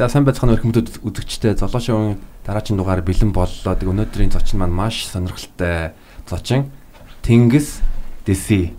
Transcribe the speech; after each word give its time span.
За 0.00 0.08
сайн 0.08 0.24
байцгаана 0.24 0.56
уу 0.56 0.64
хүмүүд 0.64 1.04
үзэгчтэй 1.04 1.60
золошоо 1.60 2.16
дараагийн 2.48 2.80
дугаар 2.80 3.04
бэлэн 3.04 3.36
боллоо. 3.36 3.76
Тэг 3.76 3.92
өнөөдрийн 3.92 4.32
зочин 4.32 4.56
маань 4.56 4.72
маш 4.72 5.04
сонирхолтой 5.04 5.92
зочин 6.24 6.72
Тэнгис 7.20 7.84
Дэси. 8.24 8.72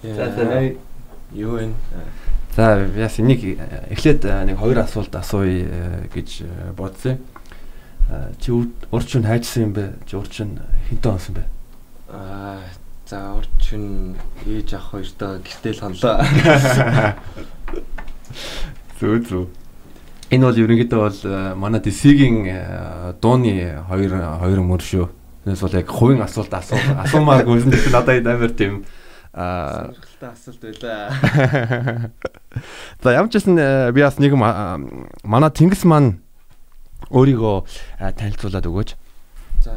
За 0.00 0.32
за 0.32 0.72
юу 1.28 1.60
вэ? 1.60 1.76
За 2.56 2.88
яс 2.96 3.20
энийг 3.20 3.60
эхлээд 3.92 4.24
нэг 4.48 4.56
хоёр 4.56 4.80
асуулт 4.80 5.12
асууя 5.12 6.08
гэж 6.08 6.48
бодсон. 6.72 7.20
Чи 8.40 8.48
урчин 8.88 9.28
хайжсан 9.28 9.68
юм 9.68 9.72
бэ? 9.76 9.92
Чи 10.08 10.16
урчин 10.16 10.56
хинтээ 10.88 11.12
онсон 11.12 11.36
бэ? 11.36 11.44
Аа 12.08 12.64
за 13.04 13.36
урчин 13.36 14.16
ээж 14.48 14.72
ах 14.72 14.88
хоёртой 14.88 15.44
гэртэл 15.44 15.84
хонлоо. 15.84 16.24
Зүг 18.96 19.28
зүг. 19.28 19.52
Энэ 20.34 20.46
бол 20.50 20.58
ерөнхийдөө 20.58 21.00
бол 21.00 21.20
манай 21.54 21.80
Дэсигийн 21.80 22.42
дууны 23.22 23.78
хоёр 23.86 24.12
хоёр 24.42 24.60
мөр 24.66 24.82
шүү. 24.82 25.06
Тэрнээс 25.46 25.62
бол 25.62 25.78
яг 25.78 25.88
хувийн 25.88 26.22
асуулт 26.26 26.50
асуу 26.50 26.78
асуумааргүй 27.06 27.62
гэсэн 27.62 27.70
чинь 27.70 27.94
надад 27.94 28.26
амар 28.26 28.50
тийм 28.50 28.82
аа 29.30 29.94
асуулт 30.26 30.58
байлаа. 30.58 32.10
За 33.02 33.14
ямар 33.14 33.30
ч 33.30 33.38
гэсэн 33.38 33.54
би 33.94 34.00
бас 34.02 34.18
нэг 34.18 34.34
манай 34.34 35.50
Тэнгис 35.54 35.86
маань 35.86 36.18
өөрийгөө 37.14 37.56
танилцуулаад 38.18 38.66
өгөөч. 38.66 38.90
За 39.62 39.74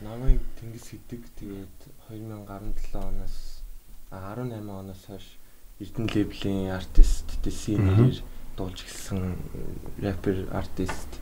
намайг 0.00 0.40
Тэнгис 0.56 0.88
гэдэг 0.88 1.20
тэгээд 1.36 1.76
2017 2.08 2.96
оноос 2.96 3.60
18 4.08 4.64
оноос 4.64 5.02
хойш 5.04 5.36
Эрдэнэ 5.84 6.10
лейблийн 6.14 6.72
артист 6.72 7.28
Дэси 7.44 7.76
нэрээр 7.76 8.24
дуулж 8.58 8.82
эхэлсэн 8.82 9.38
рэпер 10.02 10.50
артист 10.50 11.20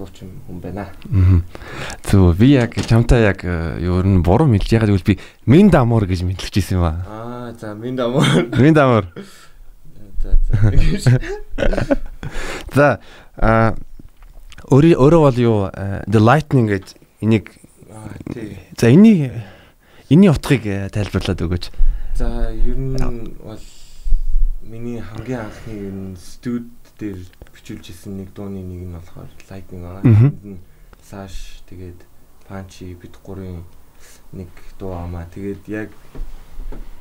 дуучин 0.00 0.32
хүн 0.48 0.60
байна. 0.64 0.88
Зөв 2.08 2.32
би 2.40 2.56
яг 2.56 2.74
чамтай 2.74 3.28
яг 3.28 3.44
юу 3.44 4.00
н 4.00 4.24
буруу 4.24 4.48
мэдж 4.48 4.72
ягаад 4.72 4.88
гэвэл 4.88 5.04
би 5.04 5.20
Мин 5.44 5.68
дамуур 5.68 6.08
гэж 6.08 6.24
мэдлэж 6.24 6.56
ирсэн 6.56 6.80
юм 6.80 6.88
аа. 6.88 7.04
Аа 7.04 7.52
за 7.52 7.74
Мин 7.76 8.00
дамуур. 8.00 8.24
Мин 8.56 8.72
дамуур. 8.72 9.12
За 10.20 10.36
за. 10.48 11.20
За 12.76 13.00
а 13.36 13.76
өөрөө 14.68 14.96
өөрөө 14.96 15.20
бол 15.20 15.38
юу 15.40 15.58
The 16.08 16.20
Lightning 16.20 16.68
гэж 16.68 16.96
энийг 17.20 17.52
За 18.78 18.88
энэний 18.88 19.32
энэний 20.08 20.30
утгыг 20.32 20.64
тайлбарлаад 20.92 21.40
өгөөч. 21.44 21.64
За 22.16 22.52
ер 22.52 22.76
нь 22.76 22.96
бол 22.96 23.60
миний 24.62 25.00
хамгийн 25.00 25.40
анхны 25.40 25.72
ер 25.72 25.92
нь 25.92 26.16
студ 26.16 26.68
дээр 26.98 27.18
бичүүлж 27.52 27.90
исэн 27.90 28.20
нэг 28.20 28.34
дууны 28.36 28.60
нэг 28.60 28.82
нь 28.84 28.94
болохоор 28.94 29.30
Lightning 29.48 29.84
аа. 29.88 30.04
Sash 31.00 31.64
тэгээд 31.68 32.04
Punchy 32.48 32.94
бид 32.94 33.16
гурийн 33.24 33.64
нэг 34.32 34.50
дуу 34.78 34.92
амаа. 34.94 35.24
Тэгээд 35.32 35.64
яг 35.68 35.88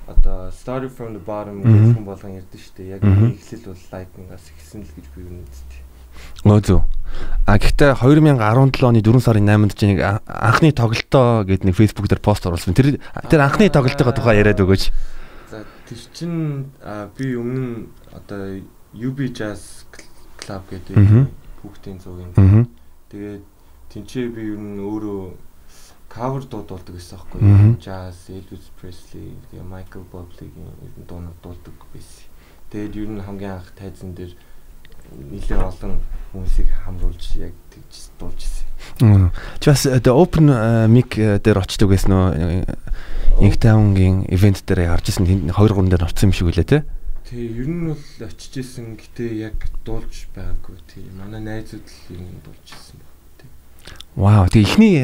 одоо 0.07 0.52
Started 0.52 0.91
from 0.95 1.13
the 1.13 1.21
bottom 1.21 1.61
гэх 1.61 1.95
хүн 1.95 2.05
болгон 2.07 2.39
ярьдэн 2.39 2.59
шүү 2.59 2.75
дээ. 2.80 2.93
Яг 2.95 3.02
эхлэл 3.03 3.69
бол 3.69 3.83
Lightning-аас 3.91 4.45
эхэлсэн 4.49 4.81
л 4.87 4.93
гэж 4.95 5.05
би 5.13 5.21
нэгтэй. 5.27 5.81
Өө 6.47 6.59
зөв. 6.63 6.81
А 7.45 7.57
гэхдээ 7.57 7.97
2017 7.99 8.85
оны 8.85 9.02
4 9.03 9.19
сарын 9.19 9.49
8-нд 9.49 9.73
чи 9.75 9.85
нэг 9.91 9.99
анхны 10.25 10.71
тоглолтоо 10.71 11.43
гэдэг 11.43 11.65
нэг 11.67 11.75
Facebook 11.75 12.07
дээр 12.07 12.23
пост 12.23 12.45
оруулсан. 12.45 12.73
Тэр 12.73 13.02
тэр 13.02 13.41
анхны 13.43 13.70
тоглолтын 13.70 14.14
тухай 14.14 14.39
яриад 14.39 14.61
өгөөч. 14.61 15.18
Тэр 15.89 16.02
чин 16.14 16.33
би 17.17 17.33
өмнө 17.33 17.89
одоо 18.14 18.61
UB 18.94 19.26
Jazz 19.33 19.89
Club 20.38 20.70
гэдэг 20.70 20.94
хүүхдийн 21.61 21.98
зуугийн. 21.98 22.70
Тэгээд 23.10 23.44
тэнцээ 23.89 24.30
би 24.30 24.54
ер 24.54 24.61
нь 24.61 24.77
өөрөө 24.77 25.33
кавер 26.10 26.45
дуудуулдаг 26.45 26.94
гэсэн 26.94 27.17
аахгүй. 27.17 27.42
Jazz, 27.82 28.30
Elvis 28.30 28.70
Presley, 28.77 29.33
Michael 29.66 30.05
Bublé-гийн 30.14 30.70
ер 30.77 30.94
нь 30.94 31.10
дуунууд 31.10 31.42
дуулдаг 31.42 31.73
байсан. 31.89 32.30
Тэгээд 32.70 32.94
ер 33.02 33.10
нь 33.10 33.26
хамгийн 33.26 33.58
анх 33.58 33.73
тайзан 33.73 34.14
дээр 34.14 34.38
нэлээд 35.10 35.58
олон 35.58 35.98
хүмүүсийг 36.31 36.69
хамруулж 36.85 37.25
яг 37.41 37.53
тэгж 37.73 37.93
дуулж 38.19 38.39
ирсэн. 38.45 39.31
Чи 39.59 39.69
бас 39.69 39.83
the 39.85 40.11
open 40.13 40.49
mic 40.93 41.17
дээр 41.17 41.61
очдог 41.61 41.89
байсан 41.89 42.11
уу? 42.13 42.29
Inktown-гийн 43.39 44.27
ивент 44.29 44.63
дээр 44.67 44.91
харж 44.93 45.13
ирсэн 45.13 45.25
2 45.25 45.53
3 45.53 45.89
дээр 45.89 46.03
орсон 46.03 46.29
юм 46.29 46.35
шиг 46.35 46.51
үлээ 46.51 46.67
те. 46.67 46.83
Тий, 47.29 47.45
ер 47.45 47.69
нь 47.69 47.93
бол 47.93 48.25
очиж 48.25 48.57
исэн 48.57 48.97
гэтээ 48.97 49.53
яг 49.53 49.57
дуулж 49.85 50.27
байгаагүй. 50.33 50.75
Тий, 50.89 51.05
манай 51.13 51.39
найзууд 51.45 51.85
л 51.85 52.17
ер 52.17 52.21
нь 52.25 52.41
дуулж 52.41 52.67
исэн 52.67 52.97
баг. 52.97 53.09
Вау, 54.17 54.49
тэг 54.49 54.65
ихний 54.65 54.97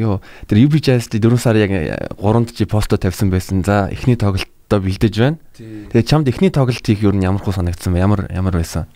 юу 0.00 0.24
тэр 0.48 0.66
UB 0.66 0.80
Jazz 0.80 1.12
4 1.12 1.20
сар 1.36 1.60
яг 1.60 1.70
3-нд 2.16 2.56
чи 2.56 2.64
посто 2.64 2.96
тавьсан 2.96 3.30
байсан. 3.30 3.62
За, 3.62 3.92
ихний 3.92 4.16
тоглолтоо 4.16 4.80
бэлдэж 4.80 5.14
байна. 5.20 5.38
Тэгээ 5.54 6.02
чамд 6.02 6.26
ихний 6.32 6.50
тоглолт 6.50 6.80
хийх 6.80 7.04
ер 7.04 7.14
нь 7.14 7.22
ямар 7.22 7.44
хөө 7.44 7.60
санагдсан 7.60 7.92
бэ? 7.92 8.00
Ямар 8.00 8.26
ямар 8.32 8.56
байсан? 8.56 8.88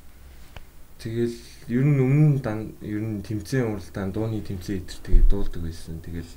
Тэгэл 0.99 1.37
ер 1.69 1.85
нь 1.85 2.01
өмнө 2.01 2.41
дан 2.41 2.73
ер 2.81 3.03
нь 3.03 3.21
тэмцээн 3.21 3.75
уралдаан 3.77 4.13
дууны 4.15 4.41
тэмцээн 4.41 4.81
идэр 4.81 4.99
тэгээ 5.05 5.25
дуулдаг 5.29 5.61
байсан. 5.61 6.01
Тэгэл 6.01 6.33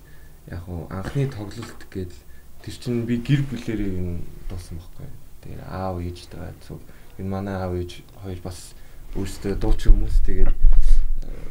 яг 0.51 0.61
хуу 0.67 0.88
анхны 0.91 1.29
тоглолт 1.31 1.84
гээд 1.88 2.11
Тэр 2.63 2.75
чинь 2.79 3.03
би 3.03 3.19
гэр 3.19 3.44
бүлэрээ 3.51 3.91
юм 4.00 4.23
дуусан 4.47 4.79
байхгүй. 4.79 5.11
Тэгээд 5.44 5.67
аав 5.67 6.00
ээжтэйгээ 6.00 6.56
зөв 6.63 6.79
энэ 7.19 7.28
манай 7.28 7.59
аав 7.59 7.75
ээж 7.75 8.07
хоёр 8.23 8.39
бас 8.39 8.72
өөрсдөө 9.19 9.59
дуучин 9.59 10.00
хүмүүс 10.00 10.23
тэгээд 10.23 10.56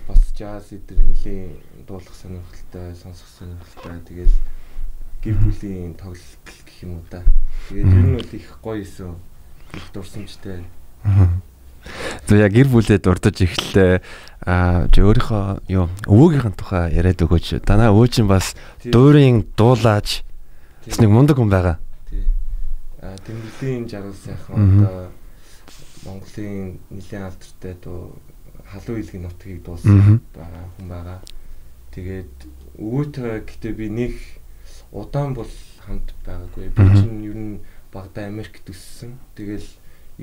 бас 0.09 0.23
jazz 0.33 0.73
эдэр 0.73 1.05
нэлийн 1.05 1.61
дуулах 1.85 2.17
сонирхолтой, 2.17 2.97
сонсох 2.97 3.29
сонирхолтой. 3.29 4.01
Тэгээд 4.09 4.33
гэр 5.21 5.37
бүлийн 5.37 5.93
тоглолт 6.01 6.49
гэх 6.49 6.81
юм 6.81 6.97
уу 6.97 7.05
да. 7.13 7.21
Тэгээд 7.69 7.93
ер 7.93 8.05
нь 8.09 8.17
бол 8.17 8.33
их 8.33 8.49
гоё 8.65 8.81
исэн. 8.81 9.13
Их 9.77 9.85
дурсамжтай. 9.93 10.65
За 12.29 12.37
яг 12.37 12.53
гэр 12.53 12.69
бүлээ 12.71 12.99
дурдж 13.03 13.43
эхэллээ. 13.43 14.03
Аа 14.43 14.89
чи 14.91 15.01
өөрийнхөө 15.03 15.71
юу 15.71 15.87
өвөөгийнхэн 16.07 16.55
тухай 16.59 16.95
яриад 16.95 17.23
өгөөч. 17.23 17.63
Танаа 17.63 17.95
өвөө 17.95 18.09
чинь 18.11 18.31
бас 18.31 18.55
дуурийн 18.83 19.47
дуулаач 19.55 20.23
Тэс 20.83 20.99
нэг 20.99 21.15
мундаг 21.15 21.39
хүн 21.39 21.47
байгаа. 21.47 21.79
Тий. 22.11 22.27
А 22.99 23.15
тэмдэглэлийн 23.23 23.87
жаргал 23.87 24.19
сайхан 24.19 24.83
одоо 24.83 25.15
Монголын 26.03 26.83
нэлийн 26.91 27.23
алдартай 27.31 27.79
дуу 27.79 28.19
халуун 28.67 28.99
илгийн 28.99 29.23
нутгийг 29.23 29.63
дуусан 29.63 30.19
байгаа 30.35 30.67
хүн 30.75 30.89
байгаа. 30.91 31.19
Тэгээд 31.95 32.35
өвөөтэй 32.83 33.47
гэтээ 33.47 33.73
би 33.79 33.87
нэг 33.95 34.15
удаан 34.91 35.39
бол 35.39 35.53
хамт 35.87 36.11
байгаагүй. 36.27 36.75
Би 36.75 36.83
чинь 36.99 37.23
ер 37.31 37.39
нь 37.39 37.63
багада 37.95 38.27
Америкт 38.27 38.67
өссөн. 38.67 39.23
Тэгэл 39.39 39.63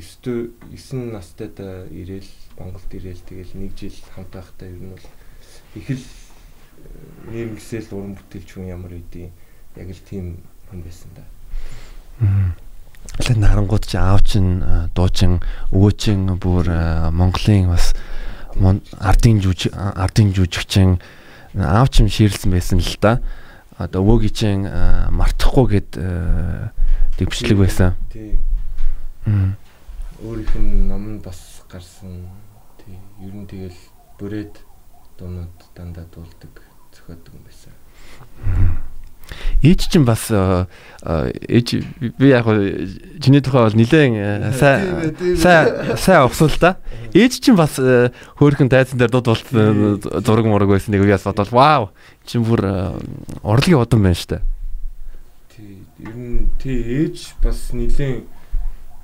9 0.01 0.51
9 0.71 1.13
настайдаа 1.13 1.87
ирээл 1.91 2.31
Монголд 2.57 2.91
ирээл 2.91 3.21
тэгэл 3.27 3.53
нэг 3.55 3.75
жил 3.75 3.95
хамт 4.15 4.31
байхдаа 4.33 4.67
ер 4.67 4.79
нь 4.79 4.91
бол 4.95 5.05
их 5.75 5.89
л 5.89 6.03
нэрнгэсэл 7.31 7.91
уран 7.91 8.15
бүтээлч 8.15 8.49
хүн 8.55 8.71
ямар 8.71 8.95
үдий 8.95 9.31
яг 9.75 9.89
л 9.91 10.01
тийм 10.07 10.39
хүн 10.69 10.81
байсан 10.83 11.11
да. 11.15 11.23
Тэгэл 13.19 13.39
нарангууд 13.39 13.85
чи 13.85 13.97
аав 13.97 14.23
чин 14.23 14.63
дуучин 14.95 15.39
өвөөчин 15.71 16.39
бүр 16.39 16.67
Монголын 17.11 17.71
бас 17.71 17.93
ардын 18.99 19.39
жүж 19.43 19.69
ардын 19.75 20.33
жүжигчин 20.35 20.99
аав 21.55 21.89
чин 21.91 22.09
ширлсэн 22.11 22.51
байсан 22.51 22.83
л 22.83 22.95
да. 23.01 23.19
Одоо 23.79 24.03
өвөөгийн 24.03 24.35
чин 24.35 24.67
мартахгүй 25.15 25.79
гэд 25.79 25.99
төвчлэг 27.19 27.57
байсан. 27.59 27.95
Тий. 28.11 28.39
Өөрийнх 30.19 30.55
нь 30.59 30.87
ном 30.91 31.15
нь 31.15 31.23
бас 31.23 31.63
гарсан. 31.71 32.27
Тий. 32.83 32.99
Ер 33.23 33.33
нь 33.35 33.47
тэгэл 33.47 33.79
бүрээд 34.19 34.55
дуунууд 35.15 35.55
дандаа 35.75 36.03
дуулдаг 36.11 36.59
зохиодог 36.91 37.33
юм 37.39 37.43
байсан. 37.47 37.71
Ээж 39.63 39.91
чинь 39.91 40.03
бас 40.03 40.27
ээж 40.31 41.67
би 42.19 42.27
яг 42.31 42.47
чиний 43.23 43.39
тухай 43.39 43.63
бол 43.63 43.75
нилээн 43.79 44.51
сайн 44.55 45.15
сайн 45.39 45.95
сайн 45.95 46.23
авсан 46.27 46.51
л 46.51 46.59
да. 46.59 46.79
Ээж 47.15 47.39
чинь 47.39 47.55
бас 47.55 47.79
хөөхөн 47.79 48.67
тайзан 48.67 48.99
дээр 48.99 49.11
дууд 49.11 49.27
болт 49.31 49.47
зураг 50.25 50.45
мураг 50.47 50.67
байсан 50.67 50.95
нэг 50.95 51.03
үеэс 51.03 51.27
бодвол 51.27 51.51
вау 51.55 51.83
чинь 52.27 52.43
бүр 52.43 52.95
орлогийн 53.43 53.83
удам 53.83 54.03
байна 54.03 54.19
штэ. 54.19 54.43
Тий, 55.55 55.83
ер 55.99 56.15
нь 56.15 56.47
тий 56.59 57.07
ээж 57.07 57.39
бас 57.43 57.71
нилээн 57.75 58.23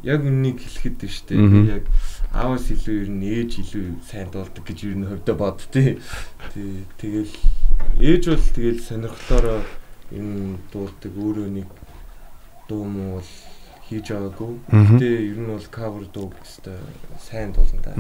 яг 0.05 0.21
үннийг 0.21 0.61
хэлэхэд 0.61 0.95
дээ 1.01 1.11
штэ. 1.11 1.33
Яг 1.81 1.85
аавас 2.29 2.69
илүү 2.69 2.95
ер 3.01 3.09
нь 3.09 3.25
ээж 3.25 3.51
илүү 3.65 3.85
сайн 4.05 4.29
дуулдаг 4.29 4.63
гэж 4.63 4.79
ер 4.85 4.95
нь 5.01 5.09
хөвдө 5.09 5.33
бод. 5.33 5.65
Тий, 5.73 5.97
тэгэл 7.01 7.33
ээж 7.97 8.23
бол 8.29 8.45
тэгэл 8.53 8.85
сонирхлоороо 8.85 9.59
энэ 10.13 10.61
дуулдаг 10.69 11.13
өөрөө 11.17 11.49
нэг 11.49 11.69
дуу 12.69 12.85
муу 12.85 13.19
бол 13.19 13.31
хийж 13.85 14.09
байгаагүй. 14.09 14.53
Гэтэ 14.69 15.09
ер 15.29 15.39
нь 15.41 15.49
бол 15.49 15.67
cover 15.69 16.05
дуу 16.09 16.33
гэстэй 16.33 16.77
сайн 17.21 17.53
дуулна 17.53 17.81
да. 17.85 17.93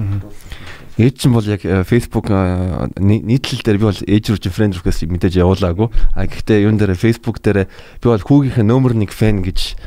Ээж 0.97 1.15
чинь 1.25 1.33
бол 1.33 1.45
яг 1.45 1.61
э, 1.61 1.85
Facebook 1.85 2.33
э, 2.33 2.89
нийтлэл 2.97 3.61
дээр 3.61 3.77
би 3.77 3.85
бол 3.89 4.01
ээж 4.01 4.25
рүү 4.33 4.49
friend 4.49 4.73
request 4.81 5.05
мэдээж 5.05 5.37
явуулаагүй. 5.37 5.87
А 6.17 6.25
гэхдээ 6.25 6.65
юун 6.65 6.81
дээр 6.81 6.97
Facebook 6.97 7.37
дээр 7.41 7.69
би 7.69 8.05
бол 8.09 8.17
хүүгийнхээ 8.17 8.65
номер 8.65 8.97
1 8.97 9.13
fan 9.13 9.45
гэж 9.45 9.77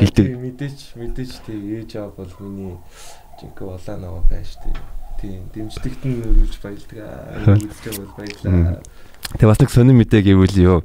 хэлдэг. 0.00 0.26
Мэдээж 0.38 0.78
мэдээж 0.98 1.32
тий 1.46 1.58
ээж 1.78 1.90
аав 2.00 2.14
бол 2.18 2.32
миний 2.40 2.76
жинхэнэ 3.40 3.68
улаан 3.68 4.02
байна 4.30 4.44
шүү 4.44 4.60
дээ. 4.66 4.76
Тийм 5.20 5.42
дэмждэгт 5.54 6.02
нь 6.04 6.20
өргөж 6.20 6.54
баялдаг. 6.60 6.98
Үзэж 7.58 7.96
бол 7.98 8.12
баялаа. 8.18 8.82
Тэгээ 9.34 9.50
бас 9.50 9.60
нэг 9.60 9.70
сонир 9.70 9.96
мэдээ 9.96 10.22
гэвэл 10.22 10.58
юу 10.60 10.78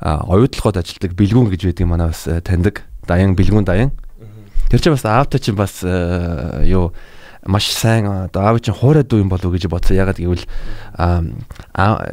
оюутлахад 0.00 0.80
ажилдаг 0.82 1.12
бэлгүүн 1.14 1.50
гэж 1.52 1.62
байдаг 1.68 1.86
манай 1.86 2.08
бас 2.10 2.26
э, 2.26 2.40
таньдаг. 2.40 2.82
Даян 3.06 3.36
бэлгүүн 3.36 3.66
даян. 3.66 3.92
Тэр 4.70 4.80
чинь 4.80 4.94
бас 4.96 5.04
аавтай 5.04 5.38
чинь 5.38 5.58
бас 5.58 5.84
э, 5.84 6.64
юу 6.66 6.96
маш 7.46 7.70
сайн 7.70 8.06
одоо 8.06 8.48
аав 8.48 8.62
чинь 8.62 8.74
хуурай 8.74 9.04
дүү 9.04 9.26
юм 9.26 9.30
болов 9.30 9.52
гэж 9.52 9.68
бодсон. 9.68 9.98
Ягаад 9.98 10.18
гэвэл 10.18 10.46
аа 10.96 11.22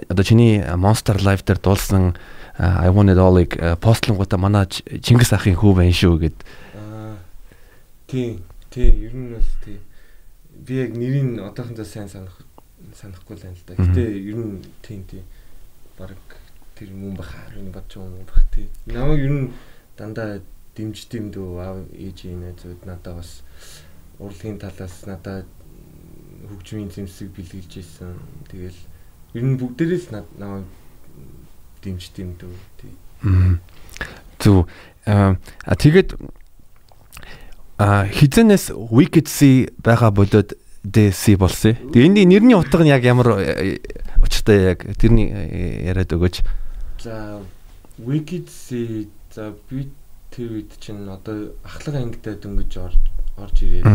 одоо 0.10 0.24
чиний 0.26 0.62
Monster 0.76 1.18
Live 1.22 1.46
дээр 1.46 1.62
дуулсан 1.62 2.18
I 2.60 2.90
want 2.92 3.10
it 3.10 3.18
all-ыг 3.18 3.56
э, 3.56 3.76
постлонгуудаа 3.80 4.36
манай 4.36 4.68
Чингис 4.68 5.32
ахын 5.32 5.56
хүү 5.56 5.80
байна 5.80 5.96
шүү 5.96 6.20
гэд. 6.20 6.38
Аа 6.76 7.16
тий, 8.04 8.44
тий, 8.68 8.92
ер 9.08 9.16
нь 9.16 9.32
бас 9.32 9.48
тий. 9.64 9.80
Би 10.52 10.84
яг 10.84 10.92
нэрийг 10.92 11.40
одоохондоо 11.40 11.88
сайн 11.88 12.12
санах 12.12 12.36
санахгүй 12.92 13.40
л 13.40 13.44
байна 13.48 13.56
л 13.56 13.64
да. 13.64 13.80
Гэтэ 13.80 14.04
ер 14.12 14.36
нь 14.36 14.60
тий, 14.84 15.00
тий. 15.08 15.24
Бараг 15.96 16.20
тэр 16.76 16.92
мөн 16.92 17.16
бах 17.16 17.32
харин 17.32 17.72
бодож 17.72 17.96
байгаа 17.96 18.20
юм 18.20 18.28
бах 18.28 18.44
тий. 18.52 18.68
Намайг 18.92 19.24
ер 19.24 19.32
нь 19.32 19.48
дандаа 19.96 20.44
дэмж 20.76 21.08
дэмдүү 21.08 21.48
аав 21.64 21.80
ээжийн 21.96 22.44
найзууд 22.44 22.84
надад 22.84 23.24
бас 23.24 23.40
урлагийн 24.20 24.60
талаас 24.60 25.08
надад 25.08 25.48
хөгжмийн 26.44 26.92
зэмсэг 26.92 27.32
бэлгэлж 27.32 27.72
ийсэн. 27.80 28.20
Тэгэл 28.52 28.80
ер 29.32 29.44
нь 29.48 29.56
бүгдээрээс 29.56 30.12
намайг 30.12 30.68
дэмж 31.84 32.04
дэмдүү 32.16 32.54
тий. 32.80 32.94
Зү 34.40 34.66
а 35.06 35.74
тэгээд 35.76 36.16
а 37.80 38.06
хизэнээс 38.06 38.76
Wicked 38.76 39.28
Sea 39.32 39.72
байгаа 39.80 40.12
бодоод 40.12 40.54
DC 40.84 41.40
болсон. 41.40 41.76
Тэгээ 41.96 42.08
энэ 42.12 42.26
нэрний 42.28 42.56
утга 42.56 42.84
нь 42.84 42.92
яг 42.92 43.04
ямар 43.04 43.40
э, 43.40 43.80
учиртай 44.20 44.76
яг 44.76 44.84
тэрний 45.00 45.32
э, 45.32 45.88
яриад 45.92 46.12
өгөөч. 46.12 46.44
За 47.04 47.40
Wicked 48.00 48.52
Sea 48.52 49.08
за 49.32 49.56
би 49.70 49.92
тэр 50.32 50.60
үед 50.60 50.72
чинь 50.80 51.08
одоо 51.08 51.56
ахлах 51.64 51.96
ангидаа 51.96 52.36
дөнгөж 52.36 52.74
орж 52.80 53.00
орж 53.40 53.58
ирээд 53.64 53.88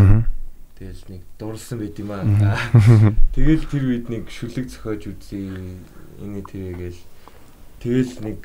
тэгээс 0.80 1.02
нэг 1.12 1.22
дурлсан 1.38 1.78
байт 1.78 2.00
юм 2.00 2.10
аа. 2.12 2.24
Тэгэл 3.36 3.68
тэр 3.68 3.84
үед 3.84 4.06
нэг 4.08 4.32
шүлэг 4.32 4.68
зохиож 4.72 5.08
үзье. 5.08 5.76
Энэ 6.20 6.40
тэргээл 6.44 7.00
тэгэл 7.84 8.12
нэг 8.24 8.40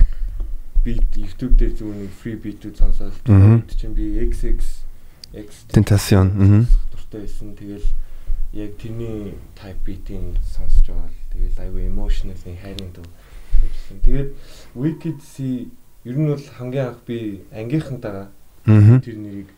бит 0.84 1.08
YouTube 1.16 1.56
дээр 1.56 1.74
зүгээр 1.80 2.00
нэг 2.04 2.14
free 2.20 2.36
beat-үүд 2.36 2.76
сонсоод 2.76 3.16
тэр 3.24 3.64
чинь 3.80 3.96
би 3.96 4.20
XX 4.20 4.60
X 5.32 5.64
Tentation 5.72 6.68
дуртай 6.92 7.24
байсан. 7.24 7.56
Тэгэл 7.56 7.88
яг 8.52 8.76
тэрний 8.76 9.40
type 9.56 9.80
beat-ийн 9.88 10.36
сонсож 10.44 10.84
байгаа. 10.92 11.10
Тэгэл 11.32 11.64
аюу 11.64 11.80
emotional-ийн 11.88 12.60
хайрын 12.60 12.92
дуу. 12.92 13.08
Тэгээд 14.04 14.36
Wicked 14.76 15.24
See 15.24 15.72
Ер 16.06 16.16
нь 16.16 16.32
бол 16.32 16.40
хамгийн 16.58 16.88
анх 16.88 17.04
би 17.04 17.44
ангийнхантайгаа 17.52 18.32
тэр 18.66 19.18
нэрийг 19.20 19.52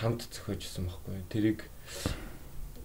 хамт 0.00 0.24
зохиожсэн 0.32 0.88
байхгүй. 0.88 1.20
Тэрийг 1.28 1.60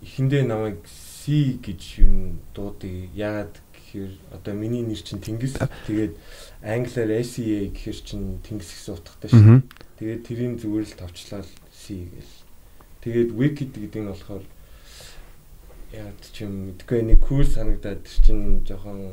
эхэндээ 0.03 0.44
намайг 0.44 0.83
C 0.83 1.55
гэж 1.63 2.03
юу 2.03 2.35
дуудыг 2.51 3.15
яагаад 3.15 3.55
гэхээр 3.89 4.13
одоо 4.38 4.53
миний 4.53 4.86
нэр 4.86 5.01
чинь 5.01 5.18
Тэнгис 5.18 5.57
тэгээд 5.89 6.13
англиар 6.62 7.25
SEA 7.25 7.74
гэхээр 7.74 8.00
чинь 8.06 8.38
Тэнгис 8.45 8.69
гэсэн 8.69 8.94
утгатай 8.94 9.30
шүү. 9.33 9.65
Тэгээд 9.97 10.21
тэрийн 10.30 10.56
зүгээр 10.62 10.86
л 10.86 11.00
товчлаад 11.01 11.50
C 11.74 12.06
гэл. 12.06 12.36
Тэгээд 13.01 13.30
Wicked 13.33 13.74
гэдэг 13.74 14.01
нь 14.06 14.12
болохоор 14.13 14.45
яад 15.97 16.21
ч 16.21 16.45
юм 16.45 16.69
мэдгүй 16.69 17.01
нэг 17.01 17.19
cool 17.25 17.41
санагдаад 17.41 18.06
тэр 18.06 18.18
чинь 18.21 18.62
жоохон 18.62 19.09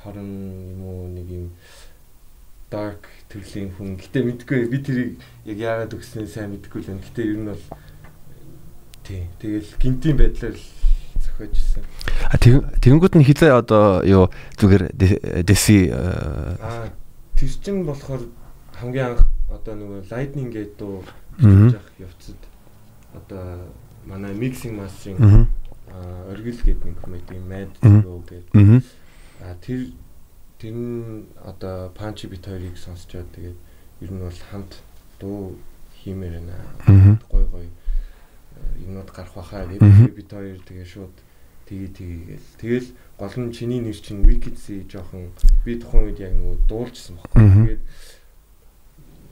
хорон 0.00 0.32
юм 0.72 0.80
уу 0.88 1.04
нэг 1.12 1.28
юм 1.28 1.46
dark 2.72 3.04
төрлийн 3.28 3.76
хүн. 3.76 4.00
Гэтэ 4.00 4.24
мэдгүй 4.24 4.68
би 4.72 4.78
тэрийг 4.80 5.10
яг 5.44 5.58
яагаад 5.60 5.96
өгснээ 5.96 6.26
сайн 6.28 6.56
мэдгүй 6.56 6.80
л 6.80 6.88
байна. 6.88 7.04
Гэтэ 7.04 7.20
ер 7.28 7.36
нь 7.36 7.50
бол 7.52 7.64
тий. 9.04 9.22
Тэгэл 9.40 9.70
гинтийн 9.76 10.16
байдлаар 10.16 10.56
зохиожсэн. 11.38 11.82
А 12.30 12.36
тэгэнгүүт 12.38 13.14
нь 13.14 13.26
хизээ 13.26 13.52
одоо 13.54 14.02
юу 14.02 14.30
зүгээр 14.58 14.90
дэси 15.46 15.90
аа 15.94 16.90
тэр 17.38 17.50
чин 17.62 17.86
болохоор 17.86 18.26
хамгийн 18.74 19.14
анх 19.14 19.22
одоо 19.46 19.74
нөгөө 19.78 20.10
lightning 20.10 20.50
gate 20.50 20.74
дуу 20.78 21.06
хийж 21.38 21.78
явцад 22.02 22.40
одоо 23.14 23.70
манай 24.06 24.34
mixing 24.34 24.74
mastering 24.74 25.46
аа 25.88 26.34
оргил 26.34 26.58
гэдэг 26.58 26.98
юм 27.30 27.46
mad 27.46 27.70
go 28.02 28.22
гэдэг. 28.26 28.82
А 29.40 29.54
тэр 29.62 29.94
тэр 30.58 30.74
нь 30.74 31.24
одоо 31.46 31.94
панчи 31.94 32.26
бит 32.26 32.44
хоёрыг 32.44 32.74
сонсчоод 32.76 33.30
тэгээд 33.30 33.58
ер 34.02 34.10
нь 34.10 34.18
бол 34.18 34.40
хамт 34.50 34.82
дуу 35.22 35.54
хиймээр 36.02 36.42
байна. 36.42 37.18
Гой 37.30 37.44
гой 37.46 37.66
э, 37.66 38.82
юмнууд 38.82 39.10
гарах 39.14 39.34
бахаа 39.34 39.66
гэдэг 39.66 40.14
бит 40.14 40.30
хоёр 40.30 40.58
тэгээ 40.66 40.84
шууд 40.84 41.14
тэгээ 41.68 41.90
тэгээл 41.92 42.48
тэгэл 42.56 42.88
гол 43.20 43.34
нь 43.36 43.52
чиний 43.52 43.80
нэр 43.84 43.98
чинь 44.00 44.24
Wikids 44.24 44.64
жоохон 44.88 45.36
би 45.68 45.76
тухайн 45.76 46.08
үед 46.08 46.18
яг 46.24 46.32
нөгөө 46.32 46.56
дуулжсан 46.64 47.20
баггүй. 47.20 47.44
Тэгээд 47.44 47.84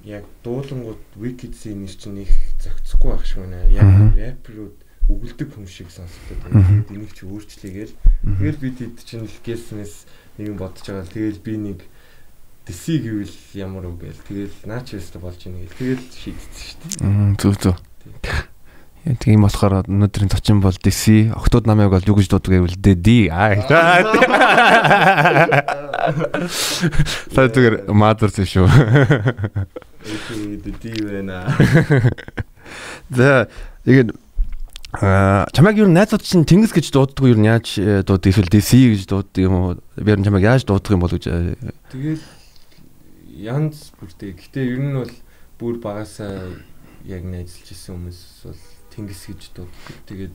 яг 0.05 0.25
дуулангууд 0.45 1.03
Wikids-ийн 1.17 1.81
нэр 1.83 1.95
чинь 1.97 2.23
их 2.29 2.33
зохицохгүй 2.61 3.11
байх 3.11 3.25
шиг 3.25 3.41
байна. 3.49 3.65
Яг 3.73 3.89
рэперүүд 4.15 4.77
өгөлдөг 5.09 5.49
хүн 5.55 5.67
шиг 5.67 5.89
байна. 5.89 6.13
Тэгээд 6.53 6.93
энийг 6.93 7.13
чи 7.17 7.25
өөрчлөгээл. 7.25 7.95
Тэгэл 8.39 8.63
би 8.63 8.71
тэд 8.75 9.01
чинь 9.01 9.25
л 9.25 9.41
гэлснээс 9.43 9.95
нэг 10.37 10.47
юм 10.53 10.59
бодож 10.61 10.85
байгаа. 10.85 11.09
Тэгэл 11.09 11.41
би 11.41 11.55
нэг 11.57 11.79
DC 12.67 13.01
гэвэл 13.01 13.35
ямар 13.55 13.87
үг 13.87 14.03
гээл. 14.03 14.27
Тэгэл 14.27 14.57
наач 14.67 14.95
өстө 14.99 15.23
болж 15.23 15.41
ийн 15.47 15.63
гээл. 15.63 15.79
Тэгэл 15.79 16.05
шийдсэн 16.11 16.63
шүү 16.67 16.79
дээ. 16.83 17.07
Аа 17.07 17.35
зүг 17.39 17.55
зүг. 17.63 17.79
Тийм 19.07 19.47
болохоор 19.47 19.87
өнөөдрийн 19.87 20.31
зочин 20.35 20.59
бол 20.59 20.75
DC, 20.75 21.31
октод 21.31 21.71
намайг 21.71 21.95
бол 21.95 22.03
юу 22.03 22.19
гэж 22.19 22.27
дууддаг 22.27 22.59
гэвэл 22.59 22.75
D. 22.75 23.31
Сая 27.31 27.47
зүгээр 27.47 27.87
маадэрсэн 27.87 28.47
шүү. 28.51 28.67
D 30.67 30.85
байна. 31.07 31.55
За, 33.15 33.47
igen 33.87 34.11
Аа 34.97 35.47
чамайг 35.53 35.77
юу 35.77 35.93
найзууд 35.93 36.25
чинь 36.25 36.49
Тэнгис 36.49 36.73
гэж 36.73 36.89
дууддаг 36.91 37.29
юу 37.29 37.37
яаж 37.45 37.77
э, 37.77 38.01
дууддаг 38.01 38.33
эсвэл 38.33 38.49
DC 38.49 38.97
гэж 38.97 39.07
дууддаг 39.07 39.43
юм 39.45 39.55
уу? 39.55 39.77
Би 39.95 40.09
ер 40.09 40.19
нь 40.19 40.25
чамайг 40.25 40.43
яаж 40.43 40.65
дууддаг 40.65 40.97
юм 40.97 41.05
бол 41.05 41.13
гэж. 41.13 41.29
Э, 41.29 41.53
тэгэл 41.93 42.25
янз 43.37 43.93
бүртэй. 44.01 44.33
Гэтэ 44.33 44.65
ер 44.65 44.81
нь 44.81 44.97
бол 44.97 45.13
бүр 45.61 45.77
багасаа 45.85 46.49
яг 47.05 47.23
найзалж 47.29 47.77
исэн 47.77 47.93
хүмүүс 47.93 48.21
бол 48.49 48.63
Тэнгис 48.97 49.23
гэж 49.29 49.43
дууддаг. 49.53 49.97
Тэгээд 50.09 50.35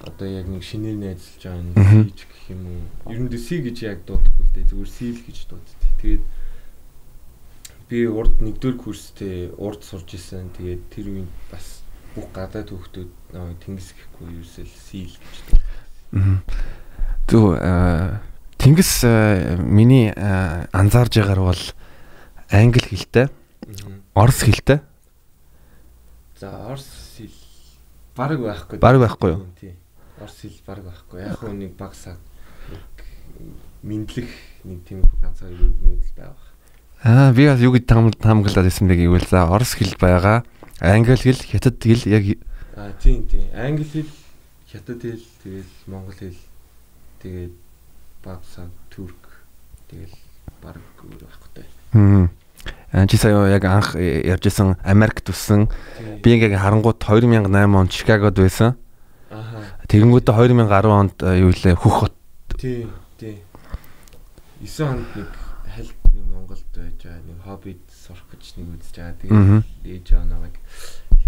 одоо 0.00 0.28
яг 0.30 0.46
нэг 0.46 0.62
шинээр 0.62 0.96
найзалж 0.96 1.42
байгаа 1.42 2.06
хийж 2.06 2.24
гэх 2.24 2.54
юм 2.54 2.62
уу? 2.70 3.12
Ер 3.12 3.20
нь 3.20 3.28
DC 3.28 3.60
гэж 3.66 3.76
яг 3.84 4.06
дуудахгүй 4.06 4.46
л 4.46 4.54
дээ. 4.54 4.70
Зүгээр 4.70 4.90
Сил 4.94 5.18
гэж 5.18 5.38
дууддаг. 5.50 5.80
Тэгээд 5.98 6.24
би 7.90 7.98
урд 8.06 8.38
нэгдүгээр 8.38 8.78
курстэй 8.78 9.50
урд 9.58 9.82
сурж 9.82 10.14
исэн. 10.14 10.54
Тэгээд 10.54 10.82
тэр 10.94 11.06
үед 11.10 11.32
бас 11.50 11.82
бүх 12.14 12.30
гадаад 12.30 12.70
хүүхдүүд 12.70 13.10
тэнгис 13.66 13.94
гэхгүй 13.98 14.38
юусэл 14.38 14.70
сийл 14.70 15.14
гэж 15.14 15.36
байна. 16.14 16.42
Зү 17.30 17.58
тэнгис 18.58 19.04
миний 19.58 20.10
анзаарж 20.14 21.18
байгаагаар 21.18 21.42
бол 21.42 21.64
англи 22.50 22.82
хэлтэй, 22.82 23.26
орос 24.14 24.42
хэлтэй. 24.42 24.82
За 26.38 26.50
орос 26.66 26.88
баг 28.20 28.36
байхгүй. 28.36 28.76
Баг 28.84 29.00
байхгүй 29.00 29.30
юу? 29.32 29.46
Тий. 29.56 29.72
Орос 30.20 30.36
хэл 30.44 30.60
баг 30.66 30.84
байхгүй. 30.84 31.24
Яг 31.24 31.40
хөө 31.40 31.56
нэг 31.56 31.72
баг 31.80 31.96
саг 31.96 32.20
мэдлэх 33.82 34.28
нэг 34.64 34.84
тийм 34.84 35.00
ганцаар 35.22 35.56
үг 35.56 35.76
мэдл 35.80 36.12
байгаа. 36.16 36.48
Аа 37.00 37.32
би 37.32 37.48
бас 37.48 37.60
юу 37.64 37.72
гэж 37.72 37.88
таамаглаад 37.88 38.68
байсан 38.68 38.88
бэ 38.88 39.00
гэвэл 39.00 39.24
за 39.24 39.48
орос 39.48 39.72
хэл 39.72 39.96
байгаа. 39.96 40.44
Англи 40.80 41.16
хэл, 41.16 41.40
хятад 41.40 41.80
хэл 41.80 42.04
яг 42.12 42.24
Аа 42.76 42.92
тийм 43.00 43.24
тийм. 43.24 43.48
Англи 43.56 43.84
хэл, 43.88 44.12
хятад 44.68 45.00
хэл, 45.00 45.24
тэгэл 45.44 45.72
монгол 45.88 46.12
хэл, 46.12 46.36
тэгээд 47.24 47.54
баг 48.24 48.44
сав 48.44 48.68
турк 48.92 49.40
тэгэл 49.88 50.12
баг 50.60 50.76
өөр 51.00 51.24
байхгүй. 51.24 51.64
Хм. 51.96 52.28
Чи 52.90 53.16
сая 53.16 53.46
яг 53.48 53.64
анх 53.64 53.94
ярьжсэн 53.94 54.76
Америкт 54.82 55.30
үсэн. 55.30 55.70
Би 56.22 56.34
ингээ 56.34 56.58
харангууд 56.58 56.98
2008 56.98 57.46
онд 57.48 57.90
Чикагод 57.90 58.34
байсан. 58.34 58.74
Аха. 59.30 59.62
Тэгэнгүүтээ 59.86 60.34
2010 60.34 60.90
онд 60.90 61.16
юу 61.22 61.52
лээ 61.54 61.74
Хөх 61.78 62.10
хот. 62.10 62.14
Тий, 62.58 62.90
тий. 63.18 63.38
9 64.58 64.90
онд 64.90 65.06
нэг 65.14 65.30
хальт 65.70 65.98
нэг 66.10 66.24
Монголд 66.34 66.66
байж 66.74 66.98
байгаа 66.98 67.22
нэг 67.22 67.38
хоббид 67.46 67.82
сурах 67.94 68.26
гэж 68.34 68.58
нэг 68.58 68.66
үзэж 68.74 68.94
байгаа. 68.98 69.16
Тэгээд 69.22 69.64
ээж 69.86 70.06
аа 70.18 70.26
намайг 70.26 70.54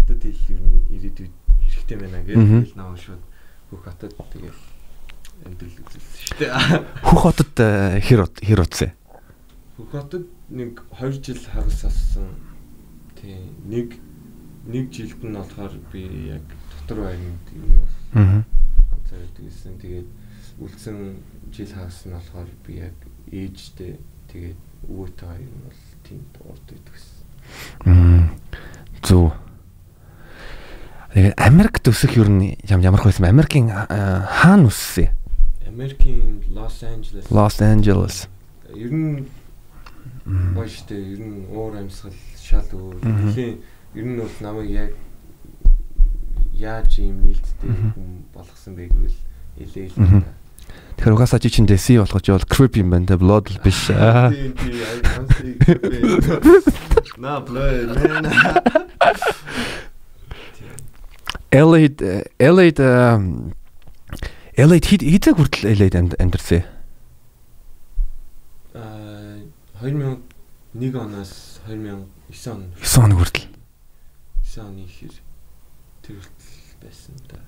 хятад 0.03 0.19
хэл 0.19 0.51
ер 0.51 0.61
нь 0.61 0.83
ирээдүйд 0.99 1.35
хэрэгтэй 1.63 1.97
байна 1.97 2.19
гэж 2.27 2.75
наваа 2.75 2.99
шууд 2.99 3.23
Хөх 3.73 3.89
хотод 3.89 4.13
тэгээд 4.13 4.59
амьдрал 5.49 5.77
үзүүлсэн 5.81 6.21
шүү 6.21 6.37
дээ. 6.37 6.51
Хөх 7.01 7.19
хотод 7.25 7.53
хэр 7.57 8.21
хэр 8.29 8.61
утсан? 8.61 8.91
Хөх 9.81 9.89
хотод 9.89 10.29
нэг 10.53 10.85
2 10.93 11.19
жил 11.25 11.41
хагас 11.49 11.83
ассан. 11.89 12.29
Тий. 13.17 13.41
Нэг 13.65 13.97
нэг 14.69 14.93
жилд 14.93 15.23
нь 15.25 15.33
болохоор 15.33 15.73
би 15.91 16.05
яг 16.29 16.45
дотор 16.77 17.09
байранд 17.09 17.45
юм 17.57 17.73
бол 18.13 18.45
ганцаар 18.93 19.21
байдаг 19.25 19.43
гэсэн. 19.49 19.73
Тэгээд 19.81 20.09
үлдсэн 20.61 20.97
жил 21.51 21.71
хагас 21.73 22.05
нь 22.05 22.13
болохоор 22.13 22.49
би 22.67 22.73
яг 22.85 22.97
ээжтэй 23.33 23.97
тэгээд 24.29 24.61
өвөөтэй 24.87 25.41
юм 25.41 25.57
бол 25.65 25.81
тэнд 26.05 26.31
урд 26.45 26.65
байдаг 26.69 26.93
гэсэн. 26.93 27.19
Зүг. 29.01 29.33
Тэгээд 31.17 31.35
Америкт 31.41 31.85
өсөх 31.89 32.13
юу 32.13 32.29
ямар 32.69 33.01
байсан 33.01 33.25
Америкийн 33.25 33.67
хаана 33.67 34.69
өссөн? 34.69 35.09
Америкийн 35.67 36.45
Лос 36.53 36.83
Анжелес. 36.85 37.31
Лос 37.33 37.61
Анжелес. 37.61 38.29
Ер 38.73 38.93
нь 38.93 39.25
гоё 40.25 40.67
штэ. 40.67 40.95
Ер 40.95 41.21
нь 41.21 41.47
уур 41.51 41.75
амьсгал 41.75 42.15
шал 42.39 42.67
өөр. 42.71 43.03
Нэлийн 43.03 43.59
ер 43.95 44.05
нь 44.05 44.17
бол 44.19 44.37
намайг 44.39 44.69
яг 44.71 44.91
яаж 46.53 46.99
юм 46.99 47.21
нээлттэй 47.25 47.69
хүн 47.97 48.23
болгосон 48.31 48.75
бэ 48.77 48.87
гэвэл 48.87 49.19
элээ 49.59 49.87
л 49.91 49.97
та. 49.97 50.23
Тэгэхээр 50.97 51.15
угаасаа 51.17 51.41
чи 51.43 51.49
чинь 51.51 51.67
DC 51.67 51.99
болгож 51.99 52.23
бол 52.29 52.47
creepy 52.47 52.79
юм 52.85 52.95
байна 52.95 53.07
те 53.09 53.17
blood 53.19 53.51
л 53.51 53.59
биш. 53.59 53.89
На 57.17 57.43
blood 57.43 57.91
man. 57.99 58.23
LA 61.53 61.91
LA 62.39 62.65
LA 64.53 64.77
хэд 64.77 65.01
хэдэг 65.01 65.33
хүртэл 65.37 65.73
LA-д 65.73 66.17
амьдэрсэн. 66.21 66.63
2001 69.83 70.95
оноос 70.95 71.59
2009 71.67 72.47
он 72.47 72.71
9 72.79 72.97
он 73.03 73.11
хүртэл. 73.19 73.47
9 74.55 74.63
оны 74.63 74.87
ихэр 74.87 75.11
тэр 76.01 76.15
хүртэл 76.23 76.79
байсан 76.79 77.15
да. 77.27 77.39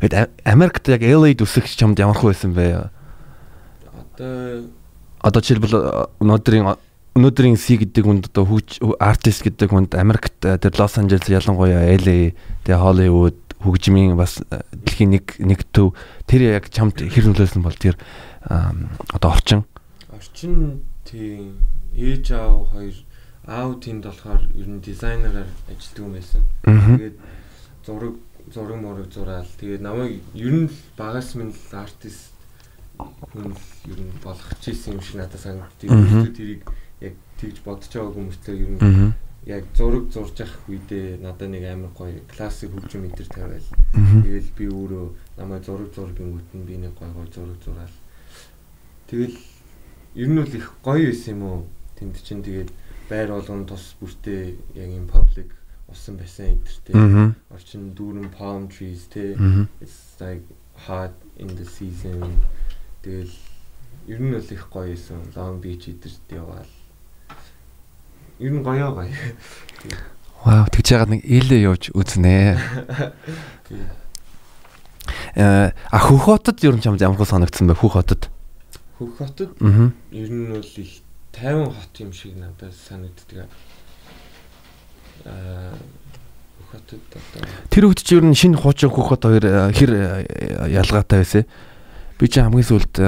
Гэт 0.00 0.32
Америкт 0.48 0.88
яг 0.88 1.04
LA-д 1.04 1.44
өсөх 1.44 1.68
чамд 1.68 2.00
ямар 2.00 2.16
хөө 2.16 2.32
байсан 2.32 2.56
бэ? 2.56 2.88
Одоо 4.16 4.64
одоо 5.20 5.40
жишээлбэл 5.44 5.76
өнөөдрийн 6.24 6.72
өнөөдрийн 7.20 7.60
C 7.60 7.76
гэдэг 7.76 8.04
хүнд 8.04 8.24
одоо 8.32 8.48
хүүч 8.48 8.80
артист 8.96 9.44
гэдэг 9.44 9.68
хүнд 9.68 9.92
Америкт 10.00 10.40
тэр 10.40 10.72
Лос 10.80 10.96
Анжелес 10.96 11.28
ялангуяа 11.28 11.84
LA 12.00 12.32
тэгээ 12.64 12.80
Холливуд 12.80 13.40
хөгжмийн 13.60 14.16
бас 14.16 14.40
дэлхийн 14.72 15.20
нэг 15.20 15.36
нэг 15.36 15.68
төв. 15.68 15.92
Тэр 16.24 16.48
яг 16.48 16.72
чамд 16.72 16.96
хэр 16.96 17.28
нөлөөлсөн 17.28 17.60
бол 17.60 17.76
тэр 17.76 18.00
одоо 18.44 19.30
орчин. 19.32 19.68
Орчин 20.12 20.80
тийм 21.04 21.60
ээж 21.96 22.30
аав 22.32 22.70
хоёр 22.72 22.96
аав 23.46 23.80
тэнд 23.80 24.04
болохоор 24.04 24.42
ер 24.54 24.68
нь 24.68 24.80
дизайнераар 24.80 25.50
ажилладаг 25.68 26.02
юм 26.02 26.12
байсан. 26.12 26.42
Тэгээд 26.64 27.16
зураг 27.86 28.14
зураг 28.52 28.78
мураг 28.80 29.08
зураал. 29.12 29.46
Тэгээд 29.60 29.82
намайг 29.82 30.22
ер 30.34 30.54
нь 30.54 30.70
багаас 30.96 31.34
минь 31.34 31.52
л 31.52 31.74
артист 31.76 32.32
хүн 32.98 33.54
ер 33.86 34.00
нь 34.00 34.12
болгох 34.24 34.50
чийсэн 34.60 34.94
юм 34.96 35.02
шиг 35.02 35.16
надад 35.20 35.40
санагддаг. 35.40 36.34
Тэрийг 36.34 36.62
яг 37.00 37.14
тэгж 37.40 37.56
бодож 37.64 37.92
байгаа 37.92 38.14
хүмүүстэй 38.16 38.56
ер 38.58 38.70
нь 38.74 39.12
яг 39.44 39.64
зураг 39.76 40.08
зурж 40.08 40.40
явах 40.40 40.56
үедээ 40.68 41.20
надад 41.20 41.52
нэг 41.52 41.64
амар 41.68 41.92
гоё 41.92 42.20
классик 42.32 42.72
хөгжим 42.72 43.12
төр 43.12 43.28
тавиал. 43.28 43.68
Тэгэл 43.92 44.50
би 44.56 44.64
өөрөө 44.72 45.06
намайг 45.36 45.64
зураг 45.68 45.92
зургийн 45.92 46.32
үтэн 46.40 46.64
би 46.64 46.80
нэг 46.80 46.96
гоё 46.96 47.12
гоё 47.12 47.28
зураг 47.28 47.60
зураал. 47.60 47.96
Тэгэл 49.12 49.36
ер 50.16 50.28
нь 50.32 50.40
бол 50.40 50.54
их 50.56 50.72
гоё 50.80 51.12
байсан 51.12 51.36
юм 51.36 51.42
уу? 51.44 51.62
Тэнд 52.04 52.20
чинь 52.20 52.44
тэгээд 52.44 52.70
байр 53.08 53.32
болгон 53.32 53.64
тус 53.64 53.96
бүртээ 53.96 54.76
яг 54.76 54.90
юм 54.92 55.08
паблик 55.08 55.56
усан 55.88 56.20
байсан 56.20 56.52
энтертэй. 56.52 56.92
Орчин 57.48 57.96
дүүрэн 57.96 58.28
palm 58.28 58.68
trees 58.68 59.08
те. 59.08 59.32
It's 59.80 60.20
like 60.20 60.44
hot 60.84 61.16
in 61.40 61.48
the 61.56 61.64
season. 61.64 62.20
Тэгэл 63.00 63.32
ер 64.04 64.20
нь 64.20 64.36
бол 64.36 64.52
их 64.52 64.68
гоё 64.68 64.92
байсан. 64.92 65.16
Long 65.32 65.64
Beach 65.64 65.88
эдэрт 65.88 66.28
яваал. 66.28 66.68
Ер 68.36 68.52
нь 68.52 68.60
гоё 68.60 68.92
гоё. 68.92 69.08
Вау, 70.44 70.68
тэгж 70.68 70.92
яагаад 70.92 71.08
нэг 71.08 71.24
ээлээ 71.24 71.64
явж 71.64 71.88
үзнэ. 71.96 72.60
Э 75.40 75.72
а 75.72 75.98
хөх 76.04 76.28
хотод 76.28 76.60
ер 76.60 76.76
нь 76.76 76.84
чамд 76.84 77.00
ямар 77.00 77.16
хөө 77.16 77.32
санагдсан 77.32 77.64
бэ 77.64 77.80
хөх 77.80 77.96
хотод? 77.96 78.28
Хөх 79.00 79.16
хотод 79.16 79.56
ер 80.12 80.28
нь 80.28 80.52
бол 80.52 80.60
их 80.60 81.03
50 81.36 81.74
хот 81.74 82.00
юм 82.00 82.12
шиг 82.12 82.36
надад 82.36 82.74
санагддаг. 82.74 83.48
Аа 85.24 85.74
хотод 86.70 87.00
одоо 87.10 87.48
Тэр 87.70 87.84
үед 87.86 88.02
чи 88.02 88.16
ер 88.16 88.24
нь 88.24 88.34
шинэ 88.34 88.58
хуучин 88.58 88.90
хөхөт 88.90 89.22
хоёр 89.22 89.44
хэр 89.74 89.92
ялгаатай 90.70 91.22
байсан. 91.22 91.44
Би 92.18 92.28
чи 92.28 92.40
хамгийн 92.40 92.66
сүүлд 92.66 92.98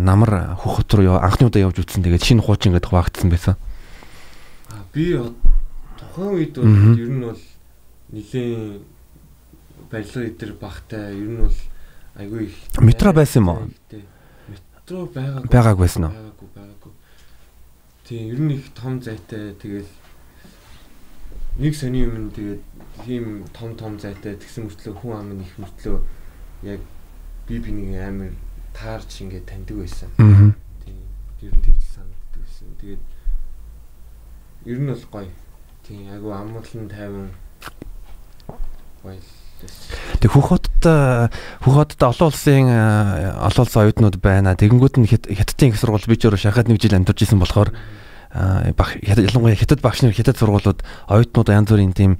намар 0.00 0.56
хөхөт 0.60 0.88
руу 0.96 1.16
анхны 1.20 1.48
удаа 1.48 1.64
явж 1.64 1.80
үтсэн. 1.80 2.04
Тэгээд 2.04 2.24
шинэ 2.24 2.42
хуучин 2.44 2.72
гэдэг 2.76 2.90
хуваагдсан 2.90 3.28
байсан. 3.32 3.56
Аа 4.72 4.84
би 4.92 5.16
тухайн 5.96 6.32
үед 6.36 6.54
бол 6.56 6.98
ер 7.00 7.10
нь 7.10 7.24
бол 7.24 7.42
нэлийн 8.12 8.84
барилга 9.90 10.20
эдэр 10.24 10.52
багтай 10.60 11.16
ер 11.16 11.28
нь 11.28 11.40
бол 11.40 11.58
айгүй 12.16 12.48
их 12.48 12.56
метро 12.80 13.12
байсан 13.12 13.42
юм 13.42 13.48
уу? 13.48 13.68
Метро 14.48 15.06
байгааг 15.06 15.48
байгааг 15.50 15.78
байсан 15.78 16.04
уу? 16.04 16.12
Байгаагүй 16.12 16.48
байгаагүй. 16.54 16.92
Тийм 18.04 18.28
ер 18.28 18.40
нь 18.40 18.52
их 18.52 18.68
том 18.74 19.00
зайтай 19.00 19.54
тэгэл 19.54 19.88
нэг 21.56 21.74
сони 21.74 22.04
юм 22.04 22.30
тэгээд 22.30 22.62
тийм 23.04 23.48
том 23.56 23.76
том 23.76 23.98
зайтай 23.98 24.36
тэгсэн 24.36 24.68
мөртлөө 24.68 24.94
хүн 25.00 25.16
ам 25.16 25.40
их 25.40 25.54
мөртлөө 25.56 26.04
яг 26.68 26.80
би 27.48 27.58
бинийг 27.58 27.96
амар 27.96 28.32
таарч 28.76 29.24
ингээд 29.24 29.48
таньдаг 29.48 29.76
байсан. 29.80 30.10
Аа. 30.20 30.52
Тийм 30.84 31.00
ер 31.40 31.52
нь 31.56 31.64
тэгж 31.64 31.82
санагддаг 31.96 32.40
байсан. 32.44 32.68
Тэгээд 32.80 33.02
ер 34.68 34.78
нь 34.80 34.88
бол 34.92 35.04
гоё. 35.08 35.32
Тийм 35.86 36.12
айгу 36.12 36.28
амгалан 36.28 36.88
тайван 36.92 37.30
гоё 39.02 39.20
Тэг 40.20 40.30
хөх 40.30 40.48
хотод 40.52 40.82
хөх 41.64 41.74
хотод 41.74 42.00
олон 42.02 42.28
улсын 42.28 42.68
олон 42.68 43.62
улсын 43.64 43.82
оюутнууд 43.82 44.16
байна. 44.20 44.56
Тэгэнгүүт 44.56 44.96
нь 45.00 45.08
хятадын 45.08 45.72
их 45.72 45.80
сургууль 45.80 46.08
би 46.08 46.16
ч 46.16 46.28
өөрөө 46.28 46.40
шахаад 46.40 46.68
нэг 46.68 46.80
жил 46.80 46.96
амьдарч 46.96 47.24
исэн 47.24 47.40
болохоор 47.40 47.72
баг 48.34 48.88
ялангуяа 49.00 49.54
хятад 49.54 49.80
багш 49.80 50.02
нар 50.02 50.12
хятад 50.12 50.36
сургуулиуд 50.36 50.82
оюутнууд 51.06 51.48
янз 51.54 51.70
бүрийн 51.70 51.94
тийм 51.94 52.18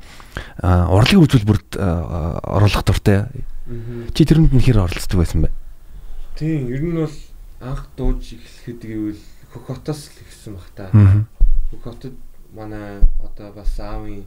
урлагийн 0.63 1.27
үзүүлбэрт 1.27 1.75
оруулах 1.81 2.85
дуртай. 2.87 3.27
Чи 4.15 4.23
тэрэнд 4.23 4.55
нь 4.55 4.63
хэр 4.63 4.87
оролцдог 4.87 5.19
байсан 5.19 5.49
бэ? 5.49 5.51
Тийм, 6.39 6.71
ер 6.71 6.83
нь 6.87 6.95
бол 7.03 7.17
анх 7.65 7.89
дууж 7.97 8.23
эхлэхэд 8.31 8.81
гэвэл 8.85 9.23
хөх 9.51 9.65
хотоос 9.67 10.13
л 10.15 10.23
ихсэн 10.23 10.55
баг 10.55 10.69
та. 10.79 10.91
Хөх 11.73 11.83
хотод 11.83 12.15
манай 12.55 13.03
одоо 13.19 13.51
бас 13.51 13.75
аавын 13.83 14.23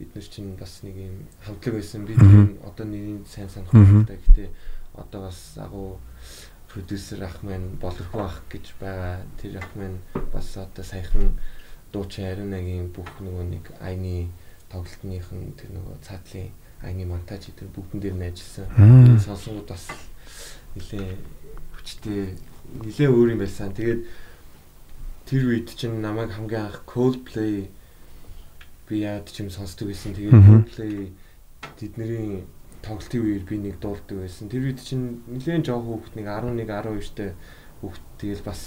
эднэр 0.00 0.24
чинь 0.24 0.56
бас 0.56 0.80
нэг 0.82 0.96
юм 0.96 1.16
хамтлаг 1.44 1.74
байсан. 1.76 2.04
Би 2.08 2.16
тэр 2.16 2.56
одоо 2.64 2.86
нэрийг 2.86 3.28
сайн 3.28 3.48
санах 3.52 3.70
хэрэгтэй. 3.70 4.16
Гэтэ 4.16 4.44
одоо 4.96 5.28
бас 5.28 5.54
агуу 5.56 6.00
продюсер 6.72 7.22
ах 7.24 7.42
маань 7.42 7.76
болорхоо 7.76 8.24
ах 8.24 8.42
гэж 8.48 8.74
байгаа. 8.80 9.20
Тэр 9.36 9.58
ах 9.58 9.68
маань 9.76 9.98
бас 10.32 10.56
одоо 10.56 10.84
саяхан 10.84 11.36
дуучин 11.92 12.24
Ариунагийн 12.24 12.88
бүх 12.94 13.10
нөгөө 13.20 13.44
нэг 13.50 13.64
айны 13.80 14.30
тоглолтныхын 14.70 15.52
тэр 15.58 15.70
нөгөө 15.74 15.96
цаатлын 16.06 16.48
айны 16.80 17.04
монтаж 17.04 17.50
тэр 17.52 17.68
бүгдэн 17.74 18.00
дээр 18.00 18.16
нь 18.16 18.28
ажилласан. 18.30 19.18
Сонсонгууд 19.18 19.68
бас 19.68 19.90
нилээ 20.78 21.18
хүчтэй 21.76 22.38
нилээ 22.86 23.08
өөр 23.10 23.34
юм 23.34 23.42
байсан. 23.42 23.74
Тэгээд 23.74 24.06
тэр 25.26 25.42
үед 25.50 25.68
чинь 25.74 26.00
намайг 26.00 26.30
хамгийн 26.32 26.70
анх 26.70 26.86
Coldplay 26.86 27.68
би 28.90 29.06
яад 29.06 29.30
ч 29.30 29.46
юм 29.46 29.54
сонсдог 29.54 29.94
байсан. 29.94 30.18
Тэгээд 30.18 30.66
play 30.74 31.14
тэдний 31.78 32.42
тоглолтын 32.82 33.22
үеэр 33.22 33.44
би 33.46 33.56
нэг 33.62 33.78
дуулдаг 33.78 34.18
байсан. 34.18 34.50
Тэр 34.50 34.66
үед 34.66 34.82
чинь 34.82 35.22
нэлээд 35.30 35.70
жоох 35.70 35.86
хүүхэд 35.86 36.18
нэг 36.18 36.26
11 36.26 36.66
12 36.66 37.14
тэй 37.14 37.30
хүүхэд 37.80 38.06
тэгэл 38.18 38.42
бас 38.42 38.60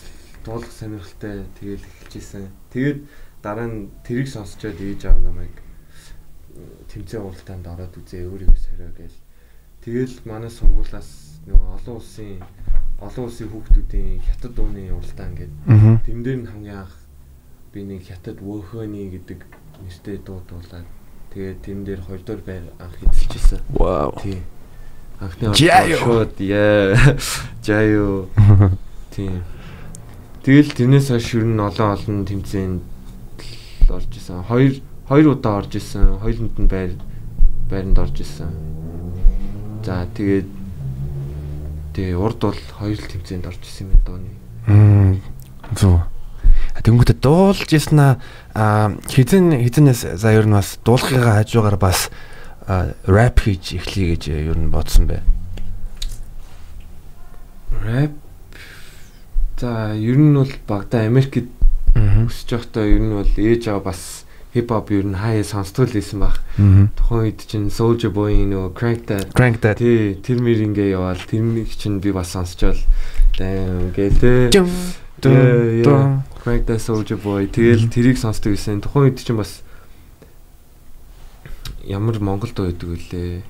дуулах 0.48 0.72
сонирхолтой 0.72 1.44
тэгэл 1.60 1.84
эхэлж 1.84 2.13
исэн. 2.15 2.48
Тэгээд 2.72 3.00
дараа 3.44 3.68
нь 3.68 3.92
тэрийг 4.08 4.32
сонсчоод 4.32 4.80
ээж 4.80 5.12
аав 5.12 5.20
намайг 5.20 5.51
тэмцээн 6.88 7.25
уралдаанд 7.25 7.65
ороод 7.68 7.94
үзээ 8.00 8.30
өөрийгөө 8.30 8.60
сорио 8.62 8.92
гээл. 8.96 9.20
Тэгэл 9.84 10.15
манай 10.30 10.51
сургуулаас 10.53 11.42
нөгөө 11.50 11.70
олон 11.82 11.96
улсын 12.00 12.39
олон 13.01 13.25
улсын 13.27 13.50
хүүхдүүдийн 13.51 14.22
хятад 14.24 14.53
дууны 14.56 14.94
уралдаан 14.94 15.34
гэдэг. 15.36 15.60
Тэн 16.06 16.20
дээр 16.24 16.39
нь 16.39 16.50
хамгийн 16.53 16.80
анх 16.86 16.96
би 17.74 17.84
нэг 17.84 18.06
хятад 18.06 18.38
вөхөний 18.39 19.10
гэдэг 19.12 19.44
нэртэй 19.82 20.18
дуу 20.22 20.42
дуулаад 20.50 20.86
тэгээд 21.34 21.60
тэн 21.65 21.84
дээр 21.84 22.01
хоёрдугаар 22.06 22.42
байр 22.46 22.65
анх 22.77 22.98
эзэлчихсэн. 23.01 23.62
Вау. 23.74 24.13
Тий. 24.22 24.44
Анхны 25.20 25.53
шууд 25.56 26.38
яа. 26.39 27.18
Жаяо. 27.65 28.27
Тий. 29.15 29.42
Тэгэл 30.44 30.75
тэрнээс 30.75 31.08
хойш 31.10 31.39
ер 31.39 31.48
нь 31.48 31.58
олон 31.58 31.89
олон 31.96 32.18
тэмцээнд 32.27 32.84
орж 33.89 34.12
исэн. 34.18 34.44
Хоёр 34.44 34.84
хоёр 35.08 35.25
удаа 35.39 35.63
орж 35.63 35.80
исэн. 35.80 36.20
Хоёуланд 36.20 36.56
нь 36.60 36.68
байр 36.68 36.92
байранд 37.72 37.98
орж 37.98 38.20
исэн. 38.20 38.51
За 39.88 40.03
тэгээд 40.12 40.48
тэгээ 41.96 42.20
урд 42.20 42.39
бол 42.44 42.60
хоёр 42.80 43.00
тэмцээнд 43.00 43.48
орж 43.48 43.62
исэн 43.63 43.88
юм 43.88 44.00
дооны. 44.03 44.32
Мм. 44.68 45.22
Зүг. 45.75 46.12
Тэнгүүтээ 46.82 47.18
дуулж 47.22 47.70
яснаа 47.70 48.18
хизэн 49.06 49.62
хизэнээс 49.62 50.18
за 50.18 50.34
ер 50.34 50.50
нь 50.50 50.58
бас 50.58 50.82
дуулахыгаа 50.82 51.46
хажуугаар 51.46 51.77
бас 51.77 52.10
рэп 53.06 53.38
хийж 53.46 53.77
эхлэе 53.77 54.18
гэж 54.18 54.24
ер 54.34 54.58
нь 54.58 54.74
бодсон 54.74 55.06
бай. 55.08 55.22
Рэп 57.86 58.18
за 59.62 59.94
ер 59.94 60.18
нь 60.18 60.34
бол 60.34 60.50
багада 60.68 61.06
Америкт 61.06 61.46
өсөж 61.94 62.50
байхдаа 62.50 62.89
ер 62.89 63.01
нь 63.06 63.13
бол 63.13 63.30
ээж 63.30 63.70
аваа 63.70 63.94
бас 63.94 64.25
хип 64.53 64.70
хоп 64.70 64.92
ер 64.92 65.06
нь 65.06 65.18
хаяа 65.18 65.46
сонсдог 65.46 65.89
л 65.89 65.98
байсан 65.98 66.20
баг. 66.25 66.42
Тухайн 66.98 67.22
үед 67.30 67.46
чинь 67.46 67.70
Soulja 67.70 68.10
Boy 68.10 68.44
нөгөө 68.50 68.74
Crank 68.74 69.06
That 69.10 69.34
Crank 69.34 69.62
That 69.62 69.77
тий 69.77 70.18
тэр 70.18 70.42
мэр 70.42 70.74
ингээ 70.74 70.94
яваал. 70.98 71.22
Тэрнийг 71.22 71.70
чинь 71.74 72.01
би 72.01 72.12
бас 72.13 72.34
сонсчоол 72.34 72.77
дэм 73.38 73.94
гэлээ. 73.94 74.53
Crank 76.44 76.68
That 76.68 76.84
Soulja 76.84 77.16
Boy 77.16 77.48
тэгэл 77.48 77.88
тэрийг 77.88 78.20
сонсдог 78.20 78.52
байсан. 78.52 78.84
Тухайн 78.84 79.16
үед 79.16 79.24
чинь 79.24 79.40
бас 79.40 79.64
ямар 81.88 82.20
Монголд 82.20 82.52
байдаг 82.52 82.84
вүлээ. 82.84 83.48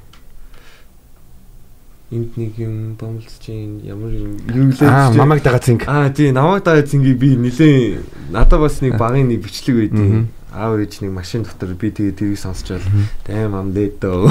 Энд 2.13 2.37
нэг 2.37 2.53
юм 2.61 2.93
бомлж 2.93 3.25
чинь 3.41 3.81
ямар 3.81 4.13
юм 4.13 4.37
лээ 4.45 4.85
аа 4.85 5.09
намайг 5.09 5.41
дагаа 5.41 5.57
цинг 5.57 5.89
аа 5.89 6.13
тий 6.13 6.29
намайг 6.29 6.61
дагаа 6.61 6.85
цингийг 6.85 7.17
би 7.17 7.33
нилээ 7.33 8.29
надад 8.29 8.61
бас 8.61 8.77
нэг 8.85 9.01
багын 9.01 9.25
нэг 9.25 9.41
бичлэг 9.41 9.89
байдیں۔ 9.89 10.29
аав 10.53 10.77
ээж 10.77 11.01
нэг 11.01 11.17
машин 11.17 11.41
дотор 11.41 11.73
би 11.73 11.89
тэгээ 11.89 12.13
тэрийг 12.13 12.37
сонсчоод 12.37 12.85
дайм 13.25 13.57
ам 13.57 13.73
дээдөө. 13.73 14.29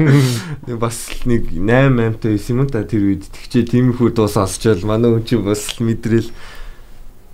Нэг 0.72 0.76
бас 0.80 1.04
нэг 1.28 1.52
8 1.52 2.16
8-тай 2.16 2.32
байсан 2.32 2.56
юм 2.56 2.64
да 2.64 2.80
тэр 2.80 3.04
үед 3.12 3.28
тэгчээ 3.28 3.68
тиймэрхүү 3.68 4.16
дуу 4.16 4.24
сонсчоод 4.24 4.80
манай 4.88 5.12
хүн 5.12 5.28
чинь 5.28 5.44
бас 5.44 5.76
мэдрэл 5.76 6.32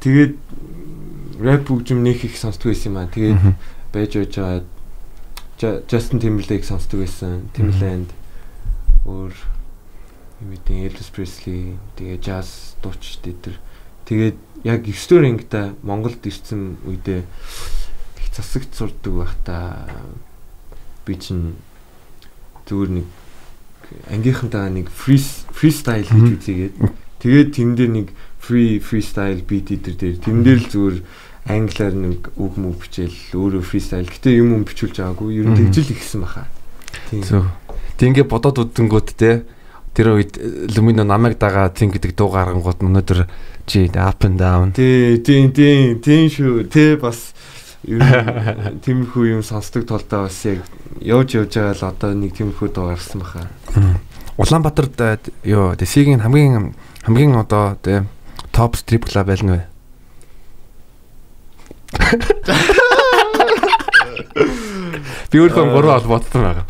тэгээд 0.06 0.34
рэп 1.42 1.66
хөгжим 1.66 2.06
нэг 2.06 2.22
их 2.22 2.38
сонсдог 2.38 2.70
байсан 2.70 2.94
юм 2.94 2.98
аа. 3.02 3.10
Тэгээд 3.10 3.42
байж 3.90 4.12
байж 4.14 4.34
байгаа 4.38 5.82
Justin 5.90 6.22
Timberlake 6.22 6.62
сонсдог 6.62 7.02
байсан. 7.02 7.50
Timberland 7.50 8.14
өөр 9.02 9.34
юм 10.46 10.52
эдийн 10.54 10.86
Elvis 10.86 11.10
Presley 11.10 11.74
тэгээ 11.98 12.22
jazz 12.22 12.78
дууч 12.86 13.18
дээр 13.18 13.58
тэгээд 14.06 14.38
яг 14.62 14.86
9 14.86 14.94
дэх 14.94 15.26
ангита 15.26 15.74
Монголд 15.82 16.22
ирсэн 16.22 16.78
үедээ 16.86 17.26
их 17.26 18.28
засагт 18.30 18.78
сурдаг 18.78 19.10
байхдаа 19.10 19.90
би 21.02 21.18
чинь 21.18 21.58
зүгээр 22.68 22.90
нэг 23.00 23.06
ангийнхантайгаа 24.10 24.70
нэг 24.70 24.90
фри 24.90 25.18
фристайл 25.54 26.06
хийж 26.06 26.30
үзээгээд 26.36 26.74
тэгээд 27.22 27.48
тэн 27.56 27.74
дээр 27.78 27.90
нэг 27.96 28.08
фри 28.46 28.78
фристайл 28.78 29.42
бит 29.42 29.74
идэр 29.74 29.94
дээр. 29.98 30.16
Тэн 30.22 30.46
дээр 30.46 30.60
л 30.62 30.70
зүгээр 30.70 30.96
англиар 31.50 31.94
нэг 31.94 32.30
үг 32.38 32.54
мөв 32.54 32.78
бичээл 32.78 33.34
өөрөө 33.34 33.62
фристайл 33.66 34.06
гэтээ 34.06 34.38
юм 34.38 34.54
юм 34.54 34.62
бичүүлж 34.62 35.02
байгаагүй. 35.02 35.42
Ер 35.42 35.50
нь 35.50 35.58
тэгжил 35.58 35.90
ихсэн 35.90 36.22
баха. 36.22 36.46
Тийм. 37.10 37.50
Тийм 37.98 38.14
ингээ 38.14 38.30
бодоод 38.30 38.62
үдэнгүүт 38.62 39.10
те 39.18 39.42
тэр 39.94 40.14
үед 40.14 40.38
Lumino 40.76 41.02
намайг 41.02 41.38
дагаа 41.38 41.72
тийм 41.72 41.90
гэдэг 41.90 42.14
дуу 42.14 42.30
гаргангууд 42.30 42.84
өнөөдөр 42.84 43.20
чи 43.66 43.90
up 43.94 44.22
and 44.22 44.38
down. 44.38 44.70
Тий, 44.76 45.18
тий, 45.18 45.48
тий, 45.50 45.96
тий 45.98 46.28
шүү. 46.30 46.68
Тэ 46.70 47.00
бас 47.00 47.32
тиймэрхүү 48.84 49.38
юм 49.38 49.42
сонсдог 49.46 49.86
толдоо 49.86 50.26
бас 50.26 50.38
яг 50.44 50.66
явж 51.00 51.38
явж 51.38 51.54
байгаа 51.56 51.74
л 51.74 51.88
одоо 51.88 52.10
нэг 52.14 52.34
тиймэрхүү 52.34 52.68
дуу 52.74 52.90
гарсан 52.90 53.22
баха. 53.22 53.48
Улаанбаатарт 54.36 55.32
ёо 55.46 55.78
дэсигийн 55.78 56.20
хамгийн 56.20 56.74
хамгийн 57.06 57.38
одоо 57.38 57.78
тэ 57.80 58.04
топ 58.56 58.80
стрип 58.80 59.04
клуб 59.04 59.28
байл 59.28 59.44
нэ. 59.44 59.58
Би 65.30 65.44
өөрөө 65.44 65.70
гурван 65.76 66.00
холбоотой 66.00 66.40
байгаа 66.40 66.66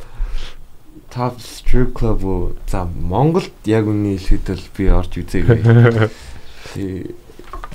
top 1.16 1.40
strip 1.40 1.92
club 1.96 2.24
уу 2.24 2.52
за 2.68 2.84
Монголд 2.84 3.48
яг 3.64 3.88
үний 3.88 4.20
хэлэхэд 4.20 4.52
л 4.52 4.68
би 4.76 4.84
орж 4.92 5.16
үзээгүй. 5.16 5.64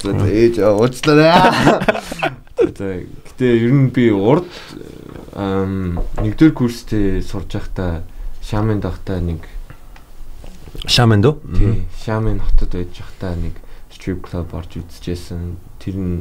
За 0.01 0.13
ээж 0.29 0.61
уучлаарай. 0.61 1.81
За 2.77 3.01
гэтээ 3.01 3.65
ер 3.65 3.73
нь 3.73 3.89
би 3.89 4.13
урд 4.13 4.45
нэгдүгээр 5.33 6.53
курстэй 6.53 7.25
сурж 7.25 7.57
байхдаа 7.57 8.05
Шамэнд 8.45 8.85
байхдаа 8.85 9.17
нэг 9.25 9.41
Шамэнд 10.85 11.25
үү? 11.25 11.35
Тий. 11.57 11.89
Шамэн 12.05 12.45
хотод 12.45 12.77
байж 12.77 12.93
байхдаа 12.93 13.33
нэг 13.41 13.57
strip 14.01 14.25
club 14.25 14.49
орж 14.57 14.81
үзчихсэн. 14.81 15.61
Тэр 15.77 15.95
нь 16.01 16.17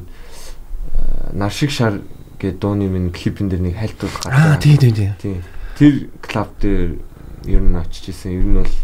нар 1.32 1.48
шиг 1.48 1.72
шар 1.72 2.04
гэдэг 2.36 2.60
дууны 2.60 2.92
минь 2.92 3.08
клипэн 3.08 3.48
дээр 3.48 3.72
нэг 3.72 3.80
хайлтуулах 3.80 4.20
гарсан. 4.20 4.52
Аа 4.52 4.60
тий 4.60 4.76
тий 4.76 4.92
тий. 4.92 5.10
Тий. 5.16 5.40
Тэр 5.80 6.12
клуб 6.20 6.52
дээр 6.60 7.00
ер 7.48 7.62
нь 7.64 7.76
очиж 7.80 8.12
исэн. 8.12 8.36
Ер 8.36 8.44
нь 8.44 8.60
бол 8.60 8.74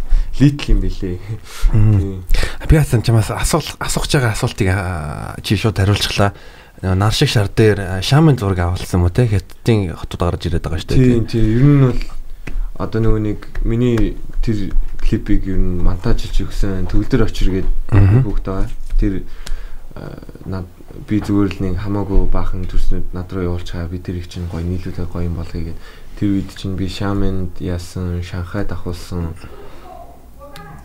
литл 0.40 0.72
юм 0.72 0.80
бэлээ. 0.80 1.20
Би 2.68 2.76
хасан 2.76 3.04
чамаас 3.04 3.28
асуулах 3.28 3.76
асууж 3.80 4.12
байгаа 4.16 4.32
асуултыг 4.32 4.68
чи 5.44 5.56
шууд 5.60 5.76
хариулчихлаа. 5.76 6.32
Нар 6.80 7.12
шиг 7.12 7.28
шар 7.28 7.52
дээр 7.52 8.00
шамын 8.00 8.40
зураг 8.40 8.60
авалсан 8.64 9.04
мó 9.04 9.12
те 9.12 9.28
хятадын 9.28 9.92
хотод 9.92 10.20
гарч 10.24 10.48
ирээд 10.48 10.64
байгаа 10.64 10.80
шүү 10.80 10.88
дээ. 10.88 11.04
Тийм 11.04 11.24
тийм. 11.28 11.44
Ер 11.52 11.64
нь 11.64 11.84
бол 11.84 12.00
одоо 12.76 13.00
нөгөө 13.00 13.20
нэг 13.24 13.40
миний 13.64 14.16
тэр 14.44 14.72
клипийг 15.00 15.48
ер 15.48 15.56
нь 15.56 15.80
монтажлж 15.80 16.44
өгсөн 16.44 16.88
төгөлдөр 16.92 17.24
очир 17.24 17.48
гэдэг 17.48 18.24
хүүхд 18.24 18.44
байгаа. 18.44 18.68
Тэр 19.00 19.22
над 20.44 20.66
би 21.08 21.20
зүгээр 21.24 21.50
л 21.56 21.62
нэг 21.64 21.74
хамаагүй 21.80 22.28
баахан 22.28 22.68
төрснөд 22.68 23.16
над 23.16 23.32
руу 23.32 23.56
явуулж 23.56 23.72
байгаа. 23.72 23.92
Би 23.92 23.98
тэрийг 23.98 24.28
чинь 24.28 24.48
гоё 24.52 24.64
нийлүүлээ 24.64 25.08
гоё 25.08 25.28
юм 25.28 25.40
болгоё 25.40 25.72
гэдэг 25.72 26.04
Тэр 26.16 26.40
үед 26.40 26.48
чинь 26.56 26.80
би 26.80 26.88
Шамэнд 26.88 27.60
яасан, 27.60 28.24
Шанхайд 28.24 28.72
ахуулсан. 28.72 29.36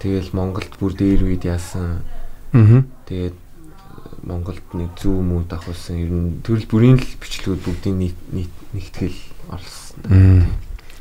Тэгэл 0.04 0.36
Монголд 0.36 0.76
бүр 0.76 0.92
дээр 0.92 1.24
үед 1.24 1.48
яасан. 1.48 2.04
Аа. 2.52 2.84
Тэгээд 3.08 3.40
Монголд 4.28 4.60
нэг 4.76 4.92
зүү 5.00 5.24
мөнд 5.24 5.56
ахуулсан. 5.56 6.04
Ер 6.04 6.12
нь 6.12 6.44
төрөл 6.44 6.68
бүрийн 6.68 7.00
л 7.00 7.08
бичлэгүүд 7.16 7.64
бүгдийн 7.64 7.96
нийт 8.12 8.52
нэгтгэл 8.76 9.20
орлсон. 9.56 10.52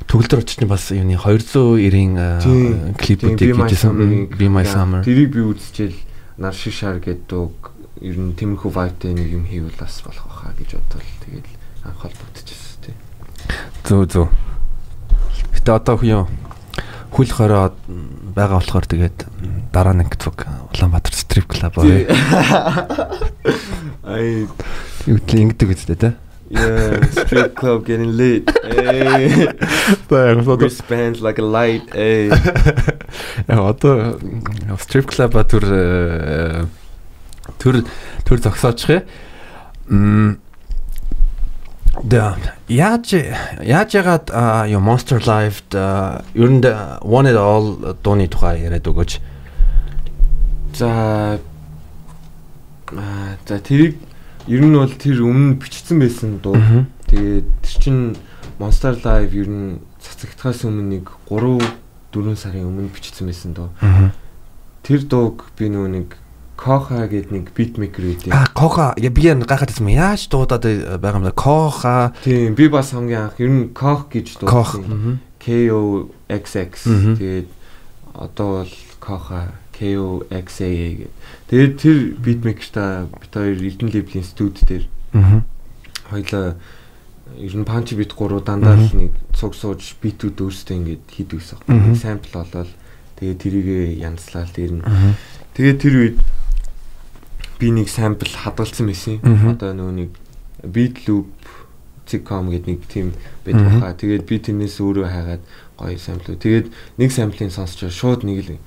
Төгөлдөр 0.07 0.46
очиж 0.46 0.62
бас 0.62 0.94
юуны 0.94 1.18
290-ийн 1.18 2.94
клипүүдийг 3.03 3.59
хийжсэн. 3.66 4.31
Be 4.31 4.46
My 4.46 4.62
Summer. 4.62 5.03
Тэрийг 5.03 5.35
би 5.35 5.42
үзчихэл 5.42 5.99
нар 6.40 6.57
шиг 6.57 6.72
шар 6.72 6.98
гэдэг 7.05 7.53
ер 8.00 8.16
нь 8.16 8.33
тэмхүү 8.33 8.72
vibe-тэй 8.72 9.12
нэг 9.12 9.29
юм 9.29 9.44
хийвэл 9.44 9.76
бас 9.76 10.00
болох 10.00 10.24
байхаа 10.24 10.57
гэж 10.57 10.81
бодвол 10.81 11.12
тэгэл 11.20 11.53
анх 11.85 12.00
холбогдчихсэн. 12.00 12.96
Зөө 13.85 14.05
зөө. 14.09 14.26
Гэтэ 15.53 15.70
одоо 15.76 16.00
юу 16.00 16.24
хүл 17.12 17.29
хороо 17.29 17.76
байгаа 18.33 18.57
болохоор 18.57 18.88
тэгээд 18.88 19.29
дараа 19.68 19.92
нэг 19.92 20.16
зүг 20.16 20.48
Улаанбаатар 20.72 21.12
стрип 21.12 21.44
клуб 21.53 21.76
аа. 21.76 22.88
Ай 24.09 24.48
юу 25.05 25.18
ингэдэг 25.20 25.76
үстэй 25.76 26.00
те. 26.00 26.16
Yeah, 26.50 27.06
strip 27.10 27.54
club 27.54 27.86
getting 27.86 28.16
lit. 28.16 28.50
Hey. 28.64 29.46
Баяр 30.10 30.42
одоо 30.42 30.68
spans 30.68 31.22
like 31.22 31.38
a 31.38 31.42
light. 31.46 31.86
Hey. 31.94 32.28
Яг 33.48 33.58
одоо 33.58 34.18
strip 34.82 35.06
club 35.06 35.38
төр 35.46 36.66
төр 37.62 37.84
төр 38.26 38.38
зогсоочих 38.42 39.06
юм. 39.86 40.40
Да. 42.02 42.34
Яаж 42.66 43.14
яаж 43.62 43.94
ягаад 43.94 44.30
юу 44.70 44.80
Monster 44.82 45.22
Live-д 45.22 45.78
ер 46.34 46.50
нь 46.50 46.66
One 47.06 47.30
and 47.30 47.38
All 47.38 47.94
дууны 48.02 48.26
тухай 48.26 48.66
яриад 48.66 48.90
өгөөч. 48.90 49.22
За 50.74 51.38
за 53.46 53.58
тэрийг 53.62 54.10
ер 54.50 54.66
нь 54.66 54.74
бол 54.74 54.90
тэр 54.90 55.22
өмнө 55.22 55.62
бичсэн 55.62 56.02
байсан 56.02 56.42
дуу. 56.42 56.58
Тэгээд 57.06 57.46
тэр 57.62 57.76
чин 57.78 57.98
Monster 58.58 58.98
Live 58.98 59.30
ер 59.38 59.46
нь 59.46 59.78
цацагдахаас 60.02 60.66
өмнө 60.66 60.98
нэг 60.98 61.06
3 61.30 61.62
4 62.10 62.34
сарын 62.34 62.66
өмнө 62.66 62.90
бичсэн 62.90 63.30
байсан 63.30 63.54
дуу. 63.54 63.70
Тэр 64.82 65.06
дууг 65.06 65.54
би 65.54 65.70
нөгөө 65.70 65.90
нэг 65.94 66.08
Коха 66.60 67.08
гэдэг 67.08 67.32
нэг 67.32 67.46
битмейкер 67.56 68.04
үүдээ. 68.04 68.34
А 68.36 68.50
Коха 68.52 68.92
я 69.00 69.08
би 69.08 69.22
гайхаад 69.22 69.70
байсан 69.72 69.88
яаж 69.88 70.28
дуудаад 70.28 70.66
байгаа 71.00 71.22
юм 71.22 71.30
бэ? 71.30 71.32
Коха. 71.32 72.12
Тийм 72.20 72.52
би 72.52 72.68
бас 72.68 72.92
хамгийн 72.92 73.30
анх 73.30 73.40
ер 73.40 73.48
нь 73.48 73.72
Кох 73.72 74.10
гэж 74.12 74.44
дуудсан. 74.44 75.22
K 75.40 75.70
O 75.72 76.10
X 76.28 76.44
X 76.58 76.84
тэгээд 76.84 77.48
одоо 78.12 78.66
бол 78.66 78.74
Коха 79.00 79.56
K 79.80 79.96
O 79.96 80.28
X 80.28 80.60
A 80.60 80.68
гэдэг. 80.68 81.10
Тэгээд 81.48 81.72
тэр 81.80 81.96
битмейкерта 82.20 83.08
бит 83.08 83.32
хоёр 83.32 83.56
Эрдэнэ 83.56 83.92
лейблийн 83.96 84.28
студ 84.28 84.60
дээр. 84.60 84.84
Аа. 85.16 85.40
Хоёлаа 86.12 86.60
ер 87.40 87.54
нь 87.56 87.64
панч 87.64 87.96
бит 87.96 88.12
3 88.12 88.44
дандаа 88.44 88.76
л 88.76 88.92
нэг 88.92 89.16
цуг 89.32 89.56
сууж 89.56 89.96
битүүд 90.04 90.36
өөрсдөө 90.36 90.76
ингэж 90.76 91.00
хийдэг 91.08 91.40
гэсэн. 91.40 91.96
Сампл 91.96 92.28
болоод 92.36 92.68
тэгээд 93.16 93.40
тэрийг 93.40 93.68
янзлал 94.04 94.52
дээр 94.52 94.72
нь. 94.76 94.84
Тэгээд 95.56 95.80
тэр 95.80 95.94
үед 95.96 96.18
би 97.56 97.72
нэг 97.72 97.88
сампл 97.88 98.28
хадгалсан 98.28 98.84
байсан. 98.84 99.24
Одоо 99.48 99.72
нөгөө 99.72 99.96
нэг 99.96 100.10
beat 100.60 101.08
loop 101.08 101.32
zcom 102.04 102.50
гэдэг 102.52 102.68
нэг 102.68 102.82
тийм 102.90 103.16
байдаг 103.48 103.80
баха. 103.80 103.96
Тэгээд 103.96 104.28
би 104.28 104.36
тэрнээс 104.44 104.76
өөрөө 104.82 105.06
хайгаад 105.08 105.42
гоё 105.78 105.96
самплуу. 105.96 106.36
Тэгээд 106.36 106.68
нэг 106.98 107.10
самплын 107.14 107.54
сонсчоо 107.54 107.88
шууд 107.88 108.26
нэг 108.26 108.38
л 108.44 108.58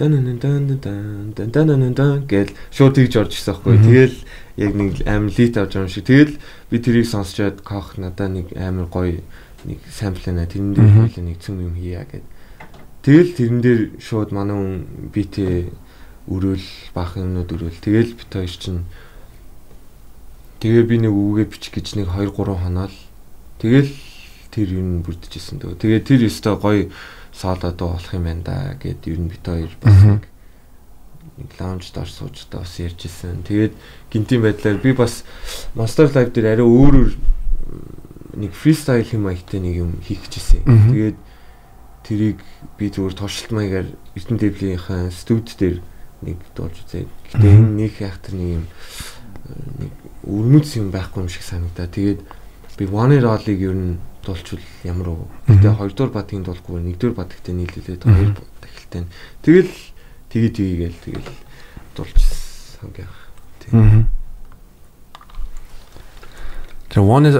дан 0.00 0.40
дан 0.40 0.64
дан 0.72 1.32
дан 1.36 1.52
дан 1.52 1.92
дан 1.92 2.24
гэл 2.24 2.56
шууд 2.72 2.96
тэгж 2.96 3.14
орж 3.20 3.36
ирсэн 3.36 3.52
байхгүй. 3.52 3.76
Тэгэл 3.84 4.16
яг 4.56 4.72
нэг 4.72 4.92
амар 5.04 5.32
лит 5.36 5.54
авч 5.60 5.76
байгаа 5.76 5.84
юм 5.84 5.92
шиг. 5.92 6.08
Тэгэл 6.08 6.40
би 6.72 6.76
тэрийг 6.80 7.04
сонсч 7.04 7.36
яд 7.44 7.60
кох 7.60 8.00
надаа 8.00 8.32
нэг 8.32 8.56
амар 8.56 8.88
гоё 8.88 9.20
нэг 9.68 9.78
сампл 9.92 10.32
нэ 10.32 10.48
тэрэн 10.48 10.72
дээр 10.72 10.90
хойлоо 10.96 11.24
нэг 11.28 11.38
цөм 11.44 11.60
юм 11.60 11.76
хийя 11.76 12.08
гэд. 12.08 12.24
Тэгэл 13.04 13.36
тэрэн 13.36 13.60
дээр 13.60 13.82
шууд 14.00 14.32
манай 14.32 14.56
хүн 14.56 15.12
битээ 15.12 15.68
өрөөл 16.32 16.66
баах 16.96 17.20
юмнууд 17.20 17.52
өрөөл. 17.52 17.84
Тэгэл 17.84 18.16
бит 18.16 18.32
хоёр 18.32 18.48
чинь 18.48 18.88
Тэгээ 20.60 20.84
би 20.84 20.96
нэг 21.00 21.12
үгээ 21.16 21.48
бичих 21.48 21.72
гэж 21.72 21.96
нэг 21.96 22.12
2 22.12 22.36
3 22.36 22.52
хоноол. 22.60 22.92
Тэгэл 23.64 23.96
тэр 24.50 24.68
юм 24.74 25.02
бүрдэжсэн 25.06 25.62
дөө. 25.62 25.78
Тэгээ 25.78 26.02
тэр 26.04 26.20
өстой 26.26 26.56
гоё 26.58 26.90
соолоо 27.32 27.72
дуу 27.72 27.94
болох 27.94 28.14
юм 28.14 28.24
байна 28.26 28.42
да 28.42 28.56
гэд 28.76 29.06
ер 29.06 29.18
нь 29.22 29.30
бит 29.30 29.46
хоёр 29.46 29.72
бас 29.80 30.20
нэг 31.38 31.50
лаунж 31.58 31.90
дор 31.94 32.08
суучдаа 32.10 32.66
бас 32.66 32.74
ярьжсэн. 32.78 33.46
Тэгээд 33.46 33.74
гинтийн 34.12 34.42
байдлаар 34.42 34.78
би 34.82 34.92
бас 34.92 35.24
Monster 35.74 36.10
Live 36.10 36.34
дээр 36.34 36.58
арай 36.58 36.66
өөрөөр 36.66 37.10
нэг 38.36 38.52
фристайл 38.52 39.06
хэм 39.06 39.24
маягтай 39.24 39.60
нэг 39.60 39.74
юм 39.78 39.90
хийх 40.04 40.26
гэжсэн. 40.28 40.66
Тэгээд 40.66 41.18
тэрийг 42.04 42.38
би 42.76 42.90
зүгээр 42.90 43.14
туршилт 43.14 43.52
маягаар 43.54 43.88
Эрдэнэ 44.18 44.40
дэвлийнхаа 44.40 45.10
студ 45.14 45.48
дээр 45.56 45.80
нэг 46.26 46.36
дуулж 46.54 46.76
үзээ. 46.84 47.06
Гэтэ 47.06 47.46
энэ 47.46 47.88
нэг 47.88 47.94
яхтар 48.02 48.34
нэг 48.34 48.50
юм 48.60 48.64
нэг 49.80 49.92
өрмөц 50.26 50.76
юм 50.76 50.90
байхгүй 50.90 51.24
юм 51.24 51.30
шиг 51.32 51.44
санагдаа. 51.46 51.88
Тэгээд 51.88 52.20
би 52.76 52.84
One 52.88 53.16
It 53.16 53.24
All-ыг 53.24 53.60
ер 53.60 53.76
нь 53.76 54.00
дуулчвал 54.30 54.62
ямар 54.86 55.08
уу. 55.10 55.26
Гэтэ 55.50 55.74
хоёрдугаар 55.74 56.14
бадгийн 56.14 56.46
дуулгүй 56.46 56.78
нэгдүгээр 56.86 57.18
бадагтай 57.18 57.54
нийлүүлээд 57.58 58.02
хоёр 58.06 58.30
дахилтай. 58.62 59.10
Тэгэл 59.42 59.74
тэгээ 60.30 60.50
тгийгээл 60.54 60.98
тэгэл 61.02 61.30
дуулчихсан 61.98 62.90
гэх. 62.94 63.10
Тийм. 63.66 64.06
Тэр 66.90 67.02
One 67.02 67.26
It 67.26 67.36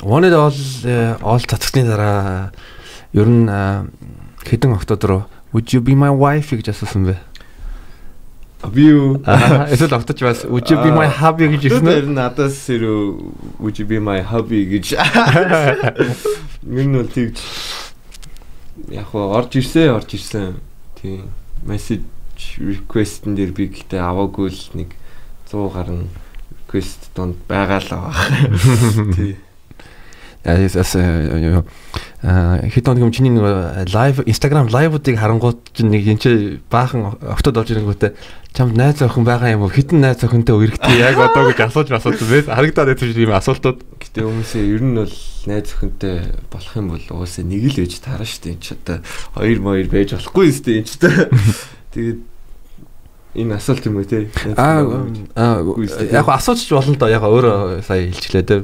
One 0.00 0.24
It 0.28 0.32
All 0.32 0.56
all 1.20 1.44
татгсны 1.44 1.84
дараа 1.84 2.52
ер 3.12 3.28
нь 3.28 3.48
хэдэн 4.44 4.72
октод 4.72 5.04
руу 5.04 5.22
Would 5.52 5.68
you 5.72 5.84
be 5.84 5.92
my 5.92 6.08
wife 6.08 6.56
гэж 6.56 6.72
асуусан 6.72 7.04
бэ? 7.04 7.20
Би 8.70 8.94
юу? 8.94 9.18
Эсвэл 9.26 9.94
авточ 9.98 10.22
бас 10.22 10.44
would 10.44 10.70
you 10.70 10.78
be 10.78 10.94
my 10.94 11.10
hobby 11.10 11.50
гэж 11.50 11.66
ирсэн 11.66 11.82
үү? 11.82 11.94
Тэр 11.98 12.08
надаас 12.14 12.54
хэрэг 12.70 13.58
would 13.58 13.76
you 13.82 13.86
be 13.86 13.98
my 13.98 14.22
hobby 14.22 14.62
гэж. 14.70 14.94
Мэн 16.62 16.94
бол 16.94 17.10
тэгж 17.10 17.42
яг 18.94 19.10
хоо 19.10 19.34
орж 19.34 19.58
ирсэн, 19.58 19.90
орж 19.98 20.14
ирсэн. 20.14 20.62
Тийм. 21.00 21.34
Message 21.66 22.06
request-н 22.62 23.34
дээр 23.34 23.50
би 23.50 23.66
гэхдээ 23.66 23.98
аваагүй 23.98 24.54
л 24.54 24.62
нэг 24.78 24.94
100 25.50 25.74
гаруй 25.74 26.06
request 26.62 27.10
донд 27.18 27.36
байгаа 27.50 27.82
л 27.82 27.90
байгаа. 27.90 28.14
Тийм. 29.18 29.36
Яас 30.46 30.94
хэд 30.94 31.66
хоног 32.22 33.02
юм 33.02 33.12
чиний 33.12 33.30
нэг 33.30 33.88
лайв 33.92 34.20
Instagram 34.26 34.70
лайвуудыг 34.70 35.18
харангуут 35.18 35.72
чинь 35.74 35.90
нэг 35.90 36.06
энэ 36.06 36.60
баахан 36.70 37.18
октод 37.20 37.56
орж 37.56 37.74
ирэнгүүтээ 37.74 38.12
чамд 38.52 38.76
найз 38.76 39.00
охин 39.00 39.24
байгаа 39.24 39.56
юм 39.56 39.64
уу? 39.64 39.72
Хитэн 39.72 40.04
найз 40.04 40.20
охинтой 40.20 40.56
үргэлтэй 40.56 41.00
яг 41.00 41.16
одоо 41.16 41.48
гэж 41.48 41.72
асууж 41.72 41.88
асуусан 41.88 42.28
байх. 42.28 42.46
Харагдаад 42.52 42.88
байдаг 42.92 43.16
юм 43.16 43.32
асуултууд. 43.32 43.78
Гэтэ 43.96 44.20
хүмүүсээ 44.28 44.64
ер 44.76 44.82
нь 44.84 44.96
бол 45.00 45.16
найз 45.48 45.72
охинтой 45.72 46.16
болох 46.52 46.72
юм 46.76 46.88
бол 46.92 47.06
уусаа 47.16 47.44
нэг 47.48 47.72
л 47.72 47.80
байж 47.80 47.96
таарна 48.04 48.28
шүү 48.28 48.40
дээ. 48.44 48.52
Энд 48.52 48.62
ч 48.62 48.68
одоо 48.76 48.98
хоёр 49.32 49.58
моёр 49.64 49.88
байж 49.88 50.12
болохгүй 50.12 50.44
юм 50.44 50.52
шүү 50.52 50.64
дээ. 50.68 50.78
Энд 50.84 50.88
ч 50.92 50.94
тэгээд 51.96 52.20
энэ 53.34 53.56
асуулт 53.56 53.86
юм 53.88 53.96
уу 53.96 54.04
те? 54.04 54.28
Аа 54.52 54.84
яг 56.12 56.28
асууж 56.28 56.68
болно 56.68 56.96
доо. 57.00 57.08
Яг 57.08 57.24
өөрөө 57.24 57.80
сая 57.80 58.12
хэлчихлээ 58.12 58.44
те. 58.44 58.56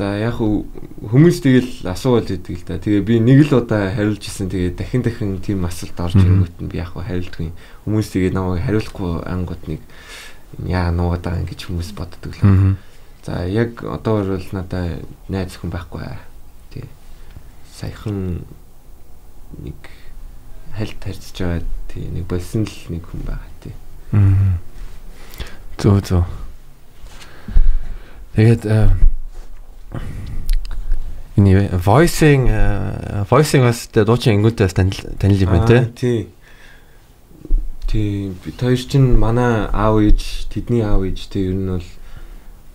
За 0.00 0.16
яг 0.16 0.40
хүмүүс 0.40 1.44
тэгэл 1.44 1.84
асуувал 1.84 2.24
идэг 2.24 2.56
л 2.56 2.64
да. 2.64 2.80
Тэгээ 2.80 3.04
би 3.04 3.20
нэг 3.20 3.52
л 3.52 3.60
удаа 3.60 3.92
хариулж 3.92 4.24
исэн 4.24 4.48
тэгээ 4.48 4.80
дахин 4.80 5.04
дахин 5.04 5.36
тийм 5.44 5.68
асуулт 5.68 6.00
орж 6.00 6.16
ирэнгүүт 6.16 6.56
нь 6.56 6.70
би 6.72 6.80
яг 6.80 6.96
хариулдгүй. 6.96 7.52
Хүмүүс 7.84 8.08
тэгээ 8.08 8.32
намайг 8.32 8.64
хариулахгүй 8.64 9.28
ангууд 9.28 9.62
нэг 9.68 9.84
яа 10.64 10.88
нуугаад 10.88 11.28
байгаа 11.28 11.44
гэж 11.44 11.68
хүмүүс 11.68 11.92
боддог 11.92 12.32
л 12.32 12.80
за 13.28 13.44
яг 13.44 13.84
одоо 13.84 14.24
бол 14.24 14.48
надаа 14.56 15.04
найз 15.28 15.52
хүн 15.60 15.68
байхгүй. 15.68 16.08
Тий 16.72 16.88
саяхан 17.76 18.48
нэг 19.60 19.76
хальт 20.72 20.96
харьцаж 20.96 21.36
байгаа. 21.36 21.68
Тий 21.92 22.08
нэг 22.08 22.24
болсон 22.24 22.64
л 22.64 22.76
нэг 22.88 23.04
хүн 23.04 23.28
байгаа 23.28 23.47
тий 24.12 24.58
Зөө 25.78 26.00
зөө. 26.02 26.24
Тэгээд 28.34 28.66
энэ 31.38 31.70
voicing 31.78 32.50
voicing 33.30 33.62
бас 33.62 33.86
дуучин 33.94 34.42
ингүүдээс 34.42 34.74
танил 34.74 35.38
юм 35.38 35.50
байна 35.54 35.86
тий. 35.94 36.26
Тий. 37.86 38.34
Би 38.42 38.50
хоёр 38.58 38.74
чинь 38.74 39.14
манай 39.14 39.70
аав 39.70 40.02
ээж, 40.02 40.50
тэдний 40.50 40.82
аав 40.82 41.06
ээж 41.06 41.30
тий 41.30 41.46
ер 41.46 41.54
нь 41.54 41.70
бол 41.78 41.86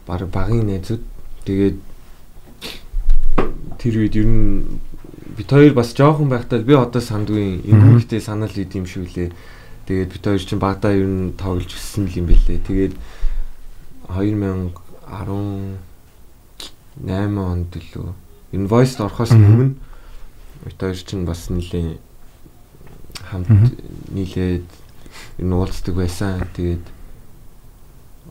баг 0.08 0.24
багын 0.32 0.72
найзууд. 0.72 1.04
Тэгээд 1.44 1.78
тэр 3.84 3.94
үед 4.00 4.16
ер 4.16 4.28
нь 4.32 4.80
бид 5.36 5.52
хоёр 5.52 5.76
бас 5.76 5.92
жоохон 5.92 6.32
байхдаа 6.32 6.64
би 6.64 6.72
одоо 6.72 7.04
сандгүй 7.04 7.68
ингүүхтэй 7.68 8.24
санал 8.24 8.56
ид 8.56 8.72
юм 8.80 8.88
шиг 8.88 9.12
лээ 9.12 9.36
Тэгээд 9.88 10.12
бид 10.14 10.24
хоёр 10.24 10.44
чинь 10.44 10.64
багада 10.64 10.96
ер 10.96 11.08
нь 11.08 11.36
тоглож 11.36 11.72
өссөн 11.76 12.08
юм 12.16 12.28
бэлээ. 12.32 12.64
Тэгээд 12.64 12.94
2018 14.08 15.80
онд 17.04 17.72
лөө 17.76 18.14
энэ 18.54 18.70
voice 18.70 18.96
орохоос 19.02 19.34
өмнө 19.34 19.76
бид 20.64 20.80
хоёр 20.80 20.96
чинь 20.96 21.26
бас 21.28 21.50
нэлийн 21.50 21.98
хамт 23.28 23.50
нийлээд 24.14 24.68
ер 25.40 25.46
нь 25.46 25.54
уулздаг 25.54 25.96
байсан. 26.00 26.48
Тэгээд 26.56 26.86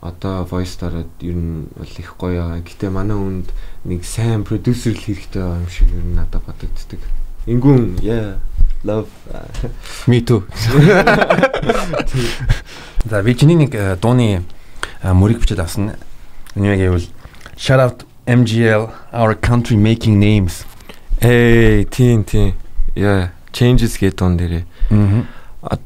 одоо 0.01 0.47
voice 0.47 0.81
дараад 0.81 1.11
ер 1.21 1.37
нь 1.37 1.67
бол 1.77 1.95
их 1.99 2.15
гоё 2.19 2.43
байгаа. 2.43 2.65
Гэтэ 2.65 2.91
манай 2.91 3.17
хүнд 3.19 3.49
нэг 3.85 4.03
сайн 4.09 4.43
продюсер 4.43 4.95
л 4.95 5.05
хэрэгтэй 5.05 5.43
юм 5.43 5.69
шиг 5.69 5.91
ер 5.91 6.03
нь 6.03 6.17
надад 6.17 6.43
бодогддаг. 6.47 7.03
Ингүүн 7.47 7.99
яа 8.03 8.39
love 8.85 9.09
me 10.07 10.21
too. 10.21 10.43
За 13.05 13.23
би 13.23 13.35
чиний 13.35 13.57
нэг 13.57 13.75
э, 13.75 13.97
дууны 13.97 14.43
э, 15.03 15.13
мөрийг 15.13 15.41
бичээд 15.43 15.61
авсан. 15.61 15.95
Энэ 16.55 16.77
яг 16.77 16.79
гэвэл 16.79 17.09
shout 17.57 17.81
out 17.81 18.07
MGL 18.27 18.91
our 19.13 19.35
country 19.35 19.77
making 19.77 20.19
names. 20.19 20.65
Эй, 21.21 21.85
тийм 21.85 22.25
тийм. 22.25 22.55
Яа, 22.95 23.31
changes 23.53 23.99
гэдэг 23.99 24.19
дуун 24.19 24.37
дээрээ. 24.39 24.65
Аа. 25.63 25.79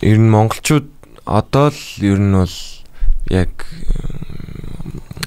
Ер 0.00 0.18
нь 0.20 0.28
монголчууд 0.28 0.88
одоо 1.24 1.72
л 1.72 1.82
ер 2.04 2.20
нь 2.20 2.32
бол 2.36 2.56
яг 3.32 3.64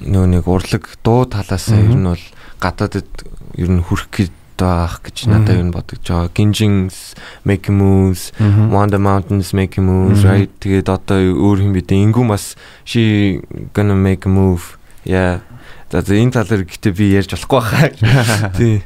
нөө 0.06 0.26
нэг 0.38 0.46
урлаг 0.46 0.86
дуу 1.02 1.26
талаас 1.26 1.68
нь 1.74 1.82
ер 1.82 1.94
нь 1.98 2.06
бол 2.06 2.24
гадаадд 2.62 3.26
ер 3.58 3.70
нь 3.70 3.82
хүрх 3.82 4.06
гээд 4.14 4.37
байх 4.58 5.00
гэж 5.06 5.30
надад 5.30 5.62
юу 5.62 5.70
бодож 5.70 6.02
байгаа. 6.02 6.34
Ginjins 6.34 7.14
make 7.46 7.70
moves, 7.70 8.34
Wonder 8.38 8.98
Mountains 8.98 9.54
make 9.54 9.78
moves, 9.78 10.26
right? 10.26 10.50
Тэгээд 10.58 10.90
одоо 10.90 11.22
өөр 11.22 11.70
юм 11.70 11.72
бэ? 11.78 11.86
Ингүү 11.86 12.26
бас 12.26 12.58
she 12.84 13.40
gonna 13.72 13.94
make 13.94 14.26
a 14.26 14.30
move 14.30 14.76
Яа. 15.06 15.40
За 15.88 16.02
энэ 16.02 16.36
талаар 16.36 16.68
гэтээ 16.68 16.92
би 16.92 17.14
ярьж 17.16 17.32
болохгүй 17.32 17.62
хаа. 17.64 17.88
Тий. 18.58 18.84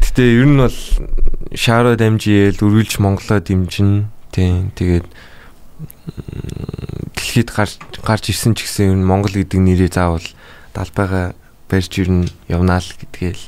Гэтэ 0.00 0.22
ер 0.24 0.48
нь 0.48 0.56
бол 0.56 0.78
шаро 1.52 1.92
дамжиэл 1.98 2.56
үргэлж 2.56 3.02
Монголоо 3.04 3.42
дэмжин. 3.44 4.08
Тий. 4.32 4.72
Тэгээд 4.72 5.04
дэлхийд 7.12 7.50
гарч 7.52 7.76
гарч 8.00 8.32
ирсэн 8.32 8.56
ч 8.56 8.64
гэсэн 8.64 8.96
ер 8.96 8.96
нь 8.96 9.04
Монгол 9.04 9.36
гэдэг 9.36 9.60
нэрээ 9.60 9.92
заавал 9.92 10.24
далбайгаа 10.72 11.36
барьж 11.68 11.92
ер 12.00 12.08
нь 12.08 12.26
явнаа 12.48 12.80
л 12.80 12.96
гэдгээл 12.96 13.42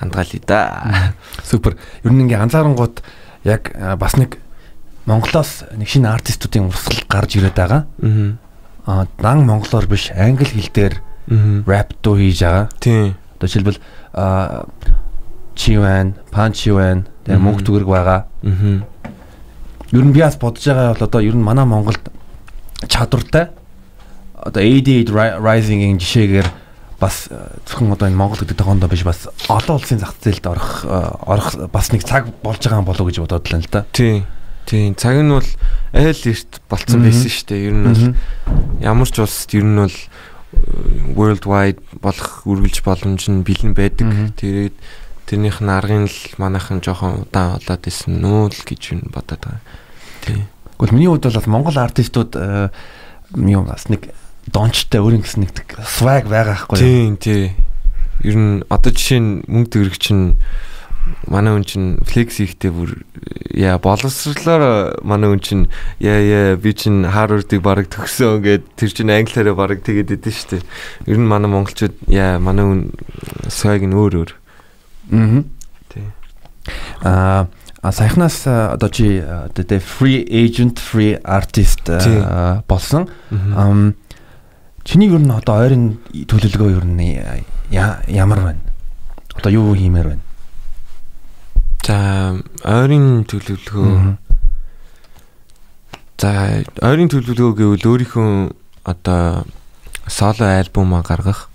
андгаалъя 0.00 0.40
да. 0.46 1.12
Супер. 1.44 1.76
Ер 2.04 2.12
нь 2.12 2.22
ингээ 2.26 2.38
анзаарангууд 2.42 3.02
яг 3.44 3.72
бас 3.98 4.16
нэг 4.16 4.38
Монголоос 5.06 5.64
нэг 5.72 5.88
шинэ 5.88 6.08
артистуудын 6.12 6.68
урсгал 6.68 7.00
гарч 7.08 7.36
ирээд 7.36 7.56
байгаа. 7.56 7.86
Аа 8.84 9.06
дан 9.18 9.46
монголоор 9.46 9.86
биш 9.88 10.10
англи 10.12 10.44
хэл 10.44 10.70
дээр 10.72 10.94
рэп 11.66 11.88
дуу 12.02 12.16
хийж 12.16 12.44
байгаа. 12.44 12.68
Тийм. 12.80 13.16
Одоо 13.36 13.48
жишээлбэл 13.48 13.80
Чивэн, 15.58 16.14
Панчивэн 16.30 17.08
тэгээ 17.26 17.40
мөнгө 17.42 17.64
төгрөг 17.66 17.88
байгаа. 17.88 18.28
Аа. 18.44 18.84
Ер 19.90 20.04
нь 20.04 20.12
би 20.12 20.20
бас 20.20 20.36
бодож 20.36 20.62
байгаа 20.62 20.94
бол 20.94 21.08
одоо 21.08 21.20
ер 21.20 21.34
нь 21.34 21.42
манай 21.42 21.64
Монголд 21.64 22.04
чадвартай 22.86 23.48
одоо 24.36 24.62
88 24.62 25.40
Rising-ийн 25.42 25.98
жишээгээр 25.98 26.48
бас 26.98 27.30
зөвхөн 27.30 27.94
одоо 27.94 28.10
энэ 28.10 28.18
Монгол 28.18 28.42
гэдэг 28.42 28.58
тохиолдолд 28.58 28.90
биш 28.90 29.06
бас 29.06 29.30
олон 29.46 29.78
улсын 29.78 30.02
зах 30.02 30.18
зээлд 30.18 30.46
орох 30.50 30.82
орох 30.82 31.70
бас 31.70 31.94
нэг 31.94 32.02
цаг 32.02 32.26
болж 32.42 32.58
байгаа 32.58 32.82
болов 32.82 33.06
уу 33.06 33.10
гэж 33.10 33.22
бодоод 33.22 33.46
байна 33.46 33.62
л 33.62 33.70
да. 33.70 33.86
Тийм. 33.94 34.26
Тийм. 34.66 34.98
Цаг 34.98 35.22
нь 35.22 35.30
бол 35.30 35.46
айл 35.94 36.22
эрт 36.26 36.52
болцсон 36.66 37.06
байсан 37.06 37.30
шүү 37.30 37.46
дээ. 37.54 37.66
Ер 37.70 37.74
нь 37.78 37.86
бол 37.86 38.04
ямар 38.82 39.06
ч 39.06 39.16
улсад 39.22 39.54
ер 39.54 39.62
нь 39.62 39.78
бол 39.78 39.98
worldwide 41.14 41.80
болох 42.02 42.42
үргэлж 42.42 42.82
боломж 42.82 43.22
нь 43.30 43.46
бэлэн 43.46 43.78
байдаг. 43.78 44.34
Тэгээд 44.34 44.76
тэрнийх 45.30 45.62
нь 45.62 45.70
аргын 45.70 46.10
л 46.10 46.18
манайхан 46.34 46.82
жоохон 46.82 47.30
удаан 47.30 47.62
болоод 47.62 47.86
исэн 47.86 48.18
нүү 48.18 48.42
л 48.50 48.62
гэж 48.66 48.82
юу 48.90 49.06
бодоод 49.14 49.38
байгаа. 49.38 49.62
Тийм. 50.26 50.50
Гэхдээ 50.82 50.94
миний 50.98 51.06
хувьд 51.06 51.30
бол 51.30 51.52
Монгол 51.54 51.78
артистууд 51.78 52.34
юм 53.38 53.64
бас 53.70 53.86
нэг 53.86 54.10
дончтой 54.52 55.00
өөр 55.02 55.18
ингэс 55.20 55.36
нэг 55.40 55.52
swag 55.84 56.28
байгаа 56.28 56.66
байхгүй 56.68 56.78
юу? 56.78 56.82
Тийм, 56.82 57.16
тийм. 57.16 57.56
Ер 58.24 58.36
нь 58.36 58.54
одоо 58.68 58.90
жишээ 58.92 59.20
нь 59.20 59.30
мөнгө 59.46 59.70
төгрөг 59.74 59.96
чинь 60.00 60.36
манай 61.28 61.54
хүн 61.56 61.64
чинь 61.64 61.88
флекс 62.04 62.40
хийхдээ 62.40 62.72
бүр 62.72 62.90
яа 63.54 63.78
боловсрлоор 63.80 65.00
манай 65.06 65.32
хүн 65.32 65.42
чинь 65.42 65.64
яа 66.02 66.18
яа 66.20 66.56
би 66.60 66.72
чинь 66.74 67.06
Harvard-ыг 67.08 67.62
бараг 67.64 67.88
төгсөн 67.92 68.42
гэд 68.44 68.64
тэр 68.76 68.90
чинь 68.92 69.12
англиараа 69.12 69.56
бараг 69.56 69.84
тэгээд 69.84 70.18
идэв 70.18 70.34
штэ. 70.34 70.64
Ер 71.06 71.18
нь 71.20 71.28
манай 71.28 71.48
монголчууд 71.48 71.96
яа 72.10 72.36
манай 72.42 72.64
хүн 72.66 72.80
swag 73.48 73.86
нь 73.86 73.96
өөр 73.96 74.12
өөр. 74.24 74.30
Аа. 75.14 75.44
Тий. 75.92 76.04
Аа 77.04 77.48
А 77.80 77.92
саяхнаас 77.92 78.42
одоо 78.46 78.88
чи 78.90 79.22
одоо 79.22 79.78
free 79.78 80.26
agent, 80.26 80.80
free 80.80 81.14
artist 81.22 81.86
болсон. 82.66 83.06
Чиний 84.88 85.12
ер 85.12 85.20
нь 85.20 85.28
одоо 85.28 85.60
ойрын 85.68 86.00
төлөвлөгөө 86.08 86.80
ер 86.80 86.84
нь 86.88 87.20
ямар 88.08 88.40
байна? 88.40 88.72
Одоо 89.36 89.52
юу 89.52 89.76
хиймээр 89.76 90.16
байна? 90.16 90.24
За 91.84 92.40
ойрын 92.64 93.28
төлөвлөгөө 93.28 94.16
За 96.16 96.32
ойрын 96.80 97.12
төлөвлөгөө 97.12 97.52
гэвэл 97.60 97.84
өөрийнхөө 97.84 98.32
одоо 98.88 99.44
соло 100.08 100.48
альбомаа 100.56 101.04
гаргах. 101.04 101.52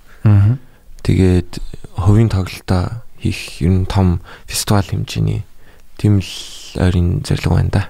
Тэгээд 1.01 1.57
хувийн 1.97 2.29
тоглолтоо 2.29 3.01
хийх 3.17 3.65
ер 3.65 3.81
нь 3.81 3.89
том 3.89 4.21
фестивал 4.45 4.85
хэмжээний 4.85 5.41
тийм 5.97 6.21
л 6.21 6.29
ойрын 6.77 7.25
зорилго 7.25 7.57
байна 7.57 7.73
да. 7.73 7.83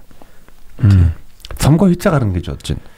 Цомгоо 1.60 1.92
хизээ 1.92 2.16
гарна 2.16 2.32
гэж 2.32 2.48
бодож 2.48 2.80
байна 2.80 2.93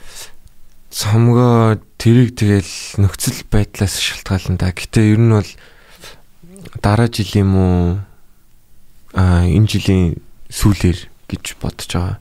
цомгоо 0.96 1.76
тэрийг 2.00 2.40
тэгэл 2.40 3.04
нөхцөл 3.04 3.44
байдлаас 3.52 4.00
шалтгаална 4.00 4.56
да. 4.56 4.72
Гэтэ 4.72 5.12
ер 5.12 5.20
нь 5.20 5.36
бол 5.36 5.52
дараа 6.80 7.12
жил 7.12 7.28
юм 7.36 7.52
уу 7.60 7.80
а 9.12 9.44
энэ 9.44 9.68
жилийн 9.68 10.24
сүүлээр 10.48 11.12
гэж 11.28 11.60
бодож 11.60 11.92
байгаа. 11.92 12.18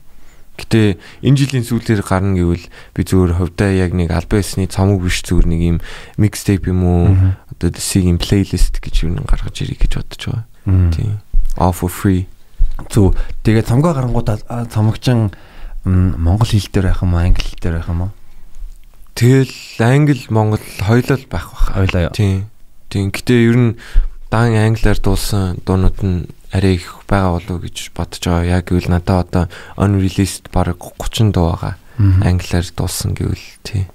Гэтэ 0.59 0.99
энэ 1.23 1.39
жилийн 1.39 1.63
сүүлээр 1.63 2.03
гарна 2.03 2.35
гэвэл 2.35 2.67
би 2.67 3.01
зүгээр 3.07 3.39
хувьдаа 3.39 3.71
яг 3.71 3.95
нэг 3.95 4.11
албан 4.11 4.43
ёсны 4.43 4.67
цомог 4.67 4.99
биш 5.07 5.23
зүгээр 5.23 5.47
нэг 5.47 5.61
юм 5.63 5.77
микстейп 6.19 6.67
юм 6.67 6.83
уу 6.83 7.03
одоо 7.55 7.71
дэсийг 7.71 8.11
плейлист 8.19 8.83
гэж 8.83 9.07
юу 9.07 9.23
гаргаж 9.23 9.55
ирэх 9.63 9.87
гэж 9.87 10.03
бодож 10.03 10.21
байгаа. 10.27 10.91
Тийм. 10.91 11.23
All 11.55 11.71
for 11.71 11.87
free. 11.87 12.27
Зүг. 12.91 13.15
Тэгээ 13.47 13.71
цомгоо 13.71 13.95
гарангуудаа 13.95 14.67
цомогчин 14.67 15.31
монгол 15.87 16.47
хэл 16.47 16.71
дээр 16.75 16.91
байх 16.91 17.03
юм 17.03 17.15
уу 17.15 17.23
англи 17.23 17.39
хэл 17.39 17.63
дээр 17.63 17.75
байх 17.79 17.87
юм 17.87 18.01
уу? 18.07 18.11
Тэгэл 19.15 19.79
англи 19.79 20.27
монгол 20.27 20.59
хоёулаа 20.83 21.17
байх 21.31 21.47
бах. 21.55 21.71
Хоёулаа. 21.71 22.11
Тийм. 22.11 22.51
Тийм. 22.91 23.15
Гэтэ 23.15 23.47
ер 23.47 23.55
нь 23.55 23.71
дан 24.27 24.51
англиар 24.51 24.99
дуулсан 24.99 25.63
дуунууд 25.63 25.99
нь 26.03 26.27
арай 26.51 26.75
их 26.75 26.99
байгаа 27.07 27.39
болов 27.39 27.51
уу 27.55 27.63
гэж 27.63 27.95
бодож 27.95 28.19
байгаа. 28.19 28.59
Яг 28.59 28.67
гэвэл 28.67 28.91
надад 28.91 29.31
одоо 29.31 29.43
unreleased 29.79 30.51
бараг 30.51 30.83
30 30.99 31.31
дуу 31.31 31.55
байгаа. 31.55 31.79
Англиар 32.27 32.67
дуулсан 32.75 33.15
гэвэл 33.15 33.47
тий. 33.63 33.87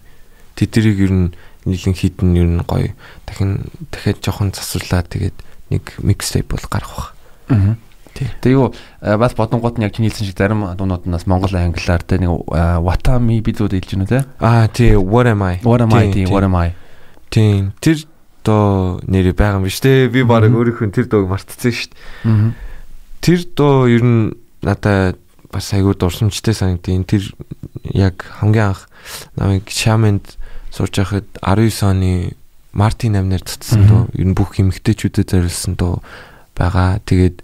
Тэднийг 0.56 0.98
ер 1.04 1.12
нь 1.12 1.28
нийлэн 1.68 1.92
хитэн 1.92 2.33
ер 2.40 2.48
нь 2.48 2.64
гоё. 2.64 2.96
Дахин 3.28 3.68
дахиад 3.92 4.24
жоохон 4.24 4.56
засварлаад 4.56 5.12
тэгээд 5.12 5.37
нэг 5.68 5.85
mixtape 6.00 6.48
бол 6.48 6.64
гарах 6.64 6.96
бах. 6.96 7.09
Аа. 7.52 7.76
Тэгээ 8.40 8.56
юу 8.56 8.74
бас 9.00 9.35
бодонгууд 9.35 9.78
нь 9.78 9.85
яг 9.85 9.94
чиний 9.94 10.11
хэлсэн 10.11 10.26
шиг 10.26 10.38
зарим 10.38 10.64
дуунууд 10.76 11.06
нь 11.06 11.14
бас 11.14 11.26
монгол 11.26 11.54
англиар 11.54 12.02
те 12.02 12.18
нэг 12.18 12.30
Watami 12.85 13.40
би 13.40 13.52
зүуд 13.52 13.72
хэлж 13.72 13.96
байна 13.96 14.06
те. 14.06 14.24
Аа 14.40 14.68
тий 14.68 14.96
What 14.96 15.26
am 15.26 15.42
I? 15.42 15.61
What 15.64 15.80
am 15.80 15.94
I? 15.94 16.11
What 16.28 16.44
am 16.44 16.56
I? 16.56 16.74
Тийм 17.30 17.72
тэр 17.80 18.04
доо 18.44 19.00
нэр 19.06 19.33
байгаа 19.33 19.61
юм 19.61 19.64
биш 19.68 19.80
те. 19.80 20.09
Би 20.09 20.22
баг 20.22 20.48
өөрийнхөө 20.48 20.90
тэр 20.92 21.06
доог 21.09 21.28
мартцсан 21.28 21.72
шүү 21.72 21.90
дээ. 22.24 22.52
Тэр 23.20 23.40
доо 23.56 23.88
ер 23.88 24.04
нь 24.04 24.33
надад 24.62 25.20
бас 25.52 25.72
айгүй 25.76 25.94
дурсамжтай 25.94 26.54
санагдیں۔ 26.54 27.04
Тэр 27.04 27.22
яг 27.92 28.24
хамгийн 28.40 28.72
анх 28.72 28.88
намайг 29.37 29.68
Шамэнд 29.68 30.37
сурч 30.72 30.96
байхад 30.96 31.26
19 31.42 31.83
оны 31.85 32.33
Мартин 32.72 33.18
амнаар 33.18 33.42
цуцсан 33.42 33.87
доо 33.87 34.02
ер 34.14 34.26
нь 34.30 34.37
бүх 34.37 34.56
эмэгтэйчүүдэд 34.56 35.30
зориулсан 35.30 35.74
доо 35.74 36.00
байгаа. 36.54 37.02
Тэгээд 37.04 37.42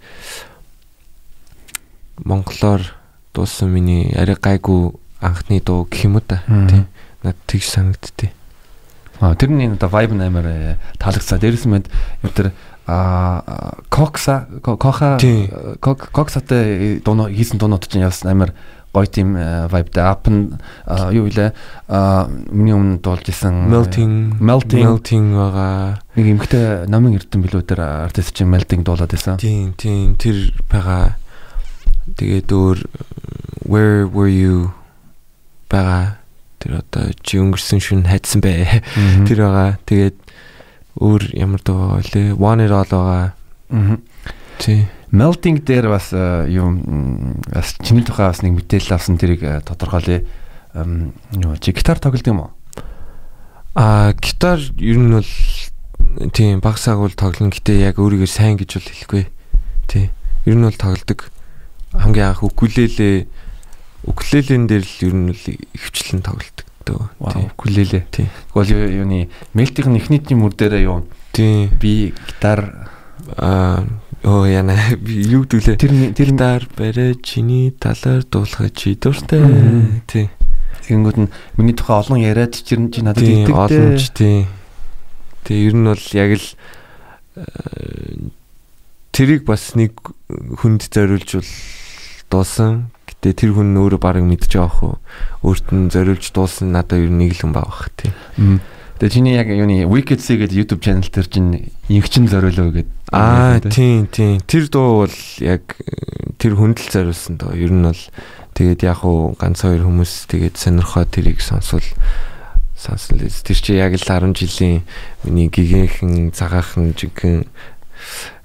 монголоор 2.24 2.82
дуусан 3.34 3.72
миний 3.72 4.12
арай 4.16 4.36
гайгүй 4.40 4.92
анхны 5.20 5.60
дуу 5.60 5.84
гэх 5.90 6.04
юм 6.04 6.16
уу 6.16 6.24
та. 6.24 6.42
Тийм. 6.46 6.86
Над 7.22 7.36
тэгж 7.46 7.68
санагдтыг. 7.68 8.30
Аа 9.20 9.34
тэр 9.34 9.50
нь 9.50 9.72
одоо 9.72 9.88
vibe 9.88 10.16
амар 10.16 10.46
э, 10.46 10.76
таалагдсан. 10.98 11.40
Дээрээс 11.40 11.66
мэд 11.66 11.88
юм 12.22 12.30
тэр 12.32 12.52
а 12.86 13.74
кокса 13.90 14.46
коха 14.62 15.18
коксатай 15.80 17.00
дуу 17.02 17.26
хийсэн 17.26 17.58
дуунууд 17.58 17.88
чинь 17.88 18.06
яасан 18.06 18.30
амар 18.30 18.54
гоё 18.96 19.06
тийм 19.10 19.36
vibe-тай 19.68 20.04
up 20.08 20.24
юу 21.12 21.26
илээ 21.28 21.52
миний 22.48 22.72
өмнө 22.72 23.02
дуулж 23.04 23.28
исэн 23.28 23.68
melting. 23.68 24.40
Melting. 24.40 24.86
Melting 24.86 25.26
байгаа. 25.36 26.00
Нэг 26.16 26.26
эмхтэй 26.32 26.88
намын 26.88 27.18
эрдэн 27.20 27.44
билүү 27.44 27.62
тэр 27.68 27.84
артист 28.08 28.32
чинь 28.32 28.48
melting 28.48 28.86
дуулаад 28.86 29.12
байсан 29.12 29.36
тийм 29.36 29.74
тийм 29.76 30.16
тэр 30.16 30.54
байгаа 30.70 31.18
Тэгээд 32.14 32.48
өөр 32.54 32.78
where 33.66 34.06
were 34.06 34.30
you 34.30 34.70
бага 35.66 36.22
тэр 36.62 36.80
одоо 36.80 37.10
чи 37.26 37.38
өнгөрсөн 37.42 37.82
шүн 37.82 38.06
хайдсан 38.06 38.40
бэ. 38.42 38.82
Тэр 39.26 39.38
байгаа. 39.42 39.78
Тэгээд 39.86 40.16
өөр 40.98 41.22
ямар 41.34 41.60
дуу 41.62 41.98
вэ? 41.98 42.34
One 42.38 42.64
it 42.64 42.70
all 42.70 42.86
байгаа. 42.86 43.34
Аа. 43.70 43.98
Тий. 44.58 44.86
Melting 45.12 45.62
дээр 45.62 45.90
бас 45.90 46.10
юм 46.12 47.38
бас 47.52 47.76
чиний 47.82 48.02
тухай 48.06 48.30
бас 48.30 48.42
нэг 48.42 48.58
мэдээлэл 48.58 48.96
авсан 48.96 49.18
тэрийг 49.18 49.44
тодорхойлъё. 49.66 50.24
Юу 51.34 51.56
чи 51.60 51.70
гитар 51.72 51.98
тоглодог 51.98 52.26
юм 52.26 52.40
уу? 52.42 52.50
Аа 53.74 54.12
гитар 54.14 54.58
ер 54.80 54.98
нь 54.98 55.12
бол 55.14 55.32
тийм 56.32 56.60
багсааг 56.60 56.98
бол 56.98 57.14
тоглоно 57.14 57.52
гэтээ 57.52 57.86
яг 57.86 58.00
өөрийгөө 58.00 58.30
сайн 58.30 58.56
гэж 58.56 58.80
бол 58.80 58.88
хэлэхгүй. 58.90 59.24
Тий. 59.86 60.10
Ер 60.46 60.56
нь 60.56 60.66
бол 60.66 60.74
тоглодог 60.74 61.30
хамгийн 62.00 62.32
анх 62.32 62.42
укулеле 62.44 63.26
укулелен 64.06 64.66
дээр 64.70 64.84
л 64.84 64.96
ер 65.02 65.14
нь 65.14 65.30
л 65.32 65.44
ихвчлэн 65.74 66.22
тоглолдог 66.22 66.66
дөө. 66.86 67.02
Тийм. 68.14 68.30
Гэхдээ 68.54 69.02
юуны 69.02 69.28
мелтийн 69.52 69.98
эхний 69.98 70.22
мөр 70.38 70.54
дээрээ 70.54 70.86
юу? 70.86 71.04
Тийм. 71.34 71.74
Би 71.82 72.14
гитар 72.14 72.88
аа 73.36 73.82
оо 74.22 74.46
яна 74.46 74.78
би 74.98 75.26
юу 75.26 75.44
гэдүүлээ. 75.44 75.76
Тэр 75.76 75.92
тэр 76.14 76.30
гитар 76.32 76.62
барай 76.78 77.18
чиний 77.18 77.74
талаар 77.74 78.22
дуулахад 78.22 78.74
чи 78.78 78.94
дуртай. 78.94 79.42
Тийм. 80.06 80.30
Тэгэнгүүт 80.86 81.18
нь 81.18 81.30
миний 81.58 81.74
тухай 81.74 81.98
олон 81.98 82.22
яриад 82.22 82.54
чи 82.54 82.78
чи 82.78 83.02
надад 83.02 83.26
идэг 83.26 83.50
дээ. 83.50 83.58
Олон 83.58 83.98
ч 83.98 84.14
тийм. 84.14 84.46
Тэгээ 85.42 85.66
ер 85.66 85.74
нь 85.74 85.86
бол 85.90 86.06
яг 86.14 86.30
л 86.38 86.46
тэрийг 89.10 89.42
бас 89.42 89.74
нэг 89.74 89.98
хүнд 90.62 90.86
зориулж 90.86 91.42
бол 91.42 91.52
дуусан. 92.30 92.90
Гэтэ 93.06 93.32
тэр 93.46 93.50
хүн 93.54 93.76
өөрөө 93.76 94.00
баг 94.00 94.18
мэдж 94.22 94.50
байгаа 94.56 94.72
хөө. 94.72 94.94
Өөрт 95.46 95.66
нь 95.72 95.90
зориулж 95.90 96.24
дуусан 96.34 96.72
надад 96.74 97.00
ер 97.00 97.10
нь 97.10 97.20
нэг 97.22 97.38
л 97.38 97.42
хүн 97.46 97.52
баг 97.54 97.66
бах 97.70 97.90
тий. 97.94 98.10
Тэгээ 98.96 99.12
чиний 99.12 99.36
яг 99.36 99.52
юуны 99.52 99.84
Wicked-C 99.84 100.40
гэдэг 100.40 100.56
YouTube 100.56 100.80
channel 100.80 101.04
дээр 101.04 101.28
чинь 101.28 101.68
ингчин 101.92 102.32
зориулоо 102.32 102.72
гэдэг. 102.72 102.94
Аа 103.12 103.60
тийм 103.60 104.08
тийм. 104.08 104.40
Тэр 104.48 104.72
дуу 104.72 105.04
бол 105.04 105.18
яг 105.44 105.76
тэр 106.40 106.56
хүндэл 106.56 106.88
зориулсан 106.88 107.36
доо. 107.36 107.52
Ер 107.52 107.76
нь 107.76 107.84
бол 107.84 108.02
тэгээд 108.56 108.88
яг 108.88 109.04
уу 109.04 109.36
ганц 109.36 109.60
хоёр 109.60 109.84
хүмүүс 109.84 110.32
тэгээд 110.32 110.56
сонирхоо 110.56 111.04
тэрийг 111.04 111.44
сонсвол 111.44 111.84
сонсон 112.76 113.20
л 113.20 113.28
тэр 113.44 113.56
чи 113.60 113.76
яг 113.76 113.92
л 113.96 114.04
10 114.04 114.32
жилийн 114.32 114.84
миний 115.24 115.48
гигийнхэн 115.52 116.32
цагаахан 116.32 116.92
жигэн 116.96 117.48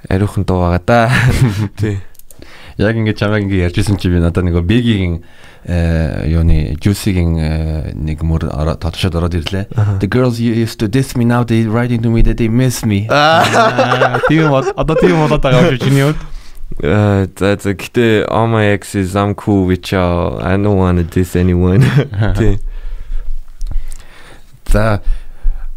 ариухан 0.08 0.44
дуу 0.44 0.68
байгаа 0.68 0.84
да. 0.84 1.00
Тий. 1.80 2.00
Яг 2.82 2.98
ингэ 2.98 3.14
чамайг 3.14 3.46
ингэ 3.46 3.70
ярьжсэн 3.70 4.02
чи 4.02 4.10
би 4.10 4.18
надад 4.18 4.44
нэг 4.44 4.58
бигийн 4.66 5.22
э 5.64 6.26
юуны 6.26 6.74
juicy-гийн 6.82 7.32
э, 7.38 7.94
нэг 7.94 8.26
мөр 8.26 8.50
тодшод 8.82 9.14
ороод 9.14 9.38
ирлээ. 9.38 9.70
The 10.02 10.10
girls 10.10 10.42
used 10.42 10.82
to 10.82 10.90
diss 10.90 11.14
me 11.14 11.22
now 11.24 11.46
they 11.46 11.70
writing 11.70 12.02
to 12.02 12.10
me 12.10 12.26
that 12.26 12.42
they 12.42 12.50
miss 12.50 12.82
me. 12.82 13.06
Тийм 14.30 14.50
одоо 14.50 14.96
тийм 14.98 15.22
болоод 15.22 15.46
байгаа 15.46 15.70
юм 15.70 15.78
чинь 15.78 16.02
юу? 16.02 16.14
Uh, 16.82 17.30
за 17.38 17.62
за 17.62 17.78
гэтээ 17.78 18.26
all 18.26 18.50
my 18.50 18.74
exes 18.74 19.14
I'm 19.14 19.36
cool 19.36 19.70
with 19.70 19.92
y'all. 19.94 20.42
I 20.42 20.58
don't 20.58 20.78
want 20.82 20.98
to 20.98 21.06
diss 21.06 21.36
anyone. 21.38 21.86
Тий. 22.40 22.58
За 24.66 25.02